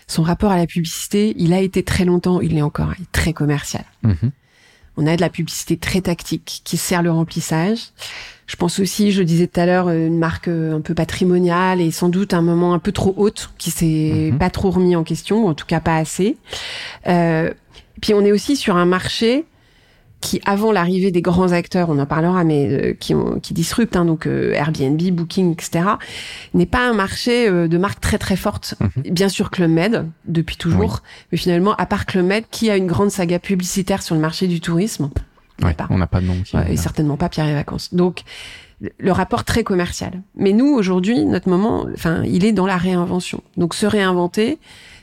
son 0.08 0.22
rapport 0.22 0.50
à 0.50 0.56
la 0.56 0.66
publicité, 0.66 1.34
il 1.36 1.52
a 1.52 1.60
été 1.60 1.82
très 1.82 2.04
longtemps, 2.04 2.40
il 2.40 2.56
est 2.56 2.62
encore 2.62 2.92
très 3.12 3.34
commercial. 3.34 3.84
Mm-hmm. 4.04 4.30
On 4.96 5.06
a 5.06 5.14
de 5.14 5.20
la 5.20 5.28
publicité 5.28 5.76
très 5.76 6.00
tactique 6.00 6.62
qui 6.64 6.76
sert 6.76 7.02
le 7.02 7.12
remplissage. 7.12 7.90
Je 8.46 8.56
pense 8.56 8.80
aussi, 8.80 9.12
je 9.12 9.22
disais 9.22 9.46
tout 9.46 9.60
à 9.60 9.66
l'heure, 9.66 9.90
une 9.90 10.18
marque 10.18 10.48
euh, 10.48 10.76
un 10.76 10.80
peu 10.80 10.94
patrimoniale 10.94 11.80
et 11.80 11.90
sans 11.90 12.08
doute 12.08 12.32
un 12.32 12.40
moment 12.40 12.72
un 12.72 12.78
peu 12.78 12.90
trop 12.90 13.14
haute 13.16 13.50
qui 13.58 13.70
s'est 13.70 14.30
mhm. 14.32 14.38
pas 14.38 14.48
trop 14.48 14.70
remis 14.70 14.96
en 14.96 15.04
question, 15.04 15.44
ou 15.44 15.48
en 15.48 15.54
tout 15.54 15.66
cas 15.66 15.80
pas 15.80 15.96
assez. 15.96 16.38
Euh, 17.06 17.52
puis 18.00 18.14
on 18.14 18.24
est 18.24 18.32
aussi 18.32 18.56
sur 18.56 18.76
un 18.76 18.86
marché 18.86 19.44
qui, 20.20 20.40
avant 20.44 20.72
l'arrivée 20.72 21.10
des 21.10 21.22
grands 21.22 21.52
acteurs, 21.52 21.90
on 21.90 21.98
en 21.98 22.06
parlera, 22.06 22.42
mais 22.42 22.68
euh, 22.68 22.92
qui, 22.92 23.14
ont, 23.14 23.38
qui 23.38 23.54
disruptent, 23.54 23.96
hein, 23.96 24.04
donc 24.04 24.26
euh, 24.26 24.52
Airbnb, 24.52 25.00
Booking, 25.12 25.52
etc., 25.52 25.84
n'est 26.54 26.66
pas 26.66 26.88
un 26.88 26.92
marché 26.92 27.48
euh, 27.48 27.68
de 27.68 27.78
marque 27.78 28.00
très 28.00 28.18
très 28.18 28.36
forte. 28.36 28.74
Mhm. 28.80 29.12
Bien 29.12 29.28
sûr 29.28 29.50
Club 29.50 29.70
Med, 29.70 30.06
depuis 30.26 30.56
toujours, 30.56 31.02
mais 31.30 31.38
finalement, 31.38 31.74
à 31.76 31.86
part 31.86 32.06
Club 32.06 32.26
Med, 32.26 32.44
qui 32.50 32.68
a 32.70 32.76
une 32.76 32.86
grande 32.86 33.10
saga 33.10 33.38
publicitaire 33.38 34.02
sur 34.02 34.14
le 34.14 34.20
marché 34.20 34.48
du 34.48 34.60
tourisme? 34.60 35.10
On 35.90 35.98
n'a 35.98 36.06
pas 36.06 36.20
de 36.20 36.26
nom. 36.26 36.36
et 36.68 36.76
certainement 36.76 37.16
pas 37.16 37.28
Pierre 37.28 37.48
et 37.48 37.54
Vacances. 37.54 37.94
Donc, 37.94 38.22
le 38.98 39.10
rapport 39.10 39.44
très 39.44 39.64
commercial. 39.64 40.22
Mais 40.36 40.52
nous, 40.52 40.66
aujourd'hui, 40.66 41.24
notre 41.24 41.48
moment, 41.48 41.86
enfin, 41.92 42.22
il 42.24 42.44
est 42.44 42.52
dans 42.52 42.66
la 42.66 42.76
réinvention. 42.76 43.42
Donc, 43.56 43.74
se 43.74 43.86
réinventer, 43.86 44.58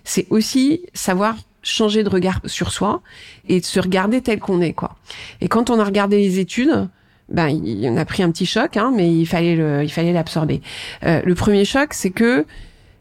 c'est 0.06 0.28
aussi 0.30 0.84
savoir 0.94 1.36
changer 1.66 2.04
de 2.04 2.10
regard 2.10 2.40
sur 2.46 2.72
soi 2.72 3.02
et 3.50 3.60
de 3.60 3.66
se 3.66 3.80
regarder 3.80 4.22
tel 4.22 4.40
qu'on 4.40 4.62
est, 4.62 4.74
quoi. 4.74 4.96
Et 5.42 5.48
quand 5.48 5.70
on 5.70 5.80
a 5.80 5.84
regardé 5.84 6.18
les 6.18 6.40
études, 6.40 6.88
ben, 7.30 7.48
il, 7.48 7.88
on 7.90 7.98
a 7.98 8.06
pris 8.06 8.24
un 8.24 8.32
petit 8.32 8.46
choc, 8.46 8.78
hein, 8.78 8.94
mais 8.96 9.12
il 9.12 9.26
fallait 9.26 9.56
le, 9.56 9.84
il 9.84 9.90
fallait 9.90 10.14
l'absorber. 10.14 10.62
Euh, 11.04 11.22
le 11.26 11.36
premier 11.36 11.66
choc, 11.66 11.94
c'est 11.94 12.12
que 12.12 12.46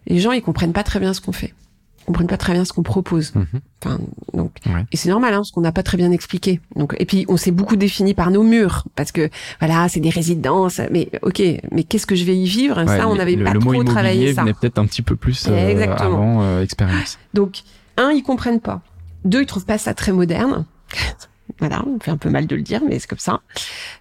les 0.07 0.19
gens, 0.19 0.33
ils 0.33 0.43
comprennent 0.43 0.73
pas 0.73 0.83
très 0.83 0.99
bien 0.99 1.13
ce 1.13 1.21
qu'on 1.21 1.33
fait. 1.33 1.53
Ils 2.01 2.07
comprennent 2.07 2.27
pas 2.27 2.37
très 2.37 2.53
bien 2.53 2.65
ce 2.65 2.73
qu'on 2.73 2.83
propose. 2.83 3.35
Mhm. 3.35 3.47
Enfin, 3.83 3.99
donc, 4.33 4.53
et 4.93 4.97
c'est 4.97 5.09
normal, 5.09 5.35
hein, 5.35 5.39
parce 5.39 5.51
qu'on 5.51 5.61
n'a 5.61 5.73
pas 5.73 5.83
très 5.83 5.97
bien 5.99 6.11
expliqué. 6.11 6.61
Donc, 6.75 6.95
et 6.99 7.05
puis, 7.05 7.27
on 7.29 7.37
s'est 7.37 7.51
beaucoup 7.51 7.77
défini 7.77 8.15
par 8.15 8.31
nos 8.31 8.43
murs, 8.43 8.85
parce 8.95 9.13
que, 9.13 9.29
voilà, 9.61 9.89
c'est 9.89 10.01
des 10.01 10.11
résidences, 10.11 10.81
mais 10.91 11.11
ok, 11.23 11.43
mais 11.71 11.85
qu'est-ce 11.85 12.07
que 12.07 12.15
je 12.15 12.25
vais 12.25 12.37
y 12.37 12.47
vivre? 12.47 12.83
ça, 12.87 13.09
on 13.09 13.17
n'avait 13.17 13.37
pas 13.37 13.53
le 13.53 13.61
trop 13.61 13.85
travaillé 13.85 14.35
ça. 14.35 14.45
peut-être 14.45 14.79
un 14.79 14.87
petit 14.87 15.03
peu 15.03 15.17
plus 15.17 15.47
euh, 15.49 15.87
avant 15.99 16.43
euh, 16.43 16.63
expérience. 16.63 17.19
Donc, 17.35 17.63
un, 17.97 18.11
ils 18.11 18.23
comprennent 18.23 18.61
pas. 18.61 18.83
Deux, 19.25 19.43
ils 19.43 19.47
trouvent 19.47 19.65
pas 19.65 19.79
ça 19.79 19.95
très 19.95 20.13
moderne. 20.13 20.65
voilà, 21.59 21.85
on 21.87 21.99
fait 21.99 22.11
un 22.11 22.17
peu 22.17 22.31
mal 22.31 22.47
de 22.47 22.57
le 22.57 22.63
dire, 22.63 22.81
mais 22.87 22.99
c'est 22.99 23.09
comme 23.09 23.19
ça. 23.19 23.41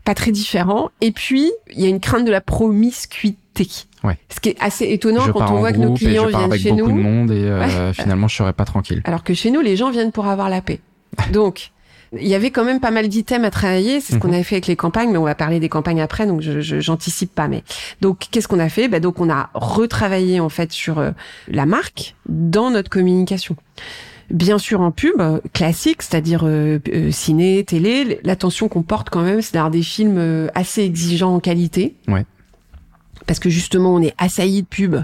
Pas 0.03 0.15
très 0.15 0.32
différent. 0.32 0.89
Et 1.01 1.12
puis, 1.12 1.51
il 1.71 1.82
y 1.82 1.86
a 1.86 1.89
une 1.89 1.99
crainte 1.99 2.25
de 2.25 2.32
la 2.32 2.41
promiscuité. 2.41 3.67
Ouais. 4.03 4.17
Ce 4.29 4.39
qui 4.39 4.49
est 4.49 4.58
assez 4.60 4.86
étonnant 4.89 5.32
quand 5.32 5.51
on 5.51 5.60
voit 5.60 5.71
que 5.71 5.77
nos 5.77 5.93
clients 5.93 6.27
viennent 6.27 6.41
avec 6.41 6.62
chez 6.62 6.71
beaucoup 6.71 6.91
nous. 6.91 6.97
de 6.97 7.03
monde 7.03 7.32
et 7.32 7.45
euh, 7.45 7.93
finalement, 7.93 8.27
je 8.27 8.36
serais 8.36 8.53
pas 8.53 8.65
tranquille. 8.65 9.01
Alors 9.06 9.23
que 9.23 9.34
chez 9.34 9.51
nous, 9.51 9.62
les 9.62 9.75
gens 9.75 9.91
viennent 9.91 10.12
pour 10.12 10.27
avoir 10.27 10.49
la 10.49 10.62
paix. 10.62 10.79
Donc, 11.32 11.71
il 12.19 12.28
y 12.28 12.36
avait 12.36 12.52
quand 12.52 12.63
même 12.63 12.80
pas 12.80 12.91
mal 12.91 13.08
d'items 13.08 13.45
à 13.45 13.52
travailler. 13.52 14.02
C'est 14.02 14.13
ce 14.13 14.17
qu'on 14.17 14.30
mhm. 14.30 14.34
avait 14.36 14.43
fait 14.43 14.56
avec 14.56 14.67
les 14.67 14.76
campagnes, 14.76 15.12
mais 15.12 15.17
on 15.17 15.23
va 15.23 15.36
parler 15.36 15.60
des 15.60 15.69
campagnes 15.69 16.02
après, 16.02 16.26
donc 16.26 16.41
je 16.41 16.60
j'anticipe 16.62 17.34
pas. 17.34 17.47
Mais 17.47 17.63
donc 18.02 18.28
qu'est-ce 18.32 18.47
qu'on 18.47 18.60
a 18.60 18.69
fait? 18.69 18.88
Bah, 18.88 18.99
donc 18.99 19.19
on 19.19 19.30
a 19.30 19.49
retravaillé 19.54 20.39
en 20.39 20.49
fait 20.49 20.71
sur 20.71 20.99
euh, 20.99 21.12
la 21.47 21.65
marque 21.65 22.15
dans 22.28 22.71
notre 22.71 22.89
communication 22.89 23.56
bien 24.34 24.58
sûr 24.58 24.82
en 24.82 24.91
pub 24.91 25.21
classique, 25.54 26.02
c'est-à-dire 26.02 26.41
euh, 26.43 26.80
euh, 26.89 27.12
ciné, 27.12 27.63
télé. 27.63 28.19
L'attention 28.23 28.67
qu'on 28.67 28.84
porte 28.84 29.10
quand 29.10 29.21
même, 29.21 29.41
c'est 29.41 29.54
d'avoir 29.54 29.71
des 29.71 29.84
films 29.84 30.17
euh, 30.17 30.47
assez 30.56 30.82
exigeants 30.82 31.36
en 31.36 31.39
qualité. 31.39 31.95
Ouais. 32.08 32.26
Parce 33.28 33.39
que 33.39 33.49
justement, 33.49 33.93
on 33.93 34.02
est 34.02 34.13
assailli 34.17 34.63
de 34.63 34.67
pub. 34.67 34.95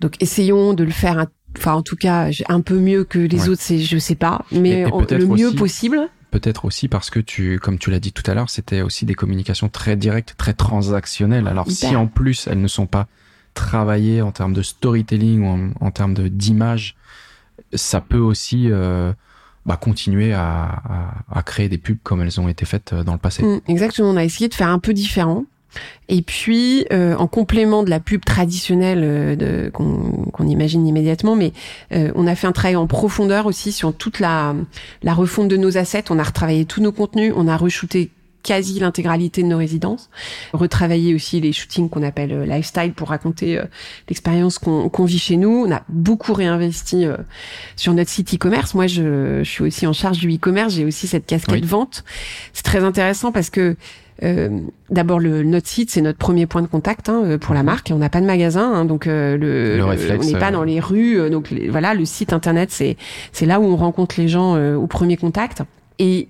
Donc 0.00 0.14
essayons 0.22 0.72
de 0.72 0.84
le 0.84 0.92
faire, 0.92 1.26
enfin 1.56 1.74
en 1.74 1.82
tout 1.82 1.96
cas 1.96 2.30
un 2.48 2.60
peu 2.60 2.78
mieux 2.78 3.04
que 3.04 3.18
les 3.18 3.48
autres, 3.48 3.62
c'est 3.62 3.78
je 3.78 3.98
sais 3.98 4.14
pas, 4.14 4.44
mais 4.52 4.84
le 4.84 5.26
mieux 5.26 5.52
possible. 5.52 6.08
Peut-être 6.30 6.64
aussi 6.64 6.86
parce 6.86 7.10
que 7.10 7.18
tu, 7.18 7.58
comme 7.58 7.76
tu 7.76 7.90
l'as 7.90 7.98
dit 7.98 8.12
tout 8.12 8.22
à 8.30 8.34
l'heure, 8.34 8.50
c'était 8.50 8.82
aussi 8.82 9.04
des 9.04 9.14
communications 9.14 9.68
très 9.68 9.96
directes, 9.96 10.34
très 10.38 10.52
transactionnelles. 10.52 11.48
Alors 11.48 11.68
si 11.68 11.96
en 11.96 12.06
plus 12.06 12.46
elles 12.46 12.60
ne 12.60 12.68
sont 12.68 12.86
pas 12.86 13.08
travaillées 13.54 14.22
en 14.22 14.30
termes 14.30 14.52
de 14.52 14.62
storytelling 14.62 15.42
ou 15.42 15.46
en, 15.48 15.86
en 15.86 15.90
termes 15.90 16.14
d'image 16.14 16.94
ça 17.74 18.00
peut 18.00 18.18
aussi 18.18 18.70
euh, 18.70 19.12
bah, 19.66 19.76
continuer 19.76 20.32
à, 20.32 20.82
à, 21.30 21.42
créer 21.42 21.68
des 21.68 21.78
pubs 21.78 21.98
comme 22.02 22.22
elles 22.22 22.40
ont 22.40 22.48
été 22.48 22.64
faites 22.64 22.92
euh, 22.92 23.04
dans 23.04 23.12
le 23.12 23.18
passé. 23.18 23.42
Mm, 23.42 23.60
exactement, 23.68 24.10
on 24.10 24.16
a 24.16 24.24
essayé 24.24 24.48
de 24.48 24.54
faire 24.54 24.68
un 24.68 24.78
peu 24.78 24.92
différent. 24.92 25.44
Et 26.08 26.22
puis, 26.22 26.86
euh, 26.92 27.14
en 27.16 27.26
complément 27.26 27.82
de 27.82 27.90
la 27.90 28.00
pub 28.00 28.24
traditionnelle 28.24 29.70
qu'on 29.72 30.46
imagine 30.46 30.86
immédiatement, 30.86 31.36
mais 31.36 31.52
on 31.90 32.26
a 32.26 32.34
fait 32.34 32.46
un 32.46 32.52
travail 32.52 32.76
en 32.76 32.86
profondeur 32.86 33.46
aussi 33.46 33.72
sur 33.72 33.94
toute 33.94 34.18
la, 34.20 34.54
la 35.02 35.14
refonte 35.14 35.48
de 35.48 35.56
nos 35.56 35.76
assets. 35.76 36.04
On 36.10 36.18
a 36.18 36.22
retravaillé 36.22 36.64
tous 36.64 36.80
nos 36.80 36.92
contenus, 36.92 37.32
on 37.36 37.48
a 37.48 37.56
re-shooté 37.56 38.10
quasi 38.42 38.80
l'intégralité 38.80 39.42
de 39.42 39.48
nos 39.48 39.58
résidences. 39.58 40.10
Retravailler 40.52 41.14
aussi 41.14 41.40
les 41.40 41.52
shootings 41.52 41.88
qu'on 41.88 42.02
appelle 42.02 42.32
euh, 42.32 42.46
lifestyle 42.46 42.92
pour 42.92 43.08
raconter 43.08 43.58
euh, 43.58 43.64
l'expérience 44.08 44.58
qu'on 44.58 45.04
vit 45.04 45.18
chez 45.18 45.36
nous. 45.36 45.66
On 45.66 45.72
a 45.72 45.82
beaucoup 45.88 46.32
réinvesti 46.32 47.04
euh, 47.04 47.16
sur 47.76 47.92
notre 47.94 48.10
site 48.10 48.34
e-commerce. 48.34 48.74
Moi, 48.74 48.86
je, 48.86 49.40
je, 49.42 49.50
suis 49.50 49.64
aussi 49.64 49.86
en 49.86 49.92
charge 49.92 50.18
du 50.18 50.34
e-commerce. 50.34 50.74
J'ai 50.74 50.84
aussi 50.84 51.06
cette 51.06 51.26
casquette 51.26 51.64
vente. 51.64 52.04
C'est 52.52 52.64
très 52.64 52.84
intéressant 52.84 53.32
parce 53.32 53.50
que 53.50 53.76
d'abord 54.90 55.18
le 55.18 55.42
notre 55.42 55.66
site 55.66 55.90
c'est 55.90 56.02
notre 56.02 56.18
premier 56.18 56.46
point 56.46 56.62
de 56.62 56.66
contact 56.66 57.08
hein, 57.08 57.38
pour 57.38 57.54
la 57.54 57.60
mhm. 57.60 57.66
marque 57.66 57.92
on 57.94 57.98
n'a 57.98 58.10
pas 58.10 58.20
de 58.20 58.26
magasin 58.26 58.72
hein, 58.72 58.84
donc 58.84 59.06
le, 59.06 59.80
on 59.82 60.24
n'est 60.24 60.38
pas 60.38 60.50
dans 60.50 60.62
les 60.62 60.78
rues 60.78 61.30
donc 61.30 61.52
voilà 61.70 61.94
le 61.94 62.04
site 62.04 62.32
internet 62.32 62.70
c'est 62.70 62.96
c'est 63.32 63.46
là 63.46 63.60
où 63.60 63.64
on 63.64 63.76
rencontre 63.76 64.16
les 64.18 64.28
gens 64.28 64.58
au 64.74 64.86
premier 64.86 65.16
contact 65.16 65.62
et 65.98 66.28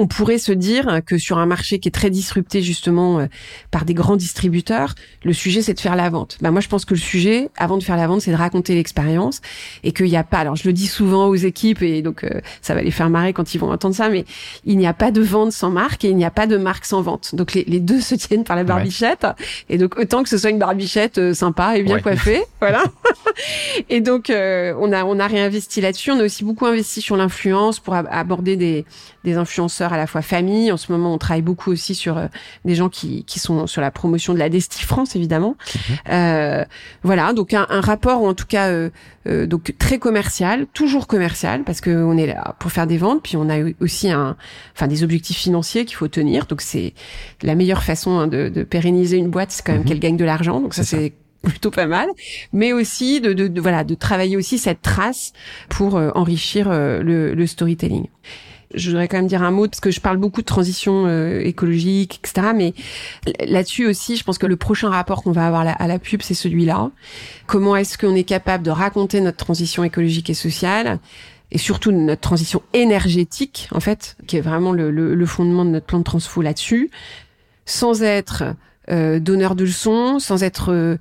on 0.00 0.06
pourrait 0.06 0.38
se 0.38 0.52
dire 0.52 1.00
que 1.04 1.18
sur 1.18 1.36
un 1.36 1.44
marché 1.44 1.78
qui 1.78 1.88
est 1.88 1.92
très 1.92 2.08
disrupté 2.08 2.62
justement 2.62 3.20
euh, 3.20 3.26
par 3.70 3.84
des 3.84 3.92
grands 3.92 4.16
distributeurs, 4.16 4.94
le 5.24 5.34
sujet 5.34 5.60
c'est 5.60 5.74
de 5.74 5.80
faire 5.80 5.94
la 5.94 6.08
vente. 6.08 6.38
Ben 6.40 6.50
moi 6.50 6.62
je 6.62 6.68
pense 6.68 6.86
que 6.86 6.94
le 6.94 7.00
sujet 7.00 7.50
avant 7.58 7.76
de 7.76 7.82
faire 7.82 7.98
la 7.98 8.06
vente 8.06 8.22
c'est 8.22 8.30
de 8.30 8.36
raconter 8.36 8.74
l'expérience 8.74 9.42
et 9.84 9.92
qu'il 9.92 10.06
n'y 10.06 10.16
a 10.16 10.24
pas. 10.24 10.38
Alors 10.38 10.56
je 10.56 10.66
le 10.66 10.72
dis 10.72 10.86
souvent 10.86 11.26
aux 11.26 11.34
équipes 11.34 11.82
et 11.82 12.00
donc 12.00 12.24
euh, 12.24 12.40
ça 12.62 12.74
va 12.74 12.82
les 12.82 12.90
faire 12.90 13.10
marrer 13.10 13.34
quand 13.34 13.54
ils 13.54 13.58
vont 13.58 13.70
entendre 13.70 13.94
ça, 13.94 14.08
mais 14.08 14.24
il 14.64 14.78
n'y 14.78 14.86
a 14.86 14.94
pas 14.94 15.10
de 15.10 15.20
vente 15.20 15.52
sans 15.52 15.70
marque 15.70 16.02
et 16.04 16.08
il 16.08 16.16
n'y 16.16 16.24
a 16.24 16.30
pas 16.30 16.46
de 16.46 16.56
marque 16.56 16.86
sans 16.86 17.02
vente. 17.02 17.34
Donc 17.34 17.52
les, 17.52 17.80
deux 17.80 18.00
se 18.00 18.14
tiennent 18.14 18.44
par 18.44 18.56
la 18.56 18.64
barbichette 18.64 19.26
et 19.68 19.76
donc 19.76 19.98
autant 19.98 20.22
que 20.22 20.30
ce 20.30 20.38
soit 20.38 20.50
une 20.50 20.58
barbichette 20.58 21.18
euh, 21.18 21.34
sympa 21.34 21.76
et 21.76 21.82
bien 21.82 21.98
coiffée, 22.00 22.42
voilà. 22.60 22.84
et 23.90 24.00
donc 24.00 24.30
on 24.30 24.92
a 24.92 25.04
on 25.04 25.18
a 25.18 25.26
réinvesti 25.26 25.82
là-dessus. 25.82 26.10
On 26.10 26.20
a 26.20 26.24
aussi 26.24 26.42
beaucoup 26.42 26.64
investi 26.64 27.02
sur 27.02 27.16
l'influence 27.16 27.80
pour 27.80 27.94
aborder 27.94 28.56
des 28.56 28.86
des 29.24 29.36
influenceurs 29.36 29.79
à 29.88 29.96
la 29.96 30.06
fois 30.06 30.22
famille. 30.22 30.70
En 30.72 30.76
ce 30.76 30.92
moment, 30.92 31.14
on 31.14 31.18
travaille 31.18 31.42
beaucoup 31.42 31.70
aussi 31.70 31.94
sur 31.94 32.18
euh, 32.18 32.26
des 32.64 32.74
gens 32.74 32.88
qui, 32.88 33.24
qui 33.24 33.38
sont 33.38 33.66
sur 33.66 33.80
la 33.80 33.90
promotion 33.90 34.34
de 34.34 34.38
la 34.38 34.48
Desti 34.48 34.82
France, 34.84 35.16
évidemment. 35.16 35.56
Mhm. 35.74 35.96
Euh, 36.10 36.64
voilà, 37.02 37.32
donc 37.32 37.54
un, 37.54 37.66
un, 37.68 37.80
rapport, 37.80 38.22
ou 38.22 38.26
en 38.26 38.34
tout 38.34 38.46
cas, 38.46 38.68
euh, 38.68 38.90
euh, 39.26 39.46
donc 39.46 39.74
très 39.78 39.98
commercial, 39.98 40.66
toujours 40.72 41.06
commercial, 41.06 41.64
parce 41.64 41.80
que 41.80 41.90
on 41.90 42.16
est 42.16 42.26
là 42.26 42.54
pour 42.58 42.72
faire 42.72 42.86
des 42.86 42.98
ventes, 42.98 43.22
puis 43.22 43.36
on 43.36 43.48
a 43.48 43.58
aussi 43.80 44.10
un, 44.10 44.36
enfin 44.74 44.86
des 44.86 45.02
objectifs 45.02 45.38
financiers 45.38 45.84
qu'il 45.84 45.96
faut 45.96 46.08
tenir. 46.08 46.46
Donc 46.46 46.60
c'est 46.60 46.94
la 47.42 47.54
meilleure 47.54 47.82
façon 47.82 48.18
hein, 48.18 48.26
de, 48.26 48.48
de, 48.48 48.62
pérenniser 48.62 49.16
une 49.16 49.30
boîte, 49.30 49.50
c'est 49.50 49.64
quand 49.64 49.72
même 49.72 49.82
mhm. 49.82 49.88
qu'elle 49.88 50.00
gagne 50.00 50.16
de 50.16 50.24
l'argent. 50.24 50.60
Donc 50.60 50.74
ça 50.74 50.84
c'est 50.84 51.12
plutôt 51.42 51.70
pas 51.70 51.86
mal, 51.86 52.08
mais 52.52 52.72
aussi 52.72 53.20
de, 53.20 53.32
de, 53.32 53.60
voilà 53.60 53.84
de 53.84 53.94
travailler 53.94 54.36
aussi 54.36 54.58
cette 54.58 54.82
trace 54.82 55.32
pour 55.68 55.96
euh, 55.96 56.10
enrichir 56.14 56.70
euh, 56.70 57.02
le, 57.02 57.34
le, 57.34 57.46
storytelling. 57.46 58.06
Je 58.74 58.90
voudrais 58.90 59.08
quand 59.08 59.16
même 59.16 59.26
dire 59.26 59.42
un 59.42 59.50
mot 59.50 59.66
parce 59.66 59.80
que 59.80 59.90
je 59.90 60.00
parle 60.00 60.16
beaucoup 60.16 60.40
de 60.40 60.46
transition 60.46 61.06
euh, 61.06 61.40
écologique, 61.40 62.20
etc. 62.22 62.48
Mais 62.54 62.74
là-dessus 63.46 63.86
aussi, 63.86 64.16
je 64.16 64.24
pense 64.24 64.38
que 64.38 64.46
le 64.46 64.56
prochain 64.56 64.90
rapport 64.90 65.22
qu'on 65.22 65.32
va 65.32 65.46
avoir 65.46 65.66
à 65.66 65.86
la 65.86 65.98
pub, 65.98 66.22
c'est 66.22 66.34
celui-là. 66.34 66.90
Comment 67.46 67.76
est-ce 67.76 67.98
qu'on 67.98 68.14
est 68.14 68.24
capable 68.24 68.64
de 68.64 68.70
raconter 68.70 69.20
notre 69.20 69.38
transition 69.38 69.82
écologique 69.84 70.30
et 70.30 70.34
sociale 70.34 70.98
et 71.52 71.58
surtout 71.58 71.90
notre 71.90 72.20
transition 72.20 72.62
énergétique, 72.74 73.68
en 73.72 73.80
fait, 73.80 74.16
qui 74.28 74.36
est 74.36 74.40
vraiment 74.40 74.70
le, 74.70 74.92
le, 74.92 75.16
le 75.16 75.26
fondement 75.26 75.64
de 75.64 75.70
notre 75.70 75.86
plan 75.86 75.98
de 75.98 76.04
transfo 76.04 76.42
là-dessus, 76.42 76.90
sans 77.66 78.02
être 78.02 78.54
euh, 78.90 79.18
donneur 79.18 79.56
de 79.56 79.64
leçons, 79.64 80.20
sans 80.20 80.44
être 80.44 80.96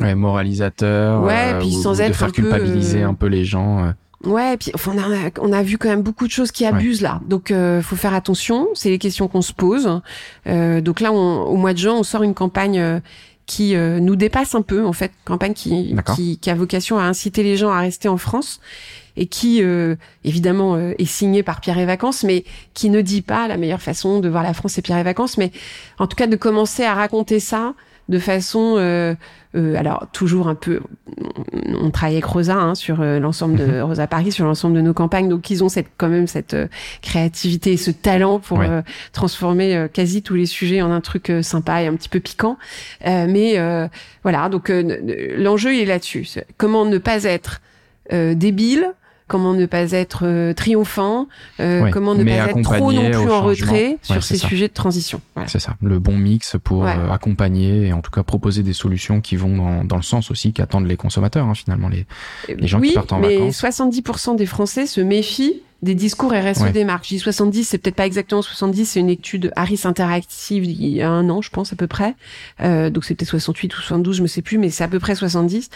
ouais, 0.00 0.14
moralisateur, 0.14 1.22
ouais, 1.22 1.54
euh, 1.54 1.58
puis 1.58 1.72
sans 1.72 2.00
être 2.00 2.16
faire 2.16 2.32
culpabiliser 2.32 3.02
euh, 3.02 3.08
un 3.08 3.14
peu 3.14 3.26
les 3.26 3.44
gens. 3.44 3.92
Euh. 4.26 4.30
Ouais, 4.30 4.56
puis 4.56 4.70
enfin, 4.74 4.92
on, 4.96 5.12
a, 5.12 5.30
on 5.40 5.52
a 5.52 5.62
vu 5.62 5.78
quand 5.78 5.88
même 5.88 6.02
beaucoup 6.02 6.26
de 6.26 6.32
choses 6.32 6.52
qui 6.52 6.64
abusent 6.64 7.02
là. 7.02 7.20
Donc, 7.26 7.50
euh, 7.50 7.82
faut 7.82 7.96
faire 7.96 8.14
attention. 8.14 8.68
C'est 8.74 8.90
les 8.90 8.98
questions 8.98 9.28
qu'on 9.28 9.42
se 9.42 9.52
pose. 9.52 10.00
Euh, 10.46 10.80
donc 10.80 11.00
là, 11.00 11.12
on, 11.12 11.42
au 11.42 11.56
mois 11.56 11.72
de 11.72 11.78
juin, 11.78 11.94
on 11.94 12.02
sort 12.02 12.22
une 12.22 12.34
campagne 12.34 13.00
qui 13.46 13.74
nous 13.76 14.16
dépasse 14.16 14.54
un 14.54 14.62
peu, 14.62 14.86
en 14.86 14.92
fait, 14.92 15.12
campagne 15.24 15.52
qui, 15.52 15.94
qui, 16.14 16.38
qui, 16.38 16.50
a 16.50 16.54
vocation 16.54 16.98
à 16.98 17.02
inciter 17.02 17.42
les 17.42 17.56
gens 17.56 17.70
à 17.70 17.80
rester 17.80 18.08
en 18.08 18.16
France 18.16 18.60
et 19.16 19.26
qui, 19.26 19.62
évidemment, 20.24 20.78
est 20.78 21.04
signée 21.04 21.42
par 21.42 21.60
Pierre 21.60 21.78
et 21.78 21.84
Vacances, 21.84 22.24
mais 22.24 22.44
qui 22.72 22.88
ne 22.88 23.02
dit 23.02 23.20
pas 23.20 23.46
la 23.46 23.58
meilleure 23.58 23.82
façon 23.82 24.20
de 24.20 24.28
voir 24.30 24.42
la 24.42 24.54
France 24.54 24.78
et 24.78 24.82
Pierre 24.82 24.98
et 24.98 25.02
Vacances, 25.02 25.36
mais 25.36 25.52
en 25.98 26.06
tout 26.06 26.16
cas 26.16 26.26
de 26.26 26.36
commencer 26.36 26.84
à 26.84 26.94
raconter 26.94 27.38
ça 27.38 27.74
de 28.08 28.18
façon, 28.18 28.74
euh, 28.76 29.14
euh, 29.56 29.76
alors 29.76 30.06
toujours 30.12 30.48
un 30.48 30.54
peu, 30.54 30.80
on 31.80 31.90
travaille 31.90 32.16
avec 32.16 32.26
Rosa 32.26 32.54
hein, 32.54 32.74
sur 32.74 33.00
euh, 33.00 33.18
l'ensemble 33.18 33.56
de. 33.56 33.80
Rosa 33.84 34.06
Paris, 34.06 34.30
sur 34.30 34.44
l'ensemble 34.44 34.76
de 34.76 34.82
nos 34.82 34.92
campagnes, 34.92 35.28
donc 35.28 35.48
ils 35.50 35.64
ont 35.64 35.70
cette 35.70 35.88
quand 35.96 36.08
même 36.08 36.26
cette 36.26 36.56
créativité 37.00 37.72
et 37.72 37.76
ce 37.76 37.90
talent 37.90 38.40
pour 38.40 38.62
transformer 39.12 39.86
quasi 39.92 40.22
tous 40.22 40.34
les 40.34 40.46
sujets 40.46 40.82
en 40.82 40.90
un 40.90 41.00
truc 41.00 41.32
sympa 41.42 41.82
et 41.82 41.86
un 41.86 41.94
petit 41.94 42.08
peu 42.08 42.20
piquant. 42.20 42.58
mais 43.04 43.58
voilà, 44.22 44.48
donc 44.48 44.70
l'enjeu 45.36 45.74
il 45.74 45.80
est 45.80 45.86
là-dessus. 45.86 46.26
Comment 46.56 46.84
ne 46.84 46.98
pas 46.98 47.24
être 47.24 47.60
débile 48.10 48.92
comment 49.26 49.54
ne 49.54 49.66
pas 49.66 49.92
être 49.92 50.26
euh, 50.26 50.52
triomphant, 50.52 51.28
euh, 51.60 51.90
comment 51.90 52.14
ne 52.14 52.24
pas 52.24 52.30
être 52.30 52.60
trop 52.62 52.92
non 52.92 53.10
plus 53.10 53.30
en 53.30 53.42
retrait 53.42 53.98
sur 54.02 54.22
ces 54.22 54.36
sujets 54.36 54.68
de 54.68 54.72
transition. 54.72 55.20
C'est 55.46 55.60
ça, 55.60 55.76
le 55.82 55.98
bon 55.98 56.16
mix 56.16 56.56
pour 56.62 56.86
euh, 56.86 57.10
accompagner 57.10 57.86
et 57.86 57.92
en 57.92 58.00
tout 58.00 58.10
cas 58.10 58.22
proposer 58.22 58.62
des 58.62 58.72
solutions 58.72 59.20
qui 59.20 59.36
vont 59.36 59.56
dans, 59.56 59.84
dans 59.84 59.96
le 59.96 60.02
sens 60.02 60.30
aussi 60.30 60.52
qu'attendent 60.52 60.86
les 60.86 60.96
consommateurs 60.96 61.46
hein, 61.46 61.54
finalement, 61.54 61.88
les, 61.88 62.06
les 62.48 62.66
gens 62.66 62.80
qui 62.80 62.92
partent 62.92 63.12
en 63.12 63.18
mais 63.18 63.38
vacances. 63.38 63.62
70% 63.62 64.36
des 64.36 64.46
Français 64.46 64.86
se 64.86 65.00
méfient 65.00 65.62
des 65.84 65.94
discours 65.94 66.32
RSE 66.32 66.72
des 66.72 66.84
marques. 66.84 67.04
Je 67.04 67.10
dis 67.10 67.18
70, 67.18 67.64
c'est 67.64 67.78
peut-être 67.78 67.94
pas 67.94 68.06
exactement 68.06 68.42
70, 68.42 68.86
c'est 68.86 69.00
une 69.00 69.10
étude 69.10 69.52
Harris 69.54 69.82
Interactive 69.84 70.64
il 70.64 70.88
y 70.88 71.02
a 71.02 71.10
un 71.10 71.28
an, 71.28 71.42
je 71.42 71.50
pense 71.50 71.72
à 71.72 71.76
peu 71.76 71.86
près. 71.86 72.14
Euh, 72.60 72.90
donc 72.90 73.04
c'est 73.04 73.14
peut-être 73.14 73.30
68 73.30 73.72
ou 73.74 73.76
72, 73.76 74.16
je 74.16 74.22
me 74.22 74.26
sais 74.26 74.42
plus, 74.42 74.58
mais 74.58 74.70
c'est 74.70 74.82
à 74.82 74.88
peu 74.88 74.98
près 74.98 75.14
70. 75.14 75.68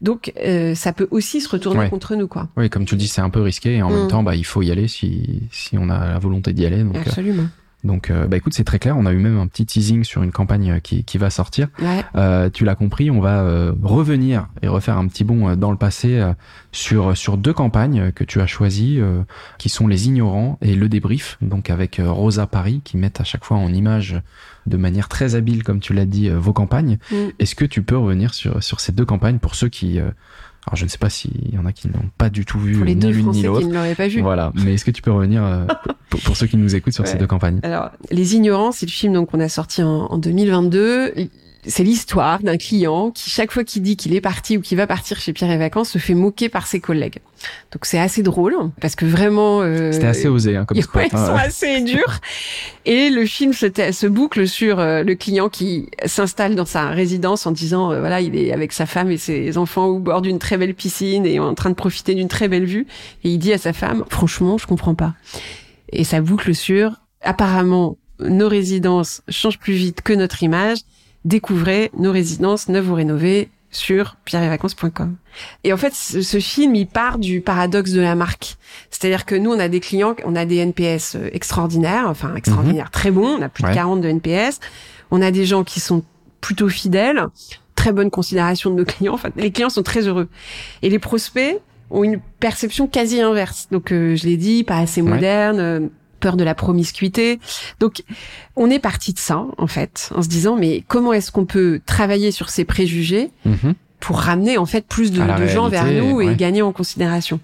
Donc 0.00 0.32
euh, 0.44 0.74
ça 0.74 0.92
peut 0.92 1.08
aussi 1.10 1.40
se 1.40 1.48
retourner 1.48 1.88
contre 1.88 2.14
nous, 2.16 2.28
quoi. 2.28 2.48
Oui, 2.56 2.68
comme 2.68 2.84
tu 2.84 2.94
le 2.94 2.98
dis, 2.98 3.08
c'est 3.08 3.20
un 3.22 3.30
peu 3.30 3.40
risqué 3.40 3.76
et 3.76 3.82
en 3.82 3.90
même 3.90 4.04
mm. 4.04 4.08
temps, 4.08 4.22
bah, 4.22 4.36
il 4.36 4.44
faut 4.44 4.62
y 4.62 4.70
aller 4.70 4.88
si, 4.88 5.42
si 5.50 5.78
on 5.78 5.88
a 5.88 6.08
la 6.08 6.18
volonté 6.18 6.52
d'y 6.52 6.66
aller. 6.66 6.82
Donc, 6.82 6.96
euh, 6.96 7.00
Absolument. 7.00 7.46
Donc, 7.86 8.10
euh, 8.10 8.26
bah 8.26 8.36
écoute, 8.36 8.52
c'est 8.52 8.64
très 8.64 8.78
clair. 8.78 8.96
On 8.98 9.06
a 9.06 9.12
eu 9.12 9.18
même 9.18 9.38
un 9.38 9.46
petit 9.46 9.64
teasing 9.64 10.04
sur 10.04 10.22
une 10.22 10.32
campagne 10.32 10.72
euh, 10.72 10.78
qui, 10.80 11.04
qui 11.04 11.18
va 11.18 11.30
sortir. 11.30 11.68
Euh, 12.16 12.50
tu 12.50 12.64
l'as 12.64 12.74
compris, 12.74 13.10
on 13.10 13.20
va 13.20 13.40
euh, 13.40 13.72
revenir 13.82 14.48
et 14.60 14.68
refaire 14.68 14.98
un 14.98 15.06
petit 15.06 15.24
bond 15.24 15.56
dans 15.56 15.70
le 15.70 15.76
passé 15.78 16.20
sur 16.72 17.16
sur 17.16 17.36
deux 17.36 17.52
campagnes 17.52 18.10
que 18.12 18.24
tu 18.24 18.40
as 18.40 18.46
choisies, 18.46 19.00
qui 19.58 19.68
sont 19.68 19.86
les 19.86 20.06
ignorants 20.06 20.58
et 20.60 20.74
le 20.74 20.88
débrief. 20.88 21.38
Donc 21.40 21.70
avec 21.70 22.00
Rosa 22.04 22.46
Paris, 22.46 22.80
qui 22.84 22.96
mettent 22.96 23.20
à 23.20 23.24
chaque 23.24 23.44
fois 23.44 23.56
en 23.56 23.72
image 23.72 24.20
de 24.66 24.76
manière 24.76 25.08
très 25.08 25.34
habile, 25.36 25.62
comme 25.62 25.80
tu 25.80 25.94
l'as 25.94 26.04
dit, 26.04 26.28
vos 26.30 26.52
campagnes. 26.52 26.98
Mm. 27.12 27.14
Est-ce 27.38 27.54
que 27.54 27.64
tu 27.64 27.82
peux 27.82 27.96
revenir 27.96 28.34
sur 28.34 28.62
sur 28.62 28.80
ces 28.80 28.92
deux 28.92 29.04
campagnes 29.04 29.38
pour 29.38 29.54
ceux 29.54 29.68
qui 29.68 30.00
alors 30.66 30.76
je 30.76 30.84
ne 30.84 30.88
sais 30.88 30.98
pas 30.98 31.10
s'il 31.10 31.54
y 31.54 31.58
en 31.58 31.64
a 31.64 31.72
qui 31.72 31.88
n'ont 31.88 32.10
pas 32.18 32.28
du 32.28 32.44
tout 32.44 32.58
vu 32.58 32.76
pour 32.76 32.84
les 32.84 32.96
deux 32.96 33.12
Français 33.12 33.40
qui 33.40 33.66
ne 33.66 33.74
l'auraient 33.74 33.94
pas 33.94 34.08
vu. 34.08 34.20
Voilà, 34.20 34.52
mais 34.54 34.74
est-ce 34.74 34.84
que 34.84 34.90
tu 34.90 35.00
peux 35.00 35.12
revenir 35.12 35.44
euh, 35.44 35.64
pour, 36.10 36.36
ceux 36.36 36.46
qui 36.46 36.56
nous 36.56 36.74
écoutent 36.74 36.92
sur 36.92 37.06
ces 37.06 37.18
deux 37.18 37.26
campagnes? 37.26 37.60
Alors, 37.62 37.90
Les 38.10 38.34
Ignorants, 38.34 38.72
c'est 38.72 38.86
le 38.86 38.90
film 38.90 39.12
donc 39.12 39.30
qu'on 39.30 39.40
a 39.40 39.48
sorti 39.48 39.82
en, 39.82 40.06
en 40.06 40.18
2022 40.18 41.12
c'est 41.66 41.82
l'histoire 41.82 42.40
d'un 42.40 42.56
client 42.56 43.10
qui, 43.10 43.30
chaque 43.30 43.50
fois 43.50 43.64
qu'il 43.64 43.82
dit 43.82 43.96
qu'il 43.96 44.14
est 44.14 44.20
parti 44.20 44.56
ou 44.56 44.60
qu'il 44.60 44.76
va 44.76 44.86
partir 44.86 45.18
chez 45.18 45.32
Pierre 45.32 45.50
et 45.50 45.58
Vacances, 45.58 45.90
se 45.90 45.98
fait 45.98 46.14
moquer 46.14 46.48
par 46.48 46.66
ses 46.66 46.80
collègues. 46.80 47.18
Donc 47.72 47.84
c'est 47.84 47.98
assez 47.98 48.22
drôle 48.22 48.54
parce 48.80 48.94
que 48.94 49.04
vraiment. 49.04 49.60
Euh, 49.62 49.92
C'était 49.92 50.06
assez 50.06 50.28
osé 50.28 50.56
hein, 50.56 50.64
comme 50.64 50.80
spot. 50.82 51.02
ils 51.12 51.16
hein, 51.16 51.26
sont 51.26 51.34
assez 51.34 51.80
durs. 51.82 52.20
Et 52.84 53.10
le 53.10 53.26
film 53.26 53.52
se, 53.52 53.66
se 53.92 54.06
boucle 54.06 54.46
sur 54.48 54.78
euh, 54.78 55.02
le 55.02 55.14
client 55.14 55.48
qui 55.48 55.88
s'installe 56.06 56.54
dans 56.54 56.64
sa 56.64 56.88
résidence 56.88 57.46
en 57.46 57.52
disant 57.52 57.92
euh, 57.92 58.00
voilà 58.00 58.20
il 58.20 58.36
est 58.36 58.52
avec 58.52 58.72
sa 58.72 58.86
femme 58.86 59.10
et 59.10 59.16
ses 59.16 59.58
enfants 59.58 59.86
au 59.86 59.98
bord 59.98 60.22
d'une 60.22 60.38
très 60.38 60.56
belle 60.56 60.74
piscine 60.74 61.26
et 61.26 61.38
en 61.40 61.54
train 61.54 61.70
de 61.70 61.74
profiter 61.74 62.14
d'une 62.14 62.28
très 62.28 62.48
belle 62.48 62.64
vue 62.64 62.86
et 63.24 63.30
il 63.30 63.38
dit 63.38 63.52
à 63.52 63.58
sa 63.58 63.72
femme 63.72 64.04
franchement 64.08 64.58
je 64.58 64.66
comprends 64.66 64.94
pas. 64.94 65.14
Et 65.92 66.04
ça 66.04 66.20
boucle 66.20 66.54
sur 66.54 66.92
apparemment 67.22 67.96
nos 68.20 68.48
résidences 68.48 69.22
changent 69.28 69.58
plus 69.58 69.74
vite 69.74 70.00
que 70.02 70.12
notre 70.12 70.42
image 70.42 70.78
découvrez 71.26 71.90
nos 71.98 72.12
résidences 72.12 72.68
neuves 72.68 72.90
ou 72.90 72.94
rénovées 72.94 73.50
sur 73.70 74.16
pierrevacances.com. 74.24 75.16
Et 75.64 75.72
en 75.72 75.76
fait, 75.76 75.92
ce, 75.92 76.38
film, 76.38 76.74
il 76.74 76.86
part 76.86 77.18
du 77.18 77.40
paradoxe 77.40 77.90
de 77.90 78.00
la 78.00 78.14
marque. 78.14 78.56
C'est-à-dire 78.90 79.26
que 79.26 79.34
nous, 79.34 79.50
on 79.50 79.58
a 79.58 79.68
des 79.68 79.80
clients, 79.80 80.14
on 80.24 80.36
a 80.36 80.46
des 80.46 80.56
NPS 80.56 81.16
euh, 81.16 81.28
extraordinaires, 81.32 82.06
enfin 82.08 82.34
extraordinaires, 82.36 82.86
mhm. 82.86 82.90
très 82.92 83.10
bons, 83.10 83.36
on 83.38 83.42
a 83.42 83.48
plus 83.48 83.64
de 83.64 83.74
40 83.74 84.00
de 84.00 84.08
NPS. 84.08 84.60
On 85.10 85.20
a 85.20 85.30
des 85.30 85.44
gens 85.44 85.64
qui 85.64 85.80
sont 85.80 86.04
plutôt 86.40 86.68
fidèles, 86.68 87.26
très 87.74 87.92
bonne 87.92 88.10
considération 88.10 88.70
de 88.70 88.76
nos 88.76 88.84
clients. 88.84 89.14
Enfin, 89.14 89.30
les 89.36 89.50
clients 89.50 89.68
sont 89.68 89.82
très 89.82 90.06
heureux. 90.06 90.28
Et 90.82 90.88
les 90.88 90.98
prospects 90.98 91.60
ont 91.90 92.04
une 92.04 92.20
perception 92.40 92.86
quasi 92.86 93.20
inverse. 93.20 93.68
Donc, 93.70 93.92
euh, 93.92 94.16
je 94.16 94.26
l'ai 94.26 94.36
dit, 94.36 94.64
pas 94.64 94.78
assez 94.78 95.02
moderne, 95.02 95.58
euh, 95.58 95.80
de 96.34 96.42
la 96.42 96.56
promiscuité. 96.56 97.38
Donc, 97.78 98.02
on 98.56 98.68
est 98.70 98.80
parti 98.80 99.12
de 99.12 99.18
ça, 99.20 99.44
en 99.58 99.66
fait, 99.68 100.10
en 100.14 100.22
se 100.22 100.28
disant, 100.28 100.56
mais 100.56 100.82
comment 100.88 101.12
est-ce 101.12 101.30
qu'on 101.30 101.46
peut 101.46 101.80
travailler 101.86 102.32
sur 102.32 102.48
ces 102.48 102.64
préjugés 102.64 103.30
mhm. 103.44 103.74
Pour 104.00 104.18
ramener, 104.18 104.58
en 104.58 104.66
fait, 104.66 104.86
plus 104.86 105.10
de, 105.10 105.22
gens 105.46 105.68
vers 105.68 105.86
nous 105.86 106.20
et 106.20 106.34
gagner 106.34 106.62
en 106.62 106.72
considération 106.72 107.40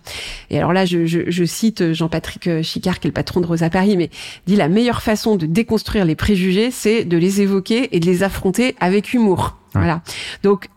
Et 0.50 0.58
alors 0.58 0.72
là, 0.72 0.84
je, 0.84 1.44
cite 1.44 1.92
Jean-Patrick 1.92 2.62
Chicard, 2.62 3.00
qui 3.00 3.06
est 3.06 3.10
le 3.10 3.14
patron 3.14 3.40
de 3.40 3.46
Rosa 3.46 3.70
Paris, 3.70 3.96
mais 3.96 4.10
dit 4.46 4.56
la 4.56 4.68
meilleure 4.68 5.02
façon 5.02 5.36
de 5.36 5.46
déconstruire 5.46 6.04
les 6.04 6.14
préjugés, 6.14 6.70
c'est 6.70 7.04
de 7.04 7.16
les 7.16 7.40
évoquer 7.40 7.94
et 7.96 8.00
de 8.00 8.06
les 8.06 8.22
affronter 8.22 8.76
avec 8.80 9.12
humour. 9.12 9.56
Voilà. 9.74 10.02
Donc, 10.42 10.68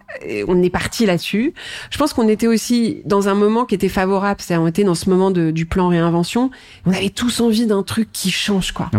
on 0.48 0.62
est 0.64 0.70
parti 0.70 1.06
là-dessus. 1.06 1.54
Je 1.90 1.98
pense 1.98 2.14
qu'on 2.14 2.28
était 2.28 2.48
aussi 2.48 3.02
dans 3.06 3.28
un 3.28 3.34
moment 3.34 3.66
qui 3.66 3.76
était 3.76 3.90
favorable, 3.90 4.42
c'est-à-dire 4.42 4.64
on 4.64 4.68
était 4.68 4.84
dans 4.84 4.96
ce 4.96 5.10
moment 5.10 5.32
de, 5.32 5.52
du 5.52 5.66
plan 5.66 5.90
réinvention. 5.90 6.52
On 6.86 6.92
avait 6.92 7.10
tous 7.10 7.42
envie 7.42 7.66
d'un 7.66 7.84
truc 7.84 8.10
qui 8.12 8.32
change, 8.32 8.72
quoi. 8.72 8.90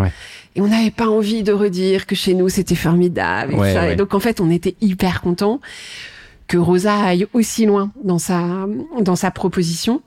Et 0.55 0.61
on 0.61 0.69
n'avait 0.69 0.91
pas 0.91 1.09
envie 1.09 1.43
de 1.43 1.53
redire 1.53 2.07
que 2.07 2.15
chez 2.15 2.35
nous 2.35 2.49
c'était 2.49 2.75
formidable. 2.75 3.55
Et, 3.65 3.97
donc 3.97 4.15
en 4.15 4.21
fait, 4.21 4.41
on 4.41 4.51
était 4.51 4.75
hyper 4.81 5.21
contents 5.21 5.61
que 6.49 6.57
Rosa 6.57 6.97
aille 6.97 7.27
aussi 7.33 7.67
loin 7.67 7.91
dans 8.05 8.19
sa 8.19 8.67
dans 9.01 9.17
sa 9.17 9.31
proposition. 9.31 10.03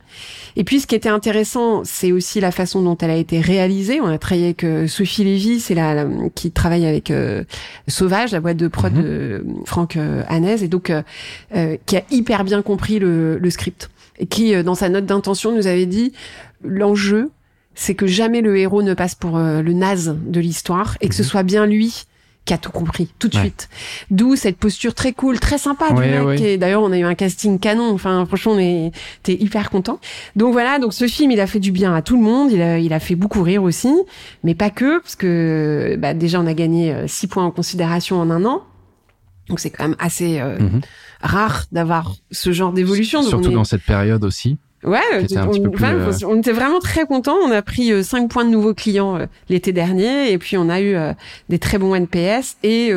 Et 0.55 0.63
puis 0.63 0.79
ce 0.79 0.87
qui 0.87 0.95
était 0.95 1.09
intéressant, 1.09 1.83
c'est 1.83 2.11
aussi 2.11 2.39
la 2.39 2.51
façon 2.51 2.81
dont 2.81 2.97
elle 2.97 3.11
a 3.11 3.15
été 3.15 3.39
réalisée. 3.39 4.01
On 4.01 4.07
a 4.07 4.17
travaillé 4.17 4.45
avec 4.45 4.63
euh, 4.63 4.87
Sophie 4.87 5.23
Lévy, 5.23 5.59
c'est 5.59 5.75
la, 5.75 6.05
qui 6.35 6.51
travaille 6.51 6.85
avec 6.85 7.11
euh, 7.11 7.43
Sauvage, 7.87 8.31
la 8.31 8.39
boîte 8.39 8.57
de 8.57 8.67
prod 8.67 8.93
mhm. 8.93 9.03
de 9.03 9.45
Franck 9.65 9.97
euh, 9.97 10.23
et 10.29 10.67
donc 10.67 10.91
euh, 10.91 11.77
qui 11.85 11.97
a 11.97 12.03
hyper 12.09 12.43
bien 12.43 12.61
compris 12.61 12.99
le, 12.99 13.37
le 13.37 13.49
script 13.49 13.89
et 14.17 14.25
qui 14.25 14.61
dans 14.63 14.75
sa 14.75 14.89
note 14.89 15.05
d'intention 15.05 15.55
nous 15.55 15.67
avait 15.67 15.85
dit 15.85 16.13
l'enjeu 16.63 17.29
c'est 17.75 17.95
que 17.95 18.07
jamais 18.07 18.41
le 18.41 18.57
héros 18.57 18.81
ne 18.81 18.93
passe 18.93 19.15
pour 19.15 19.37
le 19.37 19.73
naze 19.73 20.17
de 20.25 20.39
l'histoire 20.39 20.97
et 21.01 21.09
que 21.09 21.15
ce 21.15 21.21
mhm. 21.21 21.27
soit 21.27 21.43
bien 21.43 21.65
lui 21.65 22.05
qui 22.45 22.53
a 22.53 22.57
tout 22.57 22.71
compris 22.71 23.09
tout 23.19 23.27
de 23.27 23.35
suite. 23.35 23.69
D'où 24.09 24.35
cette 24.35 24.57
posture 24.57 24.95
très 24.95 25.13
cool, 25.13 25.39
très 25.39 25.57
sympa 25.57 25.91
du 25.91 26.01
mec. 26.01 26.41
Et 26.41 26.57
d'ailleurs, 26.57 26.81
on 26.81 26.91
a 26.91 26.97
eu 26.97 27.03
un 27.03 27.15
casting 27.15 27.59
canon. 27.59 27.91
Enfin, 27.93 28.25
franchement, 28.25 28.53
on 28.53 28.59
était 28.59 29.33
hyper 29.33 29.69
content. 29.69 29.99
Donc 30.35 30.53
voilà, 30.53 30.79
donc 30.79 30.93
ce 30.93 31.07
film, 31.07 31.31
il 31.31 31.39
a 31.39 31.47
fait 31.47 31.59
du 31.59 31.71
bien 31.71 31.93
à 31.93 32.01
tout 32.01 32.17
le 32.17 32.23
monde. 32.23 32.51
Il 32.51 32.61
a, 32.61 32.79
il 32.79 32.91
a 32.91 32.99
fait 32.99 33.15
beaucoup 33.15 33.43
rire 33.43 33.63
aussi, 33.63 33.93
mais 34.43 34.55
pas 34.55 34.71
que, 34.71 34.99
parce 34.99 35.15
que 35.15 35.95
bah, 35.99 36.13
déjà, 36.13 36.39
on 36.39 36.47
a 36.47 36.53
gagné 36.53 36.95
6 37.07 37.27
points 37.27 37.45
en 37.45 37.51
considération 37.51 38.19
en 38.19 38.31
un 38.31 38.45
an. 38.45 38.63
Donc 39.49 39.59
c'est 39.59 39.71
quand 39.71 39.83
même 39.83 39.97
assez 39.99 40.39
euh, 40.39 40.57
mhm. 40.59 40.81
rare 41.21 41.65
d'avoir 41.71 42.13
ce 42.31 42.51
genre 42.51 42.71
d'évolution. 42.71 43.23
Surtout 43.23 43.51
dans 43.51 43.63
cette 43.63 43.83
période 43.83 44.23
aussi. 44.23 44.57
Ouais, 44.83 44.99
euh, 45.13 45.25
on, 46.25 46.37
était 46.37 46.53
vraiment 46.53 46.79
très 46.79 47.05
contents. 47.05 47.35
On 47.43 47.51
a 47.51 47.61
pris 47.61 47.91
euh, 47.91 48.01
5 48.01 48.29
points 48.29 48.45
de 48.45 48.49
nouveaux 48.49 48.73
clients 48.73 49.17
euh, 49.17 49.25
l'été 49.49 49.73
dernier 49.73 50.31
et 50.31 50.37
puis 50.37 50.57
on 50.57 50.69
a 50.69 50.81
eu 50.81 50.95
des 51.49 51.59
très 51.59 51.77
bons 51.77 51.95
NPS 51.95 52.57
et 52.63 52.93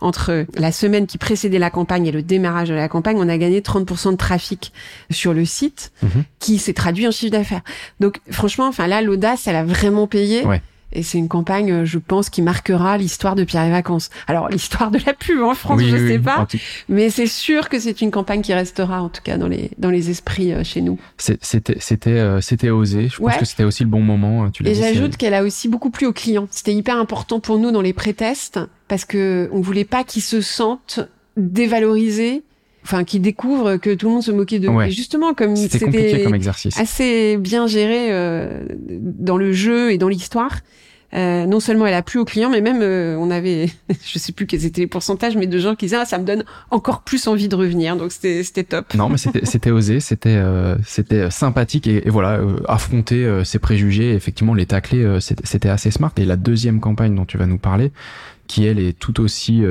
entre 0.00 0.46
la 0.54 0.72
semaine 0.72 1.06
qui 1.06 1.18
précédait 1.18 1.58
la 1.58 1.70
campagne 1.70 2.06
et 2.06 2.12
le 2.12 2.22
démarrage 2.22 2.70
de 2.70 2.74
la 2.74 2.88
campagne, 2.88 3.16
on 3.18 3.28
a 3.28 3.36
gagné 3.36 3.60
30% 3.60 4.12
de 4.12 4.16
trafic 4.16 4.72
sur 5.10 5.34
le 5.34 5.44
site 5.44 5.92
mhm. 6.02 6.24
qui 6.38 6.58
s'est 6.58 6.72
traduit 6.72 7.06
en 7.06 7.10
chiffre 7.10 7.32
d'affaires. 7.32 7.62
Donc 8.00 8.20
franchement, 8.30 8.66
enfin 8.66 8.86
là 8.86 9.02
l'audace, 9.02 9.46
elle 9.46 9.56
a 9.56 9.64
vraiment 9.64 10.06
payé. 10.06 10.44
Ouais. 10.46 10.62
Et 10.92 11.02
c'est 11.02 11.18
une 11.18 11.28
campagne, 11.28 11.84
je 11.84 11.98
pense, 11.98 12.30
qui 12.30 12.42
marquera 12.42 12.98
l'histoire 12.98 13.36
de 13.36 13.44
Pierre 13.44 13.64
et 13.64 13.70
Vacances. 13.70 14.10
Alors, 14.26 14.48
l'histoire 14.48 14.90
de 14.90 14.98
la 15.06 15.14
pub 15.14 15.40
en 15.42 15.54
France, 15.54 15.82
je 15.82 15.96
sais 15.96 16.18
pas. 16.18 16.46
Mais 16.88 17.10
c'est 17.10 17.26
sûr 17.26 17.68
que 17.68 17.78
c'est 17.78 18.00
une 18.00 18.10
campagne 18.10 18.42
qui 18.42 18.52
restera, 18.54 19.02
en 19.02 19.08
tout 19.08 19.22
cas, 19.22 19.38
dans 19.38 19.48
les, 19.48 19.70
dans 19.78 19.90
les 19.90 20.10
esprits 20.10 20.52
euh, 20.52 20.64
chez 20.64 20.80
nous. 20.80 20.98
C'était, 21.18 21.76
c'était, 21.78 22.10
euh, 22.10 22.40
c'était 22.40 22.70
osé. 22.70 23.08
Je 23.08 23.18
pense 23.18 23.36
que 23.36 23.44
c'était 23.44 23.64
aussi 23.64 23.84
le 23.84 23.90
bon 23.90 24.00
moment. 24.00 24.44
Hein, 24.44 24.50
tu 24.52 24.66
et 24.66 24.74
j'ajoute 24.74 25.16
qu'elle 25.16 25.34
a 25.34 25.42
aussi 25.42 25.68
beaucoup 25.68 25.90
plu 25.90 26.06
aux 26.06 26.12
clients. 26.12 26.48
C'était 26.50 26.74
hyper 26.74 26.96
important 26.96 27.40
pour 27.40 27.58
nous 27.58 27.70
dans 27.70 27.82
les 27.82 27.92
pré-tests 27.92 28.58
parce 28.88 29.04
que 29.04 29.48
on 29.52 29.60
voulait 29.60 29.84
pas 29.84 30.04
qu'ils 30.04 30.22
se 30.22 30.40
sentent 30.40 31.00
dévalorisés 31.36 32.42
enfin 32.84 33.04
qui 33.04 33.20
découvre 33.20 33.76
que 33.76 33.94
tout 33.94 34.06
le 34.06 34.14
monde 34.14 34.22
se 34.22 34.30
moquait 34.30 34.58
de 34.58 34.68
ouais. 34.68 34.88
et 34.88 34.90
justement 34.90 35.34
comme 35.34 35.56
c'était 35.56 36.22
comme 36.22 36.34
exercice. 36.34 36.78
assez 36.78 37.36
bien 37.36 37.66
géré 37.66 38.08
euh, 38.10 38.64
dans 38.88 39.36
le 39.36 39.52
jeu 39.52 39.92
et 39.92 39.98
dans 39.98 40.08
l'histoire 40.08 40.60
euh, 41.12 41.44
non 41.44 41.58
seulement 41.58 41.86
elle 41.86 41.94
a 41.94 42.02
plu 42.02 42.20
aux 42.20 42.24
clients 42.24 42.50
mais 42.50 42.60
même 42.60 42.82
euh, 42.82 43.16
on 43.18 43.32
avait 43.32 43.68
je 44.04 44.18
sais 44.18 44.30
plus 44.32 44.46
quels 44.46 44.64
étaient 44.64 44.82
les 44.82 44.86
pourcentages 44.86 45.36
mais 45.36 45.48
de 45.48 45.58
gens 45.58 45.74
qui 45.74 45.86
disaient 45.86 45.96
ah, 45.96 46.04
ça 46.04 46.18
me 46.18 46.24
donne 46.24 46.44
encore 46.70 47.02
plus 47.02 47.26
envie 47.26 47.48
de 47.48 47.56
revenir. 47.56 47.96
Donc 47.96 48.12
c'était 48.12 48.44
c'était 48.44 48.62
top. 48.62 48.94
Non 48.94 49.08
mais 49.08 49.16
c'était 49.18 49.70
osé 49.72 49.98
c'était 49.98 50.36
euh, 50.36 50.76
c'était 50.86 51.28
sympathique 51.30 51.88
et, 51.88 52.06
et 52.06 52.10
voilà 52.10 52.40
affronter 52.68 53.42
ses 53.44 53.58
préjugés 53.58 54.14
effectivement 54.14 54.54
les 54.54 54.66
tacler 54.66 55.18
c'était 55.20 55.68
assez 55.68 55.90
smart. 55.90 56.12
Et 56.16 56.24
la 56.24 56.36
deuxième 56.36 56.78
campagne 56.78 57.16
dont 57.16 57.24
tu 57.24 57.38
vas 57.38 57.46
nous 57.46 57.58
parler 57.58 57.90
qui 58.46 58.64
elle 58.64 58.78
est 58.78 58.96
tout 58.96 59.20
aussi 59.20 59.64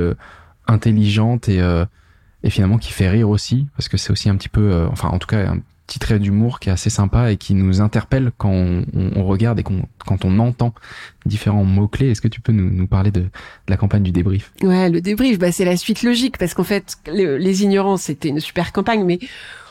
intelligente 0.66 1.48
et 1.48 1.62
et 2.42 2.50
finalement 2.50 2.78
qui 2.78 2.92
fait 2.92 3.08
rire 3.08 3.28
aussi 3.28 3.66
parce 3.76 3.88
que 3.88 3.96
c'est 3.96 4.10
aussi 4.10 4.28
un 4.28 4.36
petit 4.36 4.48
peu 4.48 4.72
euh, 4.72 4.88
enfin 4.88 5.08
en 5.08 5.18
tout 5.18 5.26
cas 5.26 5.50
un 5.50 5.60
petit 5.90 5.98
trait 5.98 6.20
d'humour 6.20 6.60
qui 6.60 6.68
est 6.68 6.72
assez 6.72 6.88
sympa 6.88 7.32
et 7.32 7.36
qui 7.36 7.54
nous 7.54 7.80
interpelle 7.80 8.30
quand 8.38 8.52
on, 8.52 8.84
on 8.94 9.24
regarde 9.24 9.58
et 9.58 9.64
quand 9.64 10.24
on 10.24 10.38
entend 10.38 10.72
différents 11.26 11.64
mots-clés. 11.64 12.10
Est-ce 12.10 12.20
que 12.20 12.28
tu 12.28 12.40
peux 12.40 12.52
nous, 12.52 12.70
nous 12.70 12.86
parler 12.86 13.10
de, 13.10 13.22
de, 13.22 13.28
la 13.66 13.76
campagne 13.76 14.04
du 14.04 14.12
débrief? 14.12 14.52
Ouais, 14.62 14.88
le 14.88 15.00
débrief, 15.00 15.40
bah, 15.40 15.50
c'est 15.50 15.64
la 15.64 15.76
suite 15.76 16.04
logique 16.04 16.38
parce 16.38 16.54
qu'en 16.54 16.62
fait, 16.62 16.96
les 17.08 17.64
ignorants, 17.64 17.96
c'était 17.96 18.28
une 18.28 18.38
super 18.38 18.70
campagne, 18.72 19.02
mais 19.04 19.18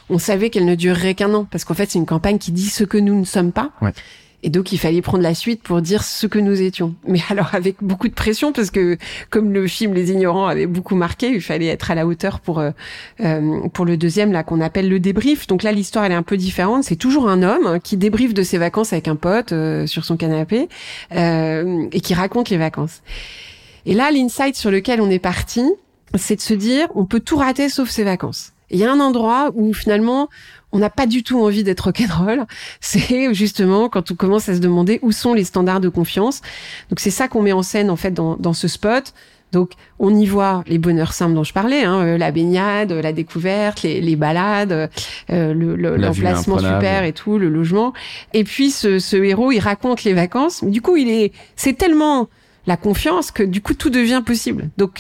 on 0.10 0.20
savait 0.20 0.50
qu'elle 0.50 0.66
ne 0.66 0.76
durerait 0.76 1.16
qu'un 1.16 1.34
an 1.34 1.46
parce 1.46 1.64
qu'en 1.64 1.74
fait, 1.74 1.90
c'est 1.90 2.00
une 2.00 2.06
campagne 2.06 2.38
qui 2.38 2.52
dit 2.52 2.70
ce 2.70 2.84
que 2.84 2.98
nous 2.98 3.18
ne 3.18 3.26
sommes 3.26 3.54
pas. 3.54 3.72
Ouais. 3.82 3.94
Et 4.42 4.50
donc, 4.50 4.72
il 4.72 4.78
fallait 4.78 5.02
prendre 5.02 5.24
la 5.24 5.34
suite 5.34 5.62
pour 5.62 5.82
dire 5.82 6.04
ce 6.04 6.26
que 6.26 6.40
nous 6.40 6.62
étions. 6.62 6.96
Mais 7.06 7.20
alors, 7.30 7.54
avec 7.54 7.78
beaucoup 7.82 8.08
de 8.08 8.14
pression, 8.14 8.52
parce 8.52 8.72
que 8.72 8.98
comme 9.30 9.54
le 9.54 9.68
film 9.68 9.94
Les 9.94 10.12
Ignorants 10.12 10.48
avait 10.48 10.68
beaucoup 10.68 10.96
marqué, 10.96 11.30
il 11.30 11.42
fallait 11.42 11.68
être 11.68 11.92
à 11.92 11.96
la 11.96 12.06
hauteur 12.06 12.40
pour 12.40 12.60
euh, 12.60 12.72
euh 13.22 13.60
pour 13.74 13.86
le 13.86 13.98
deuxième, 13.98 14.32
là, 14.32 14.44
qu'on 14.44 14.62
appelle 14.62 14.90
le 14.90 15.00
débrief. 15.00 15.48
Donc 15.48 15.64
là, 15.64 15.72
l'histoire, 15.72 16.06
elle 16.06 16.12
est 16.12 16.16
un 16.16 16.24
peu 16.24 16.38
différente. 16.38 16.84
C'est 16.84 16.96
toujours 16.96 17.30
un 17.30 17.44
homme 17.44 17.80
qui 17.82 17.98
débriefe 17.98 18.34
de 18.34 18.44
ses 18.44 18.58
vacances 18.58 18.94
avec 18.94 19.08
un 19.08 19.16
pote 19.16 19.52
euh, 19.52 19.86
sur 19.86 20.06
son 20.06 20.18
canapé 20.18 20.70
euh, 21.14 21.88
et 21.92 22.02
qui 22.02 22.14
raconte 22.14 22.50
les 22.50 22.58
vacances. 22.58 23.02
Et 23.86 23.94
là, 23.94 24.12
l'insight 24.12 24.56
sur 24.56 24.72
lequel 24.72 25.02
on 25.02 25.10
est 25.10 25.20
parti, 25.20 25.64
c'est 26.16 26.36
de 26.36 26.42
se 26.42 26.54
dire, 26.54 26.88
on 26.96 27.06
peut 27.06 27.20
tout 27.20 27.38
rater 27.38 27.70
sauf 27.70 27.90
ses 27.90 28.04
vacances. 28.04 28.54
Il 28.72 28.80
y 28.80 28.86
a 28.86 28.92
un 28.92 29.00
endroit 29.00 29.52
où 29.56 29.74
finalement 29.74 30.30
on 30.72 30.80
n'a 30.80 30.90
pas 30.90 31.08
du 31.08 31.24
tout 31.24 31.40
envie 31.42 31.64
d'être 31.64 31.82
rock'n'roll. 31.82 32.46
C'est 32.82 33.34
justement 33.34 33.90
quand 33.90 34.12
on 34.12 34.16
commence 34.16 34.50
à 34.50 34.56
se 34.56 34.60
demander 34.60 35.00
où 35.02 35.12
sont 35.12 35.34
les 35.34 35.44
standards 35.44 35.82
de 35.82 35.90
confiance. 35.90 36.42
Donc 36.90 37.00
c'est 37.00 37.12
ça 37.12 37.28
qu'on 37.28 37.42
met 37.42 37.52
en 37.52 37.64
scène 37.64 37.90
en 37.90 37.96
fait 37.96 38.12
dans, 38.12 38.36
dans 38.38 38.54
ce 38.54 38.68
spot. 38.68 39.14
Donc, 39.52 39.72
on 39.98 40.16
y 40.16 40.28
voit 40.28 40.64
les 40.68 40.78
bonheurs 40.78 41.14
simples 41.14 41.34
dont 41.34 41.44
je 41.44 41.54
parlais, 41.54 41.84
hein, 41.84 42.02
euh, 42.02 42.18
la 42.18 42.32
baignade, 42.32 42.92
la 42.92 43.14
découverte, 43.14 43.82
les, 43.82 44.00
les 44.00 44.16
balades, 44.16 44.92
euh, 45.32 45.54
l'emplacement 45.98 46.58
le, 46.58 46.62
super 46.62 47.04
et 47.04 47.14
tout, 47.14 47.40
le 47.40 47.50
logement. 47.50 47.94
Et 48.34 48.44
puis, 48.44 48.70
ce, 48.70 49.00
ce, 49.00 49.18
héros, 49.18 49.52
il 49.52 49.60
raconte 49.60 50.04
les 50.04 50.14
vacances. 50.14 50.64
Du 50.64 50.82
coup, 50.82 50.98
il 50.98 51.10
est, 51.10 51.34
c'est 51.56 51.74
tellement 51.74 52.30
la 52.68 52.78
confiance 52.78 53.32
que 53.32 53.42
du 53.42 53.62
coup, 53.62 53.74
tout 53.74 53.90
devient 53.90 54.22
possible. 54.24 54.70
Donc, 54.78 55.00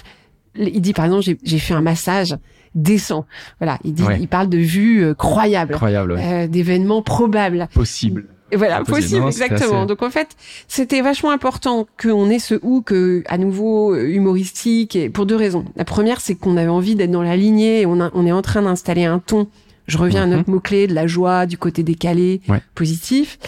il 0.55 0.82
dit, 0.82 0.93
par 0.93 1.05
exemple, 1.05 1.26
j'ai 1.43 1.59
fait 1.59 1.76
un 1.76 1.82
massage 1.82 2.36
décent. 2.76 3.26
Voilà, 3.59 3.80
il 3.84 3.93
dit, 3.93 4.03
il 4.20 4.28
parle 4.28 4.49
de 4.49 4.57
vues 4.57 5.03
euh, 5.03 5.13
croyables, 5.13 5.74
Croyable, 5.74 6.17
euh, 6.20 6.47
d'événements 6.47 7.01
probables, 7.01 7.67
possibles. 7.74 8.28
Voilà, 8.55 8.84
possible, 8.84 9.28
exactement. 9.28 9.86
Donc 9.86 10.01
en 10.01 10.09
fait, 10.09 10.30
c'était 10.67 11.01
vachement 11.01 11.32
important 11.32 11.88
qu'on 12.01 12.30
ait 12.30 12.39
ce 12.39 12.55
hook 12.61 12.91
euh, 12.91 13.24
à 13.28 13.38
nouveau 13.38 13.93
euh, 13.93 14.07
humoristique 14.07 14.95
et 14.95 15.09
pour 15.09 15.26
deux 15.26 15.36
raisons. 15.36 15.65
La 15.76 15.86
première, 15.86 16.20
c'est 16.20 16.36
qu'on 16.36 16.57
avait 16.57 16.67
envie 16.67 16.95
d'être 16.95 17.11
dans 17.11 17.22
la 17.22 17.38
lignée 17.38 17.82
et 17.82 17.86
on, 17.86 18.01
a, 18.01 18.09
on 18.13 18.26
est 18.26 18.32
en 18.32 18.41
train 18.41 18.63
d'installer 18.63 19.05
un 19.05 19.20
ton. 19.20 19.47
Je 19.88 19.97
reviens 19.97 20.24
à 20.24 20.26
mhm. 20.26 20.38
notre 20.38 20.49
mot-clé 20.49 20.88
de 20.88 20.93
la 20.93 21.07
joie, 21.07 21.45
du 21.45 21.57
côté 21.57 21.84
décalé, 21.84 22.41
positif. 22.76 23.39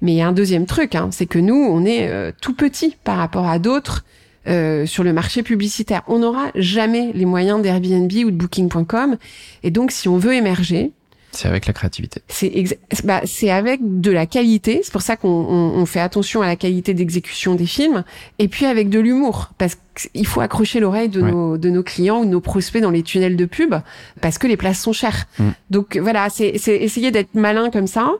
Mais 0.00 0.12
il 0.12 0.16
y 0.16 0.22
a 0.22 0.28
un 0.28 0.32
deuxième 0.32 0.66
truc, 0.66 0.94
hein, 0.94 1.08
c'est 1.10 1.26
que 1.26 1.38
nous, 1.38 1.56
on 1.56 1.84
est 1.84 2.32
tout 2.40 2.54
petit 2.54 2.96
par 3.04 3.18
rapport 3.18 3.46
à 3.46 3.58
d'autres 3.58 4.04
euh, 4.48 4.86
sur 4.86 5.04
le 5.04 5.12
marché 5.12 5.42
publicitaire. 5.42 6.02
On 6.08 6.20
n'aura 6.20 6.50
jamais 6.54 7.12
les 7.14 7.24
moyens 7.24 7.60
d'Airbnb 7.62 8.10
ou 8.24 8.30
de 8.30 8.36
Booking.com. 8.36 9.16
Et 9.62 9.70
donc, 9.70 9.90
si 9.90 10.08
on 10.08 10.18
veut 10.18 10.34
émerger, 10.34 10.92
c'est 11.30 11.46
avec 11.46 11.66
la 11.66 11.72
créativité. 11.74 12.22
C'est 12.28 12.50
bah, 13.04 13.20
c'est 13.24 13.50
avec 13.50 13.80
de 13.82 14.10
la 14.10 14.26
qualité. 14.26 14.80
C'est 14.82 14.92
pour 14.92 15.02
ça 15.02 15.16
qu'on 15.16 15.28
on, 15.28 15.86
fait 15.86 16.00
attention 16.00 16.40
à 16.40 16.46
la 16.46 16.56
qualité 16.56 16.94
d'exécution 16.94 17.54
des 17.54 17.66
films. 17.66 18.02
Et 18.38 18.48
puis 18.48 18.64
avec 18.64 18.88
de 18.88 18.98
l'humour, 18.98 19.50
parce 19.58 19.76
qu'il 19.94 20.26
faut 20.26 20.40
accrocher 20.40 20.80
l'oreille 20.80 21.10
de 21.10 21.20
nos 21.20 21.58
de 21.58 21.68
nos 21.68 21.82
clients 21.82 22.20
ou 22.20 22.24
de 22.24 22.30
nos 22.30 22.40
prospects 22.40 22.80
dans 22.80 22.90
les 22.90 23.02
tunnels 23.02 23.36
de 23.36 23.44
pub, 23.44 23.74
parce 24.22 24.38
que 24.38 24.46
les 24.46 24.56
places 24.56 24.80
sont 24.80 24.94
chères. 24.94 25.26
Mm. 25.38 25.48
Donc 25.70 25.98
voilà, 25.98 26.30
c'est 26.30 26.48
essayer 26.48 27.10
d'être 27.10 27.34
malin 27.34 27.70
comme 27.70 27.86
ça. 27.86 28.10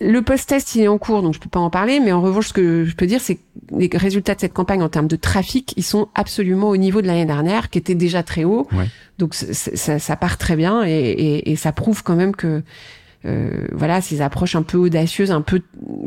Le 0.00 0.20
post-test, 0.20 0.74
il 0.74 0.82
est 0.82 0.88
en 0.88 0.98
cours, 0.98 1.22
donc 1.22 1.34
je 1.34 1.40
peux 1.40 1.48
pas 1.48 1.60
en 1.60 1.70
parler, 1.70 2.00
mais 2.00 2.12
en 2.12 2.20
revanche, 2.20 2.48
ce 2.48 2.52
que 2.52 2.84
je 2.84 2.94
peux 2.94 3.06
dire, 3.06 3.20
c'est 3.20 3.36
que 3.36 3.40
les 3.76 3.90
résultats 3.92 4.34
de 4.34 4.40
cette 4.40 4.52
campagne 4.52 4.82
en 4.82 4.88
termes 4.88 5.08
de 5.08 5.16
trafic, 5.16 5.74
ils 5.76 5.84
sont 5.84 6.08
absolument 6.14 6.68
au 6.68 6.76
niveau 6.76 7.02
de 7.02 7.06
l'année 7.06 7.26
dernière, 7.26 7.70
qui 7.70 7.78
était 7.78 7.94
déjà 7.94 8.22
très 8.22 8.44
haut. 8.44 8.68
Donc 9.18 9.34
ça, 9.34 9.98
ça, 9.98 10.16
part 10.16 10.38
très 10.38 10.56
bien 10.56 10.82
et, 10.84 10.90
et, 10.90 11.50
et, 11.50 11.56
ça 11.56 11.72
prouve 11.72 12.02
quand 12.02 12.16
même 12.16 12.34
que 12.34 12.62
euh, 13.26 13.66
voilà 13.72 14.00
ces 14.00 14.22
approches 14.22 14.56
un 14.56 14.62
peu 14.62 14.78
audacieuses, 14.78 15.30
un 15.30 15.42
peu 15.42 15.60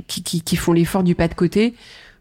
qui, 0.07 0.23
qui, 0.23 0.41
qui 0.41 0.55
font 0.55 0.73
l'effort 0.73 1.03
du 1.03 1.13
pas 1.13 1.27
de 1.27 1.35
côté, 1.35 1.75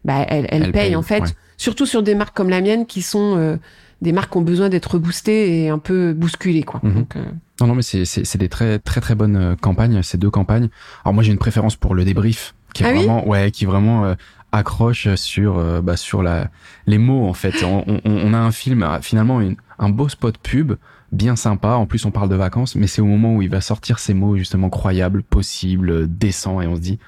bah 0.05 0.25
elles, 0.27 0.47
elles, 0.49 0.71
payent, 0.71 0.95
en 0.95 1.01
fait, 1.01 1.23
surtout 1.57 1.85
sur 1.85 2.03
des 2.03 2.15
marques 2.15 2.35
comme 2.35 2.49
la 2.49 2.61
mienne 2.61 2.85
qui 2.85 3.01
sont 3.01 3.35
euh, 3.37 3.57
des 4.01 4.11
marques 4.11 4.31
qui 4.31 4.37
ont 4.37 4.41
besoin 4.41 4.69
d'être 4.69 4.99
boostées 4.99 5.63
et 5.63 5.69
un 5.69 5.79
peu 5.79 6.13
bousculées 6.13 6.63
quoi. 6.63 6.79
Mhm. 6.83 6.93
Donc, 6.93 7.15
euh, 7.15 7.23
non, 7.63 7.67
non, 7.67 7.75
mais 7.75 7.81
c'est 7.81 8.37
des 8.37 8.49
très 8.49 8.77
très 8.77 8.99
très 8.99 9.15
bonnes 9.15 9.37
euh, 9.37 9.55
campagnes, 9.55 10.03
ces 10.03 10.17
deux 10.17 10.29
campagnes. 10.29 10.67
Alors 11.05 11.13
moi 11.13 11.23
j'ai 11.23 11.31
une 11.31 11.37
préférence 11.37 11.77
pour 11.77 11.95
le 11.95 12.03
débrief, 12.03 12.55
qui 12.73 12.83
est 12.83 12.87
ah 12.87 12.93
vraiment, 12.93 13.25
ouais, 13.25 13.51
qui 13.51 13.65
vraiment 13.65 14.03
euh, 14.03 14.15
accroche 14.51 15.15
sur 15.15 15.57
euh, 15.57 15.81
bah, 15.81 15.95
sur 15.95 16.23
la 16.23 16.49
les 16.87 16.97
mots 16.97 17.25
en 17.25 17.33
fait. 17.33 17.63
On, 17.63 17.85
on, 17.87 18.01
on 18.03 18.33
a 18.33 18.37
un 18.37 18.51
film, 18.51 18.85
finalement 19.01 19.39
une, 19.39 19.55
un 19.79 19.87
beau 19.87 20.09
spot 20.09 20.37
pub, 20.37 20.73
bien 21.13 21.37
sympa. 21.37 21.69
En 21.75 21.85
plus 21.85 22.03
on 22.05 22.11
parle 22.11 22.27
de 22.27 22.35
vacances, 22.35 22.75
mais 22.75 22.87
c'est 22.87 23.01
au 23.01 23.05
moment 23.05 23.35
où 23.35 23.41
il 23.41 23.49
va 23.49 23.61
sortir 23.61 23.99
ces 23.99 24.13
mots 24.13 24.35
justement 24.35 24.69
croyables, 24.69 25.23
possibles, 25.23 26.07
décents, 26.07 26.59
et 26.59 26.67
on 26.67 26.75
se 26.75 26.81
dit 26.81 26.99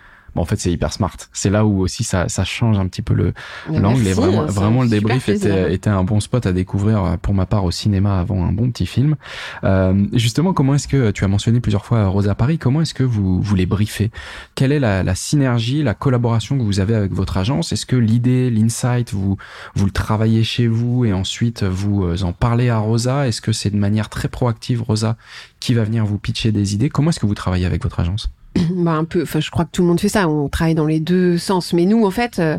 en 0.42 0.46
fait, 0.46 0.60
c'est 0.60 0.72
hyper 0.72 0.92
smart. 0.92 1.16
C'est 1.34 1.50
là 1.50 1.66
où 1.66 1.82
aussi 1.82 2.04
ça, 2.04 2.28
ça 2.30 2.44
change 2.44 2.78
un 2.78 2.88
petit 2.88 3.02
peu 3.02 3.14
le 3.14 3.34
l'angle. 3.72 4.06
Et 4.08 4.14
vraiment, 4.14 4.46
vraiment 4.46 4.84
le 4.84 4.90
débrief 4.90 5.30
était, 5.30 5.74
était 5.74 5.90
un 5.90 6.04
bon 6.04 6.20
spot 6.20 6.46
à 6.46 6.52
découvrir 6.52 7.04
euh, 7.04 7.18
pour 7.18 7.34
ma 7.34 7.46
part 7.46 7.64
au 7.64 7.72
cinéma 7.72 8.20
avant 8.20 8.46
un 8.46 8.52
bon 8.52 8.70
petit 8.70 8.86
film. 8.86 9.16
Euh, 9.64 10.06
justement, 10.14 10.54
comment 10.54 10.76
est-ce 10.76 10.88
que 10.88 11.12
tu 11.12 11.24
as 11.24 11.28
mentionné 11.28 11.60
plusieurs 11.60 11.86
fois 11.86 12.08
Rosa 12.08 12.36
Paris 12.36 12.58
Comment 12.58 12.82
est-ce 12.82 12.94
que 12.94 13.04
vous 13.04 13.42
vous 13.42 13.56
les 13.56 13.66
briefez? 13.66 14.12
Quelle 14.56 14.72
est 14.72 14.80
la, 14.80 15.04
la 15.04 15.16
synergie, 15.16 15.84
la 15.84 15.94
collaboration 15.94 16.58
que 16.58 16.64
vous 16.64 16.80
avez 16.80 16.96
avec 16.96 17.14
votre 17.14 17.38
agence? 17.38 17.72
Est-ce 17.72 17.86
que 17.86 17.96
l'idée, 17.96 18.50
l'insight, 18.50 19.14
vous 19.14 19.38
vous 19.76 19.86
le 19.86 19.92
travaillez 19.92 20.44
chez 20.44 20.68
vous 20.68 21.06
et 21.06 21.14
ensuite 21.14 21.64
vous 21.64 22.04
euh, 22.04 22.24
en 22.24 22.34
parlez 22.34 22.70
à 22.70 22.78
Rosa? 22.78 23.28
Est-ce 23.28 23.42
que 23.42 23.52
c'est 23.52 23.70
de 23.70 23.78
manière 23.78 24.10
très 24.10 24.28
proactive, 24.28 24.82
Rosa, 24.82 25.18
qui 25.60 25.74
va 25.74 25.84
venir 25.84 26.06
vous 26.06 26.18
pitcher 26.18 26.52
des 26.52 26.74
idées? 26.74 26.90
Comment 26.90 27.10
est-ce 27.10 27.20
que 27.20 27.26
vous 27.26 27.36
travaillez 27.36 27.66
avec 27.66 27.84
votre 27.84 28.00
agence? 28.00 28.30
bah 28.72 28.92
un 28.92 29.06
peu 29.06 29.24
enfin 29.24 29.40
je 29.40 29.52
crois 29.52 29.66
que 29.66 29.72
tout 29.72 29.82
le 29.82 29.88
monde 29.88 30.00
fait 30.00 30.10
ça 30.10 30.28
on 30.28 30.50
travaille 30.50 30.76
dans 30.76 30.86
les 30.86 31.00
deux 31.00 31.38
sens 31.38 31.74
mais 31.74 31.86
nous 31.86 32.06
en 32.06 32.12
fait 32.12 32.40
euh, 32.40 32.58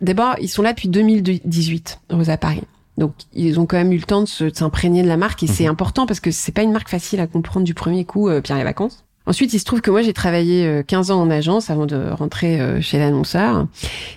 D'abord, 0.00 0.34
ils 0.40 0.48
sont 0.48 0.62
là 0.62 0.72
depuis 0.72 0.88
2018, 0.88 2.00
Rosa 2.10 2.36
Paris. 2.36 2.62
Donc, 2.98 3.14
ils 3.34 3.58
ont 3.60 3.66
quand 3.66 3.76
même 3.76 3.92
eu 3.92 3.98
le 3.98 4.02
temps 4.02 4.22
de 4.22 4.26
s'imprégner 4.54 5.02
de 5.02 5.08
la 5.08 5.16
marque 5.16 5.42
et 5.42 5.46
c'est 5.46 5.64
mhm. 5.64 5.70
important 5.70 6.06
parce 6.06 6.20
que 6.20 6.30
c'est 6.30 6.52
pas 6.52 6.62
une 6.62 6.72
marque 6.72 6.88
facile 6.88 7.20
à 7.20 7.26
comprendre 7.26 7.64
du 7.64 7.74
premier 7.74 8.04
coup, 8.04 8.28
euh, 8.28 8.40
Pierre 8.40 8.58
les 8.58 8.64
vacances. 8.64 9.04
Ensuite, 9.26 9.52
il 9.52 9.58
se 9.58 9.64
trouve 9.64 9.80
que 9.80 9.90
moi, 9.90 10.02
j'ai 10.02 10.12
travaillé 10.12 10.82
15 10.86 11.10
euh, 11.10 11.14
ans 11.14 11.20
en 11.20 11.30
agence 11.30 11.68
avant 11.68 11.86
de 11.86 12.10
rentrer 12.10 12.60
euh, 12.60 12.80
chez 12.80 12.98
l'annonceur 12.98 13.66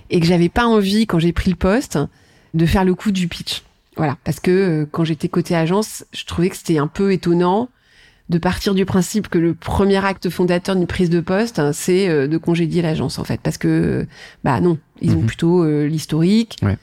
et 0.10 0.20
que 0.20 0.26
j'avais 0.26 0.50
pas 0.50 0.66
envie, 0.66 1.08
quand 1.08 1.20
j'ai 1.20 1.34
pris 1.34 1.50
le 1.50 1.56
poste, 1.56 1.98
de 2.54 2.66
faire 2.66 2.86
le 2.86 2.94
coup 2.94 3.12
du 3.12 3.28
pitch. 3.28 3.64
Voilà, 3.98 4.18
parce 4.24 4.40
que 4.40 4.88
quand 4.92 5.04
j'étais 5.04 5.28
côté 5.28 5.56
agence, 5.56 6.06
je 6.14 6.26
trouvais 6.26 6.50
que 6.50 6.56
c'était 6.56 6.78
un 6.78 6.88
peu 6.88 7.12
étonnant 7.12 7.70
de 8.30 8.38
partir 8.38 8.76
du 8.76 8.86
principe 8.86 9.28
que 9.28 9.38
le 9.38 9.54
premier 9.54 10.04
acte 10.04 10.30
fondateur 10.30 10.76
d'une 10.76 10.88
prise 10.88 11.10
de 11.10 11.20
poste, 11.20 11.60
hein, 11.60 11.72
c'est 11.74 12.28
de 12.28 12.38
congédier 12.38 12.82
l'agence 12.82 13.18
en 13.20 13.24
fait, 13.24 13.42
parce 13.42 13.58
que 13.58 14.06
bah 14.44 14.62
non, 14.62 14.78
ils 15.02 15.14
ont 15.14 15.22
mhm. 15.22 15.26
plutôt 15.26 15.66
l'historique. 15.86 16.58
Ouais. 16.62 16.78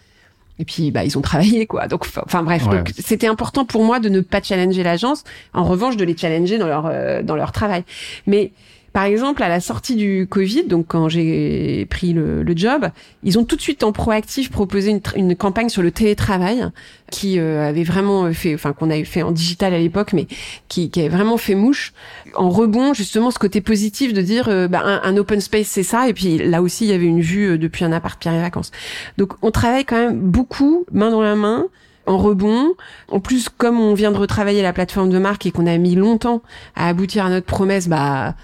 Et 0.58 0.64
puis, 0.64 0.90
bah, 0.90 1.04
ils 1.04 1.18
ont 1.18 1.20
travaillé, 1.20 1.66
quoi. 1.66 1.86
Donc, 1.86 2.06
enfin, 2.24 2.42
bref. 2.42 2.66
C'était 2.98 3.26
important 3.26 3.64
pour 3.64 3.84
moi 3.84 4.00
de 4.00 4.08
ne 4.08 4.20
pas 4.20 4.42
challenger 4.42 4.82
l'agence. 4.82 5.24
En 5.52 5.64
revanche, 5.64 5.96
de 5.96 6.04
les 6.04 6.16
challenger 6.16 6.58
dans 6.58 6.66
leur, 6.66 6.86
euh, 6.86 7.22
dans 7.22 7.36
leur 7.36 7.52
travail. 7.52 7.84
Mais, 8.26 8.52
par 8.96 9.04
exemple, 9.04 9.42
à 9.42 9.50
la 9.50 9.60
sortie 9.60 9.94
du 9.94 10.26
Covid, 10.26 10.64
donc 10.64 10.86
quand 10.88 11.10
j'ai 11.10 11.84
pris 11.90 12.14
le, 12.14 12.42
le, 12.42 12.56
job, 12.56 12.88
ils 13.24 13.38
ont 13.38 13.44
tout 13.44 13.54
de 13.54 13.60
suite 13.60 13.84
en 13.84 13.92
proactif 13.92 14.50
proposé 14.50 14.90
une, 14.90 15.02
une 15.16 15.36
campagne 15.36 15.68
sur 15.68 15.82
le 15.82 15.90
télétravail 15.90 16.66
qui 17.10 17.38
euh, 17.38 17.68
avait 17.68 17.84
vraiment 17.84 18.32
fait, 18.32 18.54
enfin 18.54 18.72
qu'on 18.72 18.88
avait 18.88 19.04
fait 19.04 19.20
en 19.20 19.32
digital 19.32 19.74
à 19.74 19.78
l'époque, 19.78 20.14
mais 20.14 20.26
qui, 20.68 20.88
qui 20.88 21.00
avait 21.00 21.10
vraiment 21.10 21.36
fait 21.36 21.54
mouche. 21.54 21.92
En 22.36 22.48
rebond, 22.48 22.94
justement, 22.94 23.30
ce 23.30 23.38
côté 23.38 23.60
positif 23.60 24.14
de 24.14 24.22
dire, 24.22 24.48
euh, 24.48 24.66
bah, 24.66 24.80
un, 24.82 25.16
open 25.18 25.42
space, 25.42 25.66
c'est 25.66 25.82
ça. 25.82 26.08
Et 26.08 26.14
puis 26.14 26.38
là 26.38 26.62
aussi, 26.62 26.86
il 26.86 26.90
y 26.90 26.94
avait 26.94 27.04
une 27.04 27.20
vue 27.20 27.50
euh, 27.50 27.58
depuis 27.58 27.84
un 27.84 27.92
appart 27.92 28.18
Pierre 28.18 28.32
et 28.32 28.40
Vacances. 28.40 28.70
Donc, 29.18 29.34
on 29.42 29.50
travaille 29.50 29.84
quand 29.84 29.98
même 29.98 30.18
beaucoup, 30.18 30.86
main 30.90 31.10
dans 31.10 31.20
la 31.20 31.36
main 31.36 31.66
en 32.06 32.16
rebond. 32.16 32.72
En 33.10 33.20
plus, 33.20 33.50
comme 33.50 33.78
on 33.78 33.92
vient 33.92 34.10
de 34.10 34.16
retravailler 34.16 34.62
la 34.62 34.72
plateforme 34.72 35.10
de 35.10 35.18
marque 35.18 35.44
et 35.44 35.50
qu'on 35.50 35.66
a 35.66 35.76
mis 35.76 35.96
longtemps 35.96 36.40
à 36.76 36.88
aboutir 36.88 37.26
à 37.26 37.28
notre 37.28 37.46
promesse, 37.46 37.88
bah 37.88 38.34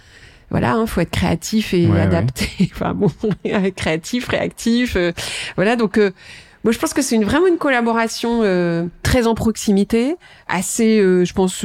voilà, 0.53 0.75
hein, 0.75 0.87
faut 0.87 1.01
être 1.01 1.11
créatif 1.11 1.75
et 1.75 1.91
adapté. 1.91 2.47
Enfin 2.75 2.95
bon, 2.95 3.09
créatif, 3.77 4.29
réactif. 4.29 4.97
Euh, 4.97 5.13
voilà, 5.57 5.77
donc 5.77 5.97
euh, 5.97 6.11
moi 6.63 6.73
je 6.73 6.79
pense 6.79 6.93
que 6.93 7.01
c'est 7.01 7.17
une, 7.17 7.25
vraiment 7.25 7.47
une 7.47 7.57
collaboration 7.57 8.41
euh, 8.43 8.85
très 9.03 9.27
en 9.27 9.35
proximité, 9.35 10.15
assez, 10.49 10.99
je 10.99 11.33
pense. 11.33 11.65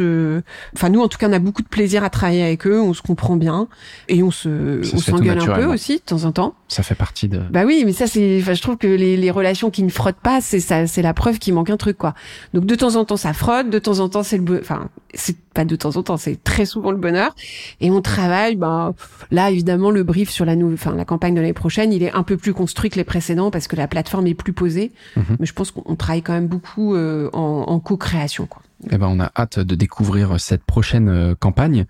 Enfin 0.73 0.89
nous 0.89 1.01
en 1.01 1.09
tout 1.09 1.17
cas 1.17 1.27
on 1.27 1.33
a 1.33 1.39
beaucoup 1.39 1.61
de 1.61 1.67
plaisir 1.67 2.05
à 2.05 2.09
travailler 2.09 2.43
avec 2.43 2.65
eux, 2.65 2.79
on 2.79 2.93
se 2.93 3.01
comprend 3.01 3.35
bien 3.35 3.67
et 4.07 4.23
on 4.23 4.31
se, 4.31 4.79
on 4.95 4.97
s'engueule 4.97 5.39
un 5.39 5.55
peu 5.55 5.65
aussi 5.65 5.97
de 5.97 6.03
temps 6.03 6.23
en 6.23 6.31
temps. 6.31 6.55
Ça 6.69 6.83
fait 6.83 6.95
partie 6.95 7.29
de. 7.29 7.39
Bah 7.49 7.63
oui, 7.65 7.83
mais 7.85 7.93
ça 7.93 8.07
c'est, 8.07 8.39
enfin 8.41 8.53
je 8.53 8.61
trouve 8.61 8.75
que 8.75 8.87
les, 8.87 9.15
les 9.15 9.31
relations 9.31 9.69
qui 9.71 9.83
ne 9.83 9.89
frottent 9.89 10.19
pas, 10.21 10.41
c'est 10.41 10.59
ça, 10.59 10.85
c'est 10.85 11.01
la 11.01 11.13
preuve 11.13 11.39
qu'il 11.39 11.53
manque 11.53 11.69
un 11.69 11.77
truc 11.77 11.97
quoi. 11.97 12.13
Donc 12.53 12.65
de 12.65 12.75
temps 12.75 12.95
en 12.95 13.05
temps 13.05 13.15
ça 13.15 13.31
frotte, 13.31 13.69
de 13.69 13.79
temps 13.79 13.99
en 13.99 14.09
temps 14.09 14.23
c'est 14.23 14.37
le, 14.37 14.59
enfin 14.59 14.89
c'est 15.13 15.37
pas 15.53 15.63
de 15.63 15.75
temps 15.77 15.95
en 15.95 16.03
temps, 16.03 16.17
c'est 16.17 16.43
très 16.43 16.65
souvent 16.65 16.91
le 16.91 16.97
bonheur. 16.97 17.33
Et 17.79 17.89
on 17.89 18.01
travaille, 18.01 18.57
ben 18.57 18.93
là 19.31 19.49
évidemment 19.49 19.91
le 19.91 20.03
brief 20.03 20.29
sur 20.29 20.43
la 20.43 20.57
nouvelle, 20.57 20.73
enfin 20.75 20.93
la 20.93 21.05
campagne 21.05 21.35
de 21.35 21.39
l'année 21.39 21.53
prochaine, 21.53 21.93
il 21.93 22.03
est 22.03 22.11
un 22.11 22.23
peu 22.23 22.35
plus 22.35 22.53
construit 22.53 22.89
que 22.89 22.97
les 22.97 23.05
précédents 23.05 23.49
parce 23.49 23.67
que 23.69 23.77
la 23.77 23.87
plateforme 23.87 24.27
est 24.27 24.33
plus 24.33 24.53
posée. 24.53 24.91
Mhm. 25.15 25.37
Mais 25.39 25.45
je 25.45 25.53
pense 25.53 25.71
qu'on 25.71 25.95
travaille 25.95 26.21
quand 26.21 26.33
même 26.33 26.47
beaucoup 26.47 26.95
euh, 26.95 27.29
en, 27.31 27.63
en 27.67 27.79
co-création. 27.79 28.45
Quoi. 28.45 28.61
Eh 28.91 28.97
ben 28.97 29.07
on 29.07 29.21
a 29.21 29.31
hâte 29.37 29.59
de 29.59 29.75
découvrir 29.75 30.37
cette 30.39 30.63
prochaine 30.63 31.07
euh, 31.07 31.33
campagne 31.33 31.85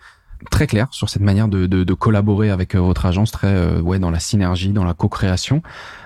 très 0.49 0.67
clair 0.67 0.87
sur 0.91 1.09
cette 1.09 1.21
manière 1.21 1.47
de, 1.47 1.93
collaborer 1.93 2.49
avec 2.49 2.75
euh, 2.75 2.79
votre 2.79 3.05
agence, 3.05 3.31
très 3.31 3.47
euh, 3.47 3.81
ouais 3.81 3.99
dans 3.99 4.11
la 4.11 4.19
synergie, 4.19 4.69
dans 4.69 4.83
la 4.83 4.93
co-création. 4.93 5.61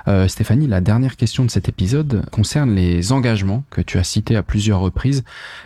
Euh, 0.07 0.27
Stéphanie, 0.27 0.67
la 0.67 0.81
dernière 0.81 1.17
question 1.17 1.43
de 1.45 1.51
cet 1.51 1.69
épisode 1.69 2.25
concerne 2.31 2.73
les 2.73 3.11
engagements 3.11 3.63
que 3.69 3.81
tu 3.81 3.97
as 3.97 4.03
cités 4.03 4.35
à 4.35 4.43
plusieurs 4.43 4.79
reprises. 4.79 5.23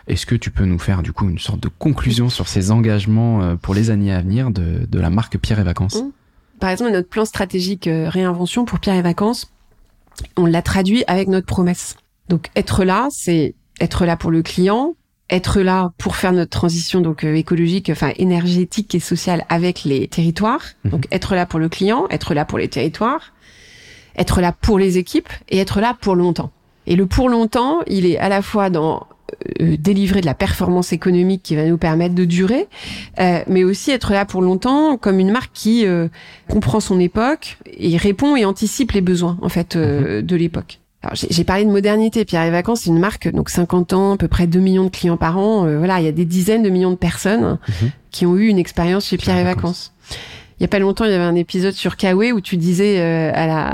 Est-ce 0.07 0.25
que 0.25 0.35
tu 0.35 0.51
peux 0.51 0.65
nous 0.65 0.79
faire 0.79 1.03
du 1.03 1.13
coup 1.13 1.29
une 1.29 1.39
sorte 1.39 1.59
de 1.59 1.69
conclusion 1.69 2.29
sur 2.29 2.47
ces 2.47 2.71
engagements 2.71 3.55
pour 3.57 3.73
les 3.73 3.89
années 3.89 4.13
à 4.13 4.21
venir 4.21 4.51
de, 4.51 4.85
de 4.89 4.99
la 4.99 5.09
marque 5.09 5.37
Pierre 5.37 5.59
et 5.59 5.63
Vacances? 5.63 5.95
Mmh. 5.95 6.11
Par 6.59 6.69
exemple, 6.69 6.91
notre 6.91 7.09
plan 7.09 7.25
stratégique 7.25 7.87
réinvention 7.87 8.65
pour 8.65 8.79
Pierre 8.79 8.95
et 8.95 9.01
Vacances, 9.01 9.51
on 10.37 10.45
l'a 10.45 10.61
traduit 10.61 11.03
avec 11.07 11.27
notre 11.27 11.45
promesse. 11.45 11.97
Donc 12.29 12.49
être 12.55 12.83
là, 12.83 13.07
c'est 13.11 13.55
être 13.79 14.05
là 14.05 14.17
pour 14.17 14.31
le 14.31 14.41
client, 14.41 14.95
être 15.29 15.61
là 15.61 15.91
pour 15.97 16.15
faire 16.15 16.33
notre 16.33 16.51
transition 16.51 17.01
donc 17.01 17.23
euh, 17.23 17.35
écologique, 17.35 17.89
enfin 17.89 18.11
énergétique 18.17 18.93
et 18.93 18.99
sociale 18.99 19.45
avec 19.49 19.83
les 19.83 20.07
territoires. 20.07 20.61
Mhm. 20.83 20.91
Donc 20.91 21.07
être 21.11 21.35
là 21.35 21.45
pour 21.45 21.59
le 21.59 21.69
client, 21.69 22.05
être 22.09 22.33
là 22.33 22.45
pour 22.45 22.57
les 22.57 22.67
territoires, 22.67 23.33
être 24.17 24.41
là 24.41 24.51
pour 24.51 24.77
les 24.77 24.97
équipes 24.97 25.29
et 25.49 25.57
être 25.57 25.81
là 25.81 25.95
pour 25.99 26.15
longtemps. 26.15 26.51
Et 26.87 26.95
le 26.95 27.07
pour 27.07 27.29
longtemps, 27.29 27.79
il 27.87 28.05
est 28.05 28.17
à 28.17 28.29
la 28.29 28.43
fois 28.43 28.69
dans 28.69 29.07
euh, 29.59 29.75
délivrer 29.79 30.21
de 30.21 30.27
la 30.27 30.35
performance 30.35 30.93
économique 30.93 31.41
qui 31.41 31.55
va 31.55 31.65
nous 31.65 31.79
permettre 31.79 32.13
de 32.13 32.25
durer, 32.25 32.67
euh, 33.19 33.39
mais 33.47 33.63
aussi 33.63 33.89
être 33.89 34.13
là 34.13 34.25
pour 34.25 34.43
longtemps 34.43 34.97
comme 34.97 35.19
une 35.19 35.31
marque 35.31 35.51
qui 35.53 35.85
comprend 36.47 36.79
son 36.79 36.99
époque 36.99 37.57
et 37.65 37.97
répond 37.97 38.35
et 38.35 38.45
anticipe 38.45 38.91
les 38.91 39.01
besoins 39.01 39.39
en 39.41 39.49
fait 39.49 39.75
mhm. 39.75 40.21
de 40.21 40.35
l'époque. 40.35 40.79
J'ai 41.13 41.43
parlé 41.43 41.65
de 41.65 41.71
modernité. 41.71 42.25
Pierre 42.25 42.43
et 42.43 42.51
Vacances, 42.51 42.81
c'est 42.81 42.89
une 42.89 42.99
marque, 42.99 43.27
donc 43.29 43.49
50 43.49 43.93
ans, 43.93 44.13
à 44.13 44.17
peu 44.17 44.27
près 44.27 44.47
2 44.47 44.59
millions 44.59 44.85
de 44.85 44.89
clients 44.89 45.17
par 45.17 45.37
an. 45.37 45.65
Euh, 45.65 45.77
voilà, 45.77 45.99
il 45.99 46.05
y 46.05 46.09
a 46.09 46.11
des 46.11 46.25
dizaines 46.25 46.63
de 46.63 46.69
millions 46.69 46.91
de 46.91 46.95
personnes 46.95 47.57
mhm. 47.67 47.91
qui 48.11 48.25
ont 48.25 48.35
eu 48.35 48.47
une 48.47 48.57
expérience 48.57 49.07
chez 49.07 49.17
Pierre 49.17 49.37
et 49.37 49.43
Vacances. 49.43 49.93
Il 50.59 50.63
y 50.63 50.65
a 50.65 50.69
pas 50.69 50.79
longtemps, 50.79 51.03
il 51.03 51.11
y 51.11 51.13
avait 51.13 51.23
un 51.23 51.35
épisode 51.35 51.73
sur 51.73 51.97
Kawe 51.97 52.31
où 52.33 52.39
tu 52.39 52.55
disais 52.55 52.99
euh, 52.99 53.31
à, 53.33 53.45
la, 53.45 53.65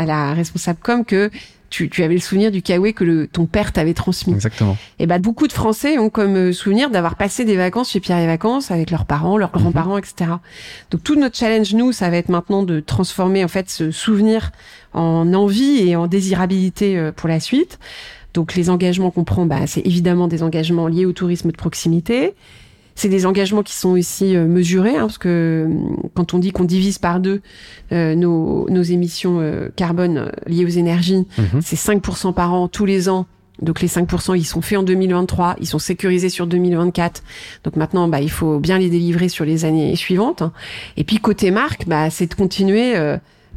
à, 0.00 0.04
la 0.04 0.34
responsable 0.34 0.80
com 0.82 1.04
que 1.04 1.30
tu, 1.70 1.88
tu, 1.88 2.02
avais 2.02 2.14
le 2.14 2.20
souvenir 2.20 2.50
du 2.50 2.62
Kawe 2.62 2.92
que 2.92 3.04
le, 3.04 3.26
ton 3.26 3.46
père 3.46 3.72
t'avait 3.72 3.94
transmis. 3.94 4.34
Exactement. 4.34 4.76
Et 4.98 5.06
bah 5.06 5.18
beaucoup 5.18 5.46
de 5.46 5.52
Français 5.52 5.98
ont 5.98 6.10
comme 6.10 6.36
euh, 6.36 6.52
souvenir 6.52 6.90
d'avoir 6.90 7.16
passé 7.16 7.44
des 7.44 7.56
vacances 7.56 7.90
chez 7.90 8.00
Pierre 8.00 8.18
et 8.18 8.26
Vacances 8.26 8.70
avec 8.70 8.90
leurs 8.90 9.04
parents, 9.04 9.38
leurs 9.38 9.54
mhm. 9.54 9.62
grands-parents, 9.62 9.98
etc. 9.98 10.30
Donc 10.90 11.02
tout 11.02 11.16
notre 11.16 11.36
challenge 11.36 11.74
nous, 11.74 11.92
ça 11.92 12.10
va 12.10 12.16
être 12.16 12.28
maintenant 12.28 12.62
de 12.62 12.80
transformer 12.80 13.44
en 13.44 13.48
fait 13.48 13.68
ce 13.70 13.90
souvenir 13.90 14.52
en 14.92 15.32
envie 15.34 15.88
et 15.88 15.96
en 15.96 16.06
désirabilité 16.06 16.98
euh, 16.98 17.12
pour 17.12 17.28
la 17.28 17.40
suite. 17.40 17.78
Donc 18.34 18.54
les 18.54 18.68
engagements 18.70 19.10
qu'on 19.10 19.24
prend, 19.24 19.46
bah, 19.46 19.66
c'est 19.66 19.84
évidemment 19.86 20.28
des 20.28 20.42
engagements 20.42 20.88
liés 20.88 21.06
au 21.06 21.12
tourisme 21.12 21.50
de 21.50 21.56
proximité. 21.56 22.34
C'est 22.96 23.08
des 23.08 23.26
engagements 23.26 23.62
qui 23.62 23.74
sont 23.74 23.90
aussi 23.90 24.36
euh, 24.36 24.46
mesurés, 24.46 24.96
hein, 24.96 25.06
parce 25.06 25.18
que 25.18 25.64
hum, 25.66 25.96
quand 26.14 26.34
on 26.34 26.38
dit 26.38 26.50
qu'on 26.50 26.64
divise 26.64 26.98
par 26.98 27.20
deux 27.20 27.40
euh, 27.92 28.16
nos, 28.16 28.68
nos, 28.68 28.82
émissions 28.82 29.40
carbone 29.76 30.32
liées 30.46 30.64
aux 30.64 30.68
énergies, 30.68 31.26
mhm. 31.38 31.60
c'est 31.62 31.76
5% 31.76 32.34
par 32.34 32.52
an 32.52 32.68
tous 32.68 32.84
les 32.84 33.08
ans. 33.08 33.26
Donc 33.62 33.80
les 33.80 33.88
5%, 33.88 34.36
ils 34.36 34.44
sont 34.44 34.60
faits 34.60 34.78
en 34.78 34.82
2023, 34.82 35.56
ils 35.60 35.66
sont 35.66 35.78
sécurisés 35.78 36.28
sur 36.28 36.46
2024. 36.46 37.22
Donc 37.64 37.76
maintenant, 37.76 38.08
bah, 38.08 38.20
il 38.20 38.30
faut 38.30 38.58
bien 38.58 38.78
les 38.78 38.90
délivrer 38.90 39.28
sur 39.28 39.44
les 39.44 39.64
années 39.64 39.96
suivantes. 39.96 40.42
Et 40.96 41.04
puis 41.04 41.18
côté 41.18 41.50
marque, 41.50 41.86
bah, 41.86 42.10
c'est 42.10 42.26
de 42.26 42.34
continuer 42.34 42.94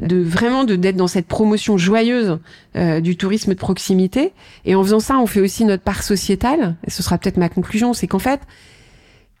de 0.00 0.20
vraiment 0.20 0.64
de 0.64 0.76
d'être 0.76 0.96
dans 0.96 1.06
cette 1.06 1.26
promotion 1.26 1.76
joyeuse 1.76 2.38
euh, 2.76 3.00
du 3.00 3.16
tourisme 3.16 3.52
de 3.52 3.58
proximité. 3.58 4.32
Et 4.64 4.74
en 4.74 4.82
faisant 4.82 5.00
ça, 5.00 5.18
on 5.18 5.26
fait 5.26 5.40
aussi 5.40 5.64
notre 5.64 5.82
part 5.82 6.02
sociétale. 6.02 6.76
Et 6.86 6.90
ce 6.90 7.02
sera 7.02 7.18
peut-être 7.18 7.36
ma 7.36 7.48
conclusion, 7.48 7.92
c'est 7.92 8.06
qu'en 8.06 8.18
fait, 8.18 8.40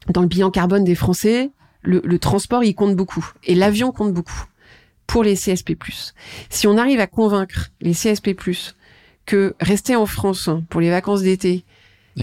dans 0.08 0.22
le 0.22 0.28
bilan 0.28 0.50
carbone 0.50 0.84
des 0.84 0.94
Français, 0.94 1.50
le, 1.82 2.00
le 2.04 2.18
transport 2.18 2.64
il 2.64 2.74
compte 2.74 2.96
beaucoup 2.96 3.26
et 3.44 3.54
l'avion 3.54 3.92
compte 3.92 4.12
beaucoup 4.12 4.44
pour 5.06 5.24
les 5.24 5.34
CSP+. 5.34 5.76
Si 6.50 6.66
on 6.66 6.78
arrive 6.78 7.00
à 7.00 7.06
convaincre 7.06 7.70
les 7.80 7.92
CSP+ 7.92 8.34
que 9.26 9.54
rester 9.60 9.96
en 9.96 10.06
France 10.06 10.48
pour 10.68 10.80
les 10.80 10.90
vacances 10.90 11.22
d'été, 11.22 11.64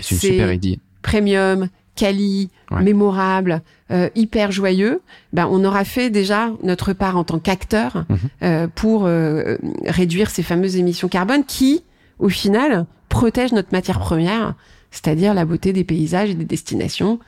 c'est 0.02 0.80
premium, 1.02 1.70
quali, 1.98 2.50
mémorable, 2.72 3.62
euh, 3.92 4.10
hyper 4.16 4.52
joyeux, 4.52 5.02
ben 5.34 5.50
on 5.52 5.66
aura 5.66 5.84
fait 5.84 6.10
déjà 6.10 6.52
notre 6.64 6.94
part 6.94 7.18
en 7.18 7.24
tant 7.24 7.40
qu'acteur 7.40 8.06
mhm. 8.08 8.18
euh, 8.44 8.68
pour 8.74 9.06
euh, 9.06 9.58
réduire 9.86 10.30
ces 10.30 10.44
fameuses 10.44 10.78
émissions 10.78 11.10
carbone 11.10 11.44
qui, 11.44 11.84
au 12.20 12.30
final, 12.30 12.86
protègent 13.10 13.54
notre 13.54 13.74
matière 13.74 14.00
première, 14.00 14.56
c'est-à-dire 14.92 15.34
la 15.34 15.44
beauté 15.44 15.74
des 15.74 15.84
paysages 15.84 16.30
et 16.30 16.36
des 16.36 16.46
destinations. 16.46 17.20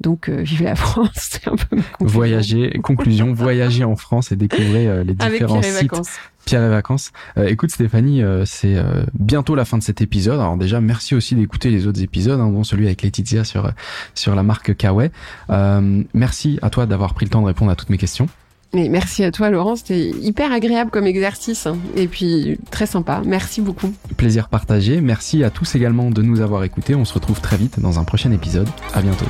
Donc, 0.00 0.28
vive 0.28 0.62
la 0.64 0.74
France, 0.76 1.10
c'est 1.14 1.48
un 1.48 1.56
peu 1.56 1.76
Voyager, 2.00 2.78
conclusion, 2.82 3.32
voyager 3.34 3.84
en 3.84 3.96
France 3.96 4.32
et 4.32 4.36
découvrir 4.36 5.04
les 5.04 5.14
différents 5.14 5.62
sites 5.62 5.92
Pierre 6.44 6.64
et 6.64 6.68
Vacances. 6.68 7.12
Euh, 7.38 7.46
écoute 7.46 7.70
Stéphanie, 7.70 8.22
euh, 8.22 8.44
c'est 8.44 8.76
euh, 8.76 9.04
bientôt 9.18 9.54
la 9.54 9.64
fin 9.64 9.78
de 9.78 9.82
cet 9.82 10.00
épisode. 10.00 10.40
Alors 10.40 10.56
déjà, 10.56 10.80
merci 10.80 11.14
aussi 11.14 11.34
d'écouter 11.34 11.70
les 11.70 11.86
autres 11.86 12.02
épisodes, 12.02 12.40
hein, 12.40 12.50
dont 12.50 12.64
celui 12.64 12.86
avec 12.86 13.02
Laetitia 13.02 13.44
sur 13.44 13.70
sur 14.14 14.34
la 14.34 14.42
marque 14.42 14.76
Kawaii. 14.76 15.10
merci 16.12 16.58
à 16.62 16.70
toi 16.70 16.86
d'avoir 16.86 17.14
pris 17.14 17.26
le 17.26 17.30
temps 17.30 17.42
de 17.42 17.46
répondre 17.46 17.70
à 17.70 17.76
toutes 17.76 17.90
mes 17.90 17.98
questions. 17.98 18.28
Et 18.76 18.88
merci 18.88 19.22
à 19.22 19.30
toi 19.30 19.50
Laurent, 19.50 19.76
c'était 19.76 20.10
hyper 20.10 20.50
agréable 20.50 20.90
comme 20.90 21.06
exercice 21.06 21.66
hein, 21.68 21.76
et 21.94 22.08
puis 22.08 22.58
très 22.72 22.86
sympa. 22.86 23.22
Merci 23.24 23.60
beaucoup. 23.60 23.94
Plaisir 24.16 24.48
partagé. 24.48 25.00
Merci 25.00 25.44
à 25.44 25.50
tous 25.50 25.76
également 25.76 26.10
de 26.10 26.22
nous 26.22 26.40
avoir 26.40 26.64
écoutés. 26.64 26.96
On 26.96 27.04
se 27.04 27.14
retrouve 27.14 27.40
très 27.40 27.56
vite 27.56 27.78
dans 27.78 28.00
un 28.00 28.04
prochain 28.04 28.32
épisode. 28.32 28.68
À 28.92 29.00
bientôt. 29.00 29.26